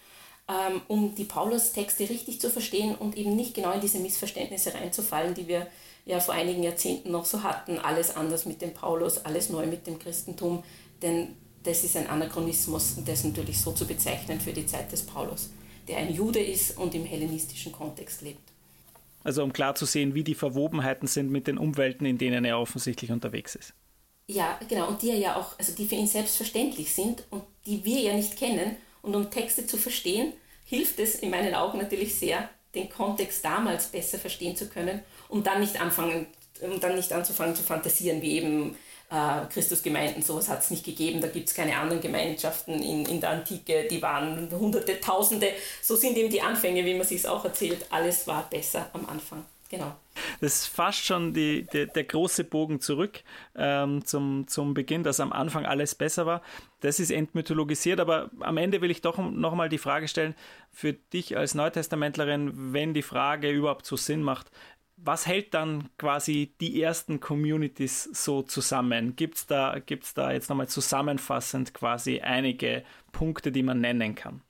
um 0.87 1.15
die 1.15 1.23
Paulus-Texte 1.23 2.09
richtig 2.09 2.41
zu 2.41 2.49
verstehen 2.49 2.95
und 2.95 3.15
eben 3.15 3.35
nicht 3.35 3.53
genau 3.53 3.71
in 3.71 3.81
diese 3.81 3.99
Missverständnisse 3.99 4.73
reinzufallen, 4.73 5.33
die 5.33 5.47
wir 5.47 5.67
ja 6.05 6.19
vor 6.19 6.33
einigen 6.33 6.63
Jahrzehnten 6.63 7.11
noch 7.11 7.25
so 7.25 7.43
hatten. 7.43 7.79
Alles 7.79 8.15
anders 8.15 8.45
mit 8.45 8.61
dem 8.61 8.73
Paulus, 8.73 9.19
alles 9.19 9.49
neu 9.49 9.65
mit 9.65 9.87
dem 9.87 9.97
Christentum, 9.97 10.63
denn 11.01 11.35
das 11.63 11.83
ist 11.83 11.95
ein 11.95 12.07
Anachronismus 12.07 12.97
und 12.97 13.07
das 13.07 13.23
natürlich 13.23 13.61
so 13.61 13.71
zu 13.71 13.85
bezeichnen 13.85 14.41
für 14.41 14.51
die 14.51 14.65
Zeit 14.65 14.91
des 14.91 15.05
Paulus, 15.05 15.51
der 15.87 15.97
ein 15.97 16.13
Jude 16.13 16.39
ist 16.39 16.77
und 16.77 16.95
im 16.95 17.05
hellenistischen 17.05 17.71
Kontext 17.71 18.21
lebt. 18.21 18.51
Also 19.23 19.43
um 19.43 19.53
klar 19.53 19.75
zu 19.75 19.85
sehen, 19.85 20.15
wie 20.15 20.23
die 20.23 20.33
Verwobenheiten 20.33 21.07
sind 21.07 21.29
mit 21.29 21.47
den 21.47 21.57
Umwelten, 21.57 22.05
in 22.05 22.17
denen 22.17 22.43
er 22.43 22.59
offensichtlich 22.59 23.11
unterwegs 23.11 23.55
ist. 23.55 23.73
Ja, 24.27 24.59
genau, 24.67 24.87
und 24.87 25.01
die 25.01 25.09
ja 25.09 25.35
auch, 25.35 25.59
also 25.59 25.73
die 25.73 25.85
für 25.85 25.95
ihn 25.95 26.07
selbstverständlich 26.07 26.93
sind 26.93 27.23
und 27.29 27.43
die 27.65 27.83
wir 27.85 27.99
ja 27.99 28.13
nicht 28.15 28.37
kennen. 28.37 28.77
Und 29.01 29.15
um 29.15 29.31
Texte 29.31 29.65
zu 29.65 29.77
verstehen, 29.77 30.33
hilft 30.65 30.99
es 30.99 31.15
in 31.15 31.29
meinen 31.29 31.53
Augen 31.53 31.79
natürlich 31.79 32.15
sehr, 32.15 32.49
den 32.75 32.89
Kontext 32.89 33.43
damals 33.43 33.87
besser 33.87 34.17
verstehen 34.17 34.55
zu 34.55 34.67
können, 34.67 35.01
um 35.27 35.43
dann 35.43 35.59
nicht 35.59 35.79
anfangen, 35.81 36.27
um 36.61 36.79
dann 36.79 36.95
nicht 36.95 37.11
anzufangen 37.11 37.55
zu 37.55 37.63
fantasieren, 37.63 38.21
wie 38.21 38.37
eben 38.37 38.77
äh, 39.11 39.45
Christusgemeinden, 39.51 40.23
sowas 40.23 40.47
hat 40.47 40.61
es 40.61 40.71
nicht 40.71 40.85
gegeben, 40.85 41.19
da 41.19 41.27
gibt 41.27 41.49
es 41.49 41.53
keine 41.53 41.77
anderen 41.77 42.01
Gemeinschaften 42.01 42.81
in, 42.81 43.05
in 43.05 43.19
der 43.19 43.31
Antike, 43.31 43.87
die 43.89 44.01
waren 44.01 44.49
Hunderte, 44.51 45.01
Tausende. 45.01 45.51
So 45.81 45.95
sind 45.95 46.17
eben 46.17 46.29
die 46.29 46.41
Anfänge, 46.41 46.85
wie 46.85 46.93
man 46.93 47.05
sich 47.05 47.19
es 47.19 47.25
auch 47.25 47.43
erzählt, 47.43 47.85
alles 47.89 48.25
war 48.27 48.49
besser 48.49 48.89
am 48.93 49.05
Anfang. 49.07 49.45
Genau. 49.71 49.95
Das 50.41 50.55
ist 50.55 50.67
fast 50.67 51.05
schon 51.05 51.33
die, 51.33 51.65
die, 51.71 51.87
der 51.87 52.03
große 52.03 52.43
Bogen 52.43 52.81
zurück 52.81 53.23
ähm, 53.55 54.03
zum, 54.05 54.45
zum 54.47 54.73
Beginn, 54.73 55.03
dass 55.03 55.21
am 55.21 55.31
Anfang 55.31 55.65
alles 55.65 55.95
besser 55.95 56.25
war. 56.25 56.41
Das 56.81 56.99
ist 56.99 57.09
entmythologisiert, 57.09 58.01
aber 58.01 58.29
am 58.41 58.57
Ende 58.57 58.81
will 58.81 58.91
ich 58.91 59.01
doch 59.01 59.17
nochmal 59.17 59.69
die 59.69 59.77
Frage 59.77 60.09
stellen, 60.09 60.35
für 60.73 60.91
dich 60.91 61.37
als 61.37 61.55
Neutestamentlerin, 61.55 62.73
wenn 62.73 62.93
die 62.93 63.01
Frage 63.01 63.49
überhaupt 63.49 63.85
so 63.85 63.95
Sinn 63.95 64.23
macht, 64.23 64.51
was 64.97 65.25
hält 65.25 65.53
dann 65.53 65.89
quasi 65.97 66.53
die 66.59 66.81
ersten 66.81 67.21
Communities 67.21 68.03
so 68.03 68.41
zusammen? 68.41 69.15
Gibt 69.15 69.37
es 69.37 69.47
da, 69.47 69.79
gibt's 69.79 70.13
da 70.13 70.33
jetzt 70.33 70.49
nochmal 70.49 70.67
zusammenfassend 70.67 71.73
quasi 71.73 72.19
einige 72.19 72.83
Punkte, 73.13 73.53
die 73.53 73.63
man 73.63 73.79
nennen 73.79 74.15
kann? 74.15 74.41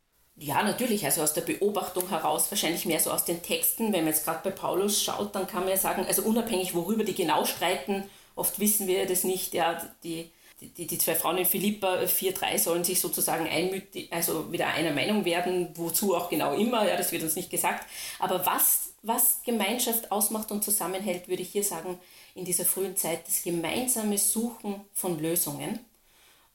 Ja, 0.44 0.64
natürlich, 0.64 1.06
also 1.06 1.22
aus 1.22 1.34
der 1.34 1.42
Beobachtung 1.42 2.10
heraus, 2.10 2.50
wahrscheinlich 2.50 2.88
mehr 2.88 3.00
so 3.00 3.12
aus 3.12 3.26
den 3.26 3.44
Texten. 3.44 3.94
Wenn 3.94 4.06
man 4.06 4.14
jetzt 4.14 4.26
gerade 4.26 4.40
bei 4.44 4.50
Paulus 4.50 5.04
schaut, 5.04 5.36
dann 5.36 5.46
kann 5.46 5.60
man 5.60 5.70
ja 5.70 5.78
sagen, 5.78 6.04
also 6.08 6.24
unabhängig, 6.24 6.74
worüber 6.74 7.04
die 7.04 7.14
genau 7.14 7.46
streiten, 7.46 8.10
oft 8.36 8.60
wissen 8.60 8.88
wir 8.88 9.06
das 9.06 9.24
nicht, 9.24 9.54
ja, 9.54 9.80
die, 10.04 10.32
die, 10.60 10.88
die 10.88 10.98
zwei 10.98 11.14
Frauen 11.14 11.38
in 11.38 11.46
Philippa 11.46 11.94
4.3 12.00 12.58
sollen 12.58 12.84
sich 12.84 13.00
sozusagen 13.00 13.48
einmütig, 13.48 14.12
also 14.12 14.52
wieder 14.52 14.66
einer 14.70 14.94
Meinung 14.94 15.26
werden, 15.26 15.70
wozu 15.76 16.16
auch 16.16 16.28
genau 16.28 16.56
immer, 16.56 16.88
ja, 16.88 16.98
das 16.98 17.12
wird 17.12 17.22
uns 17.22 17.36
nicht 17.36 17.52
gesagt. 17.52 17.86
Aber 18.18 18.44
was, 18.44 18.94
was 19.04 19.42
Gemeinschaft 19.46 20.12
ausmacht 20.12 20.52
und 20.52 20.64
zusammenhält, 20.64 21.28
würde 21.28 21.44
ich 21.44 21.52
hier 21.52 21.64
sagen, 21.64 22.00
in 22.34 22.46
dieser 22.46 22.66
frühen 22.66 22.98
Zeit, 22.98 23.28
das 23.28 23.44
gemeinsame 23.44 24.18
Suchen 24.18 24.82
von 24.92 25.20
Lösungen 25.20 25.86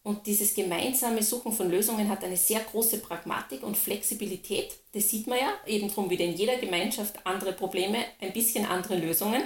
und 0.06 0.24
dieses 0.28 0.54
gemeinsame 0.54 1.20
Suchen 1.20 1.50
von 1.50 1.68
Lösungen 1.68 2.08
hat 2.08 2.22
eine 2.22 2.36
sehr 2.36 2.60
große 2.60 2.98
Pragmatik 2.98 3.64
und 3.64 3.76
Flexibilität. 3.76 4.76
Das 4.92 5.10
sieht 5.10 5.26
man 5.26 5.36
ja 5.36 5.48
eben 5.66 5.88
darum 5.88 6.08
wieder 6.08 6.24
in 6.24 6.36
jeder 6.36 6.58
Gemeinschaft 6.58 7.16
andere 7.24 7.52
Probleme, 7.52 8.04
ein 8.20 8.32
bisschen 8.32 8.66
andere 8.66 8.94
Lösungen. 8.94 9.42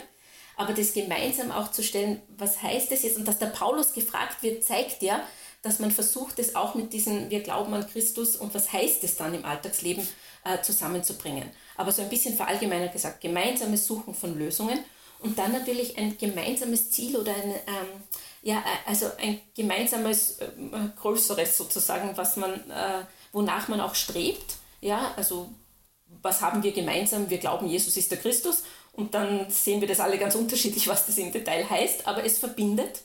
Aber 0.59 0.75
das 0.75 0.93
gemeinsam 0.93 1.51
auch 1.51 1.71
zu 1.71 1.83
stellen, 1.83 2.21
was 2.37 2.63
heißt 2.63 2.93
das 2.93 3.05
jetzt? 3.05 3.17
Und 3.17 3.27
dass 3.27 3.39
der 3.39 3.47
Paulus 3.47 3.95
gefragt 3.95 4.43
wird, 4.43 4.63
zeigt 4.63 5.03
ja, 5.03 5.27
dass 5.63 5.79
man 5.79 5.91
versucht, 5.91 6.39
es 6.39 6.55
auch 6.55 6.75
mit 6.75 6.93
diesen, 6.93 7.31
wir 7.31 7.41
glauben 7.41 7.73
an 7.73 7.89
Christus 7.89 8.37
und 8.37 8.53
was 8.53 8.71
heißt 8.71 9.03
es 9.03 9.17
dann 9.17 9.33
im 9.33 9.47
Alltagsleben 9.47 10.07
äh, 10.45 10.61
zusammenzubringen. 10.61 11.49
Aber 11.79 11.91
so 11.91 12.03
ein 12.03 12.11
bisschen 12.11 12.37
verallgemeinert 12.37 12.93
gesagt, 12.93 13.23
gemeinsames 13.23 13.87
Suchen 13.87 14.13
von 14.13 14.39
Lösungen 14.39 14.85
und 15.21 15.39
dann 15.39 15.53
natürlich 15.53 15.97
ein 15.97 16.19
gemeinsames 16.19 16.91
Ziel 16.91 17.17
oder 17.17 17.35
ein, 17.35 17.51
ähm, 17.51 18.03
ja, 18.43 18.59
äh, 18.59 18.88
also 18.88 19.07
ein 19.18 19.41
gemeinsames, 19.55 20.38
äh, 20.38 20.49
größeres 21.01 21.57
sozusagen, 21.57 22.16
was 22.16 22.36
man, 22.36 22.53
äh, 22.70 23.05
wonach 23.32 23.68
man 23.68 23.80
auch 23.80 23.95
strebt. 23.95 24.57
Ja, 24.80 25.12
also 25.16 25.51
was 26.22 26.41
haben 26.41 26.62
wir 26.62 26.72
gemeinsam? 26.72 27.30
Wir 27.30 27.38
glauben, 27.38 27.66
Jesus 27.68 27.97
ist 27.97 28.11
der 28.11 28.18
Christus 28.18 28.64
und 28.93 29.14
dann 29.14 29.51
sehen 29.51 29.80
wir 29.80 29.88
das 29.88 30.01
alle 30.01 30.18
ganz 30.18 30.34
unterschiedlich, 30.34 30.88
was 30.88 31.07
das 31.07 31.18
im 31.18 31.32
Detail 31.32 31.68
heißt, 31.68 32.07
aber 32.07 32.24
es 32.24 32.38
verbindet. 32.38 33.03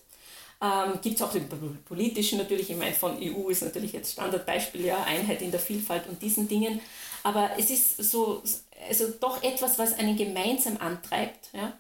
Ähm, 0.61 0.99
Gibt 1.01 1.17
es 1.17 1.21
auch 1.21 1.31
den 1.31 1.47
politischen 1.83 2.37
natürlich, 2.37 2.69
ich 2.69 2.77
meine, 2.77 2.93
von 2.93 3.17
EU 3.21 3.49
ist 3.49 3.61
natürlich 3.61 3.91
jetzt 3.91 4.13
Standardbeispiel, 4.13 4.85
ja, 4.85 5.03
Einheit 5.03 5.41
in 5.41 5.51
der 5.51 5.59
Vielfalt 5.59 6.07
und 6.07 6.21
diesen 6.21 6.47
Dingen. 6.47 6.79
Aber 7.23 7.51
es 7.57 7.69
ist 7.69 7.97
so, 7.97 8.41
also 8.87 9.09
doch 9.19 9.43
etwas, 9.43 9.77
was 9.77 9.93
einen 9.93 10.15
gemeinsam 10.15 10.77
antreibt, 10.77 11.49
ja, 11.53 11.73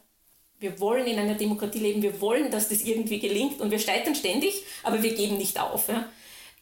wir 0.59 0.79
wollen 0.79 1.05
in 1.07 1.19
einer 1.19 1.35
Demokratie 1.35 1.79
leben, 1.79 2.01
wir 2.01 2.21
wollen, 2.21 2.49
dass 2.51 2.69
das 2.69 2.81
irgendwie 2.81 3.19
gelingt 3.19 3.61
und 3.61 3.71
wir 3.71 3.79
scheitern 3.79 4.15
ständig, 4.15 4.63
aber 4.83 5.01
wir 5.03 5.13
geben 5.13 5.37
nicht 5.37 5.59
auf. 5.59 5.87
Ja. 5.89 6.09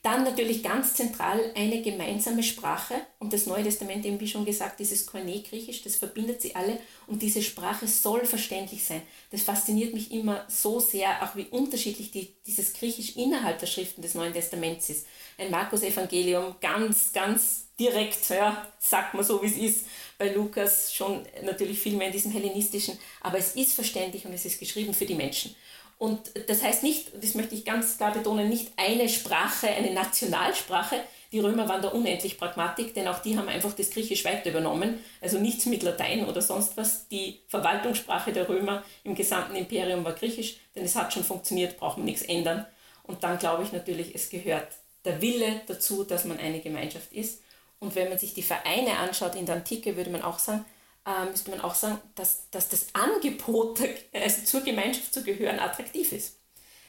Dann 0.03 0.25
natürlich 0.25 0.63
ganz 0.63 0.95
zentral 0.95 1.39
eine 1.55 1.81
gemeinsame 1.81 2.43
Sprache 2.43 2.95
und 3.19 3.31
das 3.31 3.45
Neue 3.45 3.63
Testament, 3.63 4.05
eben 4.05 4.19
wie 4.19 4.27
schon 4.27 4.43
gesagt, 4.43 4.81
dieses 4.81 5.05
Koine-Griechisch, 5.05 5.81
das 5.81 5.95
verbindet 5.95 6.41
sie 6.41 6.55
alle 6.55 6.77
und 7.07 7.21
diese 7.21 7.41
Sprache 7.41 7.87
soll 7.87 8.25
verständlich 8.25 8.83
sein. 8.83 9.01
Das 9.31 9.43
fasziniert 9.43 9.93
mich 9.93 10.11
immer 10.11 10.45
so 10.49 10.81
sehr, 10.81 11.23
auch 11.23 11.37
wie 11.37 11.45
unterschiedlich 11.45 12.11
die, 12.11 12.35
dieses 12.45 12.73
Griechisch 12.73 13.15
innerhalb 13.15 13.59
der 13.59 13.67
Schriften 13.67 14.01
des 14.01 14.13
Neuen 14.13 14.33
Testaments 14.33 14.89
ist. 14.89 15.07
Ein 15.37 15.51
Markus-Evangelium, 15.51 16.55
ganz, 16.59 17.13
ganz 17.13 17.67
direkt, 17.79 18.27
ja, 18.29 18.67
sagt 18.79 19.13
man 19.13 19.23
so, 19.23 19.41
wie 19.41 19.47
es 19.47 19.55
ist 19.55 19.85
bei 20.17 20.33
Lukas 20.33 20.93
schon 20.93 21.25
natürlich 21.43 21.79
viel 21.79 21.95
mehr 21.95 22.07
in 22.07 22.13
diesem 22.13 22.31
hellenistischen, 22.33 22.99
aber 23.21 23.37
es 23.37 23.55
ist 23.55 23.73
verständlich 23.73 24.25
und 24.25 24.33
es 24.33 24.43
ist 24.43 24.59
geschrieben 24.59 24.93
für 24.93 25.05
die 25.05 25.15
Menschen. 25.15 25.55
Und 26.03 26.33
das 26.49 26.61
heißt 26.61 26.83
nicht, 26.83 27.13
das 27.23 27.33
möchte 27.33 27.55
ich 27.55 27.63
ganz 27.63 27.95
klar 27.95 28.11
betonen, 28.11 28.49
nicht 28.49 28.73
eine 28.75 29.07
Sprache, 29.07 29.69
eine 29.69 29.93
Nationalsprache. 29.93 30.97
Die 31.31 31.39
Römer 31.39 31.69
waren 31.69 31.81
da 31.81 31.87
unendlich 31.87 32.37
Pragmatik, 32.37 32.93
denn 32.93 33.07
auch 33.07 33.19
die 33.19 33.37
haben 33.37 33.47
einfach 33.47 33.71
das 33.71 33.89
Griechisch 33.89 34.25
weiter 34.25 34.49
übernommen. 34.49 34.99
Also 35.21 35.39
nichts 35.39 35.65
mit 35.65 35.81
Latein 35.81 36.25
oder 36.27 36.41
sonst 36.41 36.75
was. 36.75 37.07
Die 37.07 37.39
Verwaltungssprache 37.47 38.33
der 38.33 38.49
Römer 38.49 38.83
im 39.05 39.15
gesamten 39.15 39.55
Imperium 39.55 40.03
war 40.03 40.11
Griechisch, 40.11 40.57
denn 40.75 40.83
es 40.83 40.97
hat 40.97 41.13
schon 41.13 41.23
funktioniert, 41.23 41.77
braucht 41.77 41.95
man 41.95 42.05
nichts 42.05 42.23
ändern. 42.23 42.65
Und 43.03 43.23
dann 43.23 43.39
glaube 43.39 43.63
ich 43.63 43.71
natürlich, 43.71 44.13
es 44.13 44.29
gehört 44.29 44.67
der 45.05 45.21
Wille 45.21 45.61
dazu, 45.67 46.03
dass 46.03 46.25
man 46.25 46.37
eine 46.37 46.59
Gemeinschaft 46.59 47.13
ist. 47.13 47.41
Und 47.79 47.95
wenn 47.95 48.09
man 48.09 48.17
sich 48.17 48.33
die 48.33 48.43
Vereine 48.43 48.97
anschaut 48.97 49.35
in 49.35 49.45
der 49.45 49.55
Antike, 49.55 49.95
würde 49.95 50.09
man 50.09 50.21
auch 50.21 50.39
sagen, 50.39 50.65
äh, 51.05 51.25
müsste 51.25 51.51
man 51.51 51.61
auch 51.61 51.75
sagen, 51.75 51.99
dass, 52.15 52.49
dass 52.51 52.69
das 52.69 52.87
Angebot, 52.93 53.79
also 54.13 54.43
zur 54.43 54.61
Gemeinschaft 54.61 55.13
zu 55.13 55.23
gehören, 55.23 55.59
attraktiv 55.59 56.11
ist. 56.11 56.37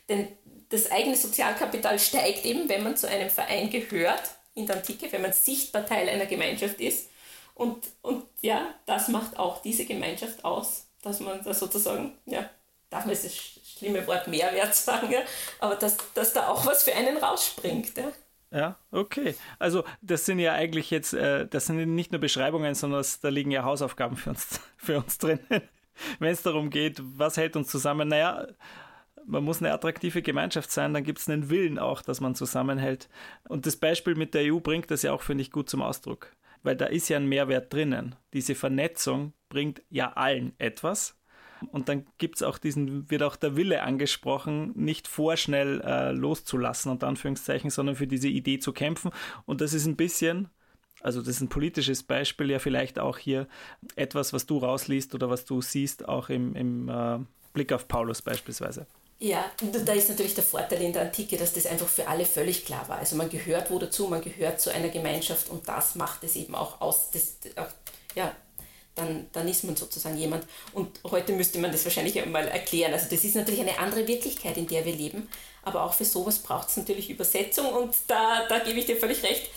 Denn 0.09 0.29
das 0.69 0.91
eigene 0.91 1.17
Sozialkapital 1.17 1.99
steigt 1.99 2.45
eben, 2.45 2.69
wenn 2.69 2.83
man 2.83 2.97
zu 2.97 3.09
einem 3.09 3.31
Verein 3.31 3.71
gehört 3.71 4.23
in 4.55 4.67
der 4.67 4.77
Antike, 4.77 5.11
wenn 5.13 5.23
man 5.23 5.33
sichtbar 5.33 5.87
Teil 5.87 6.09
einer 6.09 6.27
Gemeinschaft 6.27 6.81
ist. 6.81 7.11
Und, 7.55 7.87
und 8.03 8.25
ja, 8.41 8.75
das 8.87 9.09
macht 9.09 9.39
auch 9.39 9.63
diese 9.63 9.85
Gemeinschaft 9.85 10.45
aus, 10.45 10.87
dass 11.03 11.21
man 11.21 11.43
da 11.45 11.55
sozusagen, 11.55 12.19
ja, 12.27 12.49
darf 12.91 13.05
man 13.07 13.15
das 13.15 13.35
schlimme 13.35 14.07
Wort 14.07 14.27
Mehrwert 14.29 14.75
sagen, 14.75 15.11
ja, 15.11 15.21
aber 15.61 15.77
dass, 15.77 15.97
dass 16.15 16.33
da 16.33 16.49
auch 16.49 16.67
was 16.67 16.83
für 16.83 16.95
einen 16.95 17.17
rausspringt. 17.17 17.97
Ja. 17.97 18.13
Ja, 18.55 18.77
okay. 18.93 19.35
Also 19.59 19.83
das 20.01 20.27
sind 20.27 20.39
ja 20.39 20.53
eigentlich 20.53 20.91
jetzt, 20.93 21.13
äh, 21.13 21.47
das 21.49 21.67
sind 21.67 21.95
nicht 21.97 22.13
nur 22.13 22.21
Beschreibungen, 22.21 22.75
sondern 22.77 23.01
das, 23.01 23.19
da 23.19 23.29
liegen 23.29 23.51
ja 23.51 23.65
Hausaufgaben 23.65 24.17
für 24.17 24.31
uns, 24.31 24.61
für 24.77 24.99
uns 24.99 25.19
drin. 25.19 25.41
Wenn 26.21 26.31
es 26.33 26.43
darum 26.43 26.71
geht, 26.71 27.01
was 27.03 27.37
hält 27.37 27.57
uns 27.57 27.69
zusammen? 27.69 28.09
Naja, 28.09 28.47
man 29.27 29.43
muss 29.43 29.61
eine 29.61 29.73
attraktive 29.73 30.23
Gemeinschaft 30.23 30.71
sein, 30.71 30.95
dann 30.95 31.03
gibt 31.03 31.19
es 31.19 31.29
einen 31.29 31.51
Willen 31.51 31.81
auch, 31.81 32.01
dass 32.03 32.21
man 32.21 32.37
zusammenhält. 32.37 33.09
Und 33.49 33.67
das 33.67 33.77
Beispiel 33.77 34.15
mit 34.15 34.35
der 34.35 34.53
EU 34.53 34.61
bringt 34.61 34.91
das 34.91 35.03
ja 35.03 35.13
auch, 35.13 35.23
finde 35.23 35.43
ich, 35.43 35.51
gut 35.51 35.69
zum 35.69 35.83
Ausdruck. 35.83 36.33
Weil 36.63 36.77
da 36.77 36.87
ist 36.87 37.09
ja 37.09 37.17
ein 37.17 37.29
Mehrwert 37.29 37.73
drinnen. 37.73 38.15
Diese 38.33 38.55
Vernetzung 38.55 39.33
bringt 39.49 39.83
ja 39.91 40.13
allen 40.13 40.55
etwas. 40.59 41.19
Und 41.71 41.89
dann 41.89 42.07
gibt 42.19 42.37
es 42.37 42.43
auch 42.43 42.59
diesen, 42.59 43.11
wird 43.11 43.23
auch 43.23 43.37
der 43.37 43.57
Wille 43.57 43.83
angesprochen, 43.83 44.73
nicht 44.75 45.09
vorschnell 45.09 45.81
äh, 45.81 46.13
loszulassen, 46.13 46.91
unter 46.91 47.07
Anführungszeichen, 47.07 47.71
sondern 47.71 47.97
für 47.97 48.07
diese 48.07 48.29
Idee 48.29 48.59
zu 48.59 48.73
kämpfen. 48.73 49.11
Und 49.47 49.61
das 49.61 49.73
ist 49.73 49.87
ein 49.87 49.97
bisschen, 49.97 50.49
also 51.01 51.21
das 51.21 51.29
ist 51.31 51.41
ein 51.41 51.49
politisches 51.49 52.03
Beispiel, 52.03 52.51
ja 52.51 52.59
vielleicht 52.59 52.99
auch 52.99 53.19
hier 53.19 53.47
etwas, 53.97 54.33
was 54.33 54.47
du 54.47 54.59
rausliest 54.59 55.15
oder 55.15 55.31
was 55.31 55.45
du 55.45 55.61
siehst, 55.61 56.09
auch 56.09 56.29
im, 56.29 56.55
im 56.55 56.89
äh, 56.89 57.19
Blick 57.53 57.73
auf 57.73 57.89
Paulus 57.89 58.23
beispielsweise. 58.23 58.87
Ja, 59.21 59.45
da 59.87 59.93
ist 59.93 60.09
natürlich 60.09 60.35
der 60.35 60.45
Vorteil 60.45 60.83
in 60.83 60.93
der 60.93 61.03
Antike, 61.03 61.37
dass 61.37 61.53
das 61.53 61.67
einfach 61.67 61.89
für 61.89 62.09
alle 62.09 62.27
völlig 62.27 62.65
klar 62.65 62.89
war. 62.89 62.99
Also 62.99 63.17
man 63.17 63.31
gehört 63.31 63.71
wo 63.71 63.79
dazu, 63.79 64.09
man 64.09 64.21
gehört 64.21 64.61
zu 64.61 64.71
einer 64.71 64.89
Gemeinschaft 64.89 65.49
und 65.49 65.67
das 65.69 65.95
macht 65.95 66.25
es 66.25 66.37
eben 66.37 66.55
auch 66.55 66.81
aus. 66.81 67.11
Das, 67.11 67.37
ja, 68.15 68.35
dann, 68.95 69.27
dann 69.33 69.49
ist 69.49 69.65
man 69.65 69.77
sozusagen 69.77 70.17
jemand. 70.17 70.47
Und 70.73 71.01
heute 71.05 71.33
müsste 71.33 71.59
man 71.59 71.73
das 71.73 71.85
wahrscheinlich 71.85 72.21
einmal 72.21 72.47
erklären. 72.49 72.93
Also 72.93 73.09
das 73.11 73.25
ist 73.25 73.35
natürlich 73.35 73.61
eine 73.61 73.79
andere 73.79 74.07
Wirklichkeit, 74.07 74.57
in 74.57 74.67
der 74.67 74.85
wir 74.85 74.95
leben. 74.95 75.29
Aber 75.63 75.83
auch 75.83 75.95
für 75.95 76.05
sowas 76.05 76.39
braucht 76.41 76.69
es 76.69 76.77
natürlich 76.77 77.09
Übersetzung 77.09 77.67
und 77.73 77.95
da, 78.07 78.47
da 78.49 78.59
gebe 78.59 78.79
ich 78.79 78.85
dir 78.85 78.97
völlig 78.97 79.23
recht. 79.23 79.51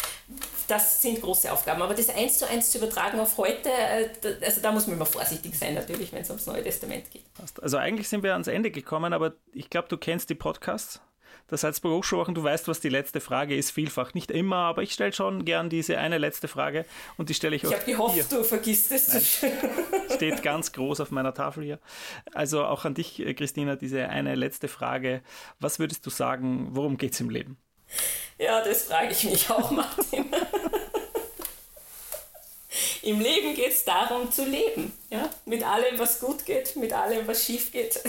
Das 0.68 1.02
sind 1.02 1.22
große 1.22 1.52
Aufgaben. 1.52 1.82
Aber 1.82 1.94
das 1.94 2.10
eins 2.10 2.40
zu 2.40 2.48
eins 2.48 2.72
zu 2.72 2.78
übertragen 2.78 3.20
auf 3.20 3.38
heute, 3.38 3.70
äh, 3.70 4.10
also 4.44 4.62
da 4.62 4.72
muss 4.72 4.88
man 4.88 4.96
immer 4.96 5.06
vorsichtig 5.06 5.58
sein, 5.58 5.74
natürlich, 5.74 6.14
wenn 6.14 6.22
es 6.22 6.30
ums 6.30 6.46
Neue 6.46 6.64
Testament 6.64 7.12
geht. 7.12 7.26
Also 7.62 7.78
eigentlich 7.78 8.08
sind 8.08 8.24
wir 8.24 8.34
ans 8.34 8.48
Ende 8.48 8.72
gekommen, 8.72 9.12
aber 9.12 9.34
ich 9.54 9.70
glaube, 9.70 9.90
du 9.90 9.98
kennst 9.98 10.30
die 10.30 10.36
Podcasts 10.36 11.02
der 11.50 11.58
Salzburger 11.58 11.98
Hochschulwochen. 11.98 12.36
Du 12.36 12.44
weißt, 12.44 12.68
was 12.68 12.80
die 12.80 12.90
letzte 12.90 13.22
Frage 13.22 13.56
ist, 13.56 13.72
vielfach. 13.72 14.14
Nicht 14.14 14.32
immer, 14.32 14.58
aber 14.58 14.84
ich 14.84 14.94
stelle 14.94 15.14
schon 15.14 15.46
gern 15.46 15.70
diese 15.70 15.98
eine 15.98 16.18
letzte 16.18 16.48
Frage 16.48 16.86
und 17.18 17.30
die 17.30 17.34
stelle 17.34 17.56
ich 17.56 17.66
auch. 17.66 17.72
Ich 17.72 17.78
habe 17.78 17.92
gehofft, 17.92 18.16
hier. 18.16 18.26
du 18.30 18.44
vergisst 18.44 18.92
es. 18.92 19.46
Steht 20.16 20.44
ganz 20.44 20.72
groß 20.72 21.00
auf 21.02 21.12
meiner 21.12 21.34
Tafel 21.34 21.64
hier. 21.64 21.80
Also 22.34 22.64
auch 22.64 22.86
an 22.86 22.94
dich, 22.94 23.20
äh, 23.20 23.34
Christina, 23.34 23.76
diese 23.76 24.10
eine 24.10 24.36
letzte 24.36 24.68
Frage. 24.68 25.22
Was 25.60 25.80
würdest 25.80 26.06
du 26.06 26.10
sagen, 26.10 26.70
worum 26.72 26.98
geht 26.98 27.14
es 27.14 27.20
im 27.20 27.30
Leben? 27.30 27.58
Ja, 28.38 28.64
das 28.64 28.84
frage 28.84 29.12
ich 29.12 29.24
mich 29.24 29.50
auch, 29.50 29.72
Martin. 29.72 30.26
Im 33.04 33.22
Leben 33.22 33.56
geht 33.56 33.72
es 33.72 33.86
darum 33.86 34.32
zu 34.32 34.44
leben. 34.44 34.92
Ja? 35.10 35.30
Mit 35.46 35.66
allem, 35.66 35.98
was 35.98 36.20
gut 36.20 36.46
geht, 36.46 36.76
mit 36.76 36.92
allem, 36.92 37.26
was 37.26 37.46
schief 37.46 37.72
geht 37.72 38.02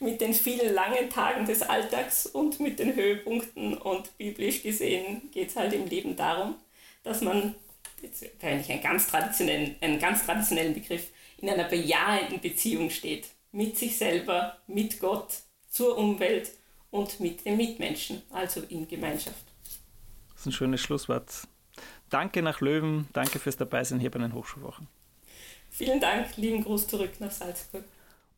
mit 0.00 0.20
den 0.20 0.34
vielen 0.34 0.74
langen 0.74 1.10
Tagen 1.10 1.46
des 1.46 1.62
Alltags 1.62 2.26
und 2.26 2.60
mit 2.60 2.78
den 2.78 2.94
Höhepunkten. 2.94 3.76
Und 3.78 4.16
biblisch 4.18 4.62
gesehen 4.62 5.30
geht 5.32 5.50
es 5.50 5.56
halt 5.56 5.72
im 5.72 5.86
Leben 5.86 6.16
darum, 6.16 6.56
dass 7.02 7.20
man, 7.20 7.54
jetzt 8.02 8.24
verwende 8.38 8.64
ich 8.64 8.70
einen 8.72 8.82
ganz, 8.82 9.06
traditionellen, 9.06 9.76
einen 9.80 9.98
ganz 9.98 10.24
traditionellen 10.24 10.74
Begriff, 10.74 11.08
in 11.38 11.50
einer 11.50 11.64
bejahenden 11.64 12.40
Beziehung 12.40 12.90
steht. 12.90 13.28
Mit 13.50 13.76
sich 13.76 13.98
selber, 13.98 14.58
mit 14.66 15.00
Gott, 15.00 15.28
zur 15.68 15.98
Umwelt 15.98 16.52
und 16.90 17.20
mit 17.20 17.44
den 17.44 17.56
Mitmenschen, 17.56 18.22
also 18.30 18.62
in 18.68 18.86
Gemeinschaft. 18.86 19.44
Das 20.32 20.40
ist 20.40 20.46
ein 20.46 20.52
schönes 20.52 20.80
Schlusswort. 20.80 21.48
Danke 22.10 22.42
nach 22.42 22.60
Löwen, 22.60 23.08
danke 23.12 23.38
fürs 23.38 23.56
Dabeisein 23.56 23.98
hier 23.98 24.10
bei 24.10 24.18
den 24.18 24.34
Hochschulwochen. 24.34 24.86
Vielen 25.70 26.00
Dank, 26.00 26.36
lieben 26.36 26.62
Gruß 26.62 26.86
zurück 26.86 27.12
nach 27.20 27.30
Salzburg. 27.30 27.84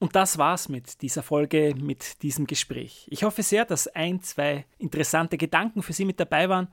Und 0.05 0.15
das 0.15 0.37
war's 0.37 0.69
mit 0.69 1.01
dieser 1.01 1.23
Folge, 1.23 1.75
mit 1.81 2.23
diesem 2.23 2.47
Gespräch. 2.47 3.07
Ich 3.09 3.25
hoffe 3.25 3.43
sehr, 3.43 3.65
dass 3.65 3.89
ein, 3.89 4.21
zwei 4.21 4.67
interessante 4.77 5.39
Gedanken 5.39 5.81
für 5.81 5.95
Sie 5.95 6.05
mit 6.05 6.21
dabei 6.21 6.51
waren 6.51 6.69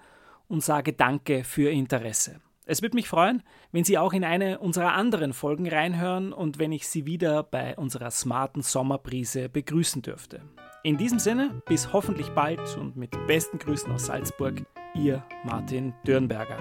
und 0.50 0.62
sage 0.62 0.92
Danke 0.92 1.46
für 1.46 1.62
Ihr 1.62 1.72
Interesse. 1.72 2.42
Es 2.66 2.82
würde 2.82 2.98
mich 2.98 3.08
freuen, 3.08 3.42
wenn 3.72 3.86
Sie 3.86 3.98
auch 3.98 4.12
in 4.12 4.26
eine 4.26 4.60
unserer 4.60 4.96
anderen 4.96 5.32
Folgen 5.32 5.70
reinhören 5.70 6.34
und 6.34 6.60
wenn 6.60 6.74
ich 6.74 6.90
Sie 6.90 7.06
wieder 7.06 7.44
bei 7.44 7.78
unserer 7.78 8.12
smarten 8.12 8.64
Sommerbrise 8.64 9.48
begrüßen 9.48 10.02
dürfte. 10.02 10.42
In 10.84 10.98
diesem 10.98 11.20
Sinne, 11.20 11.62
bis 11.68 11.94
hoffentlich 11.94 12.28
bald 12.32 12.60
und 12.76 12.98
mit 12.98 13.12
besten 13.28 13.60
Grüßen 13.60 13.94
aus 13.94 14.08
Salzburg, 14.08 14.62
Ihr 14.94 15.24
Martin 15.46 15.94
Dürnberger. 16.06 16.58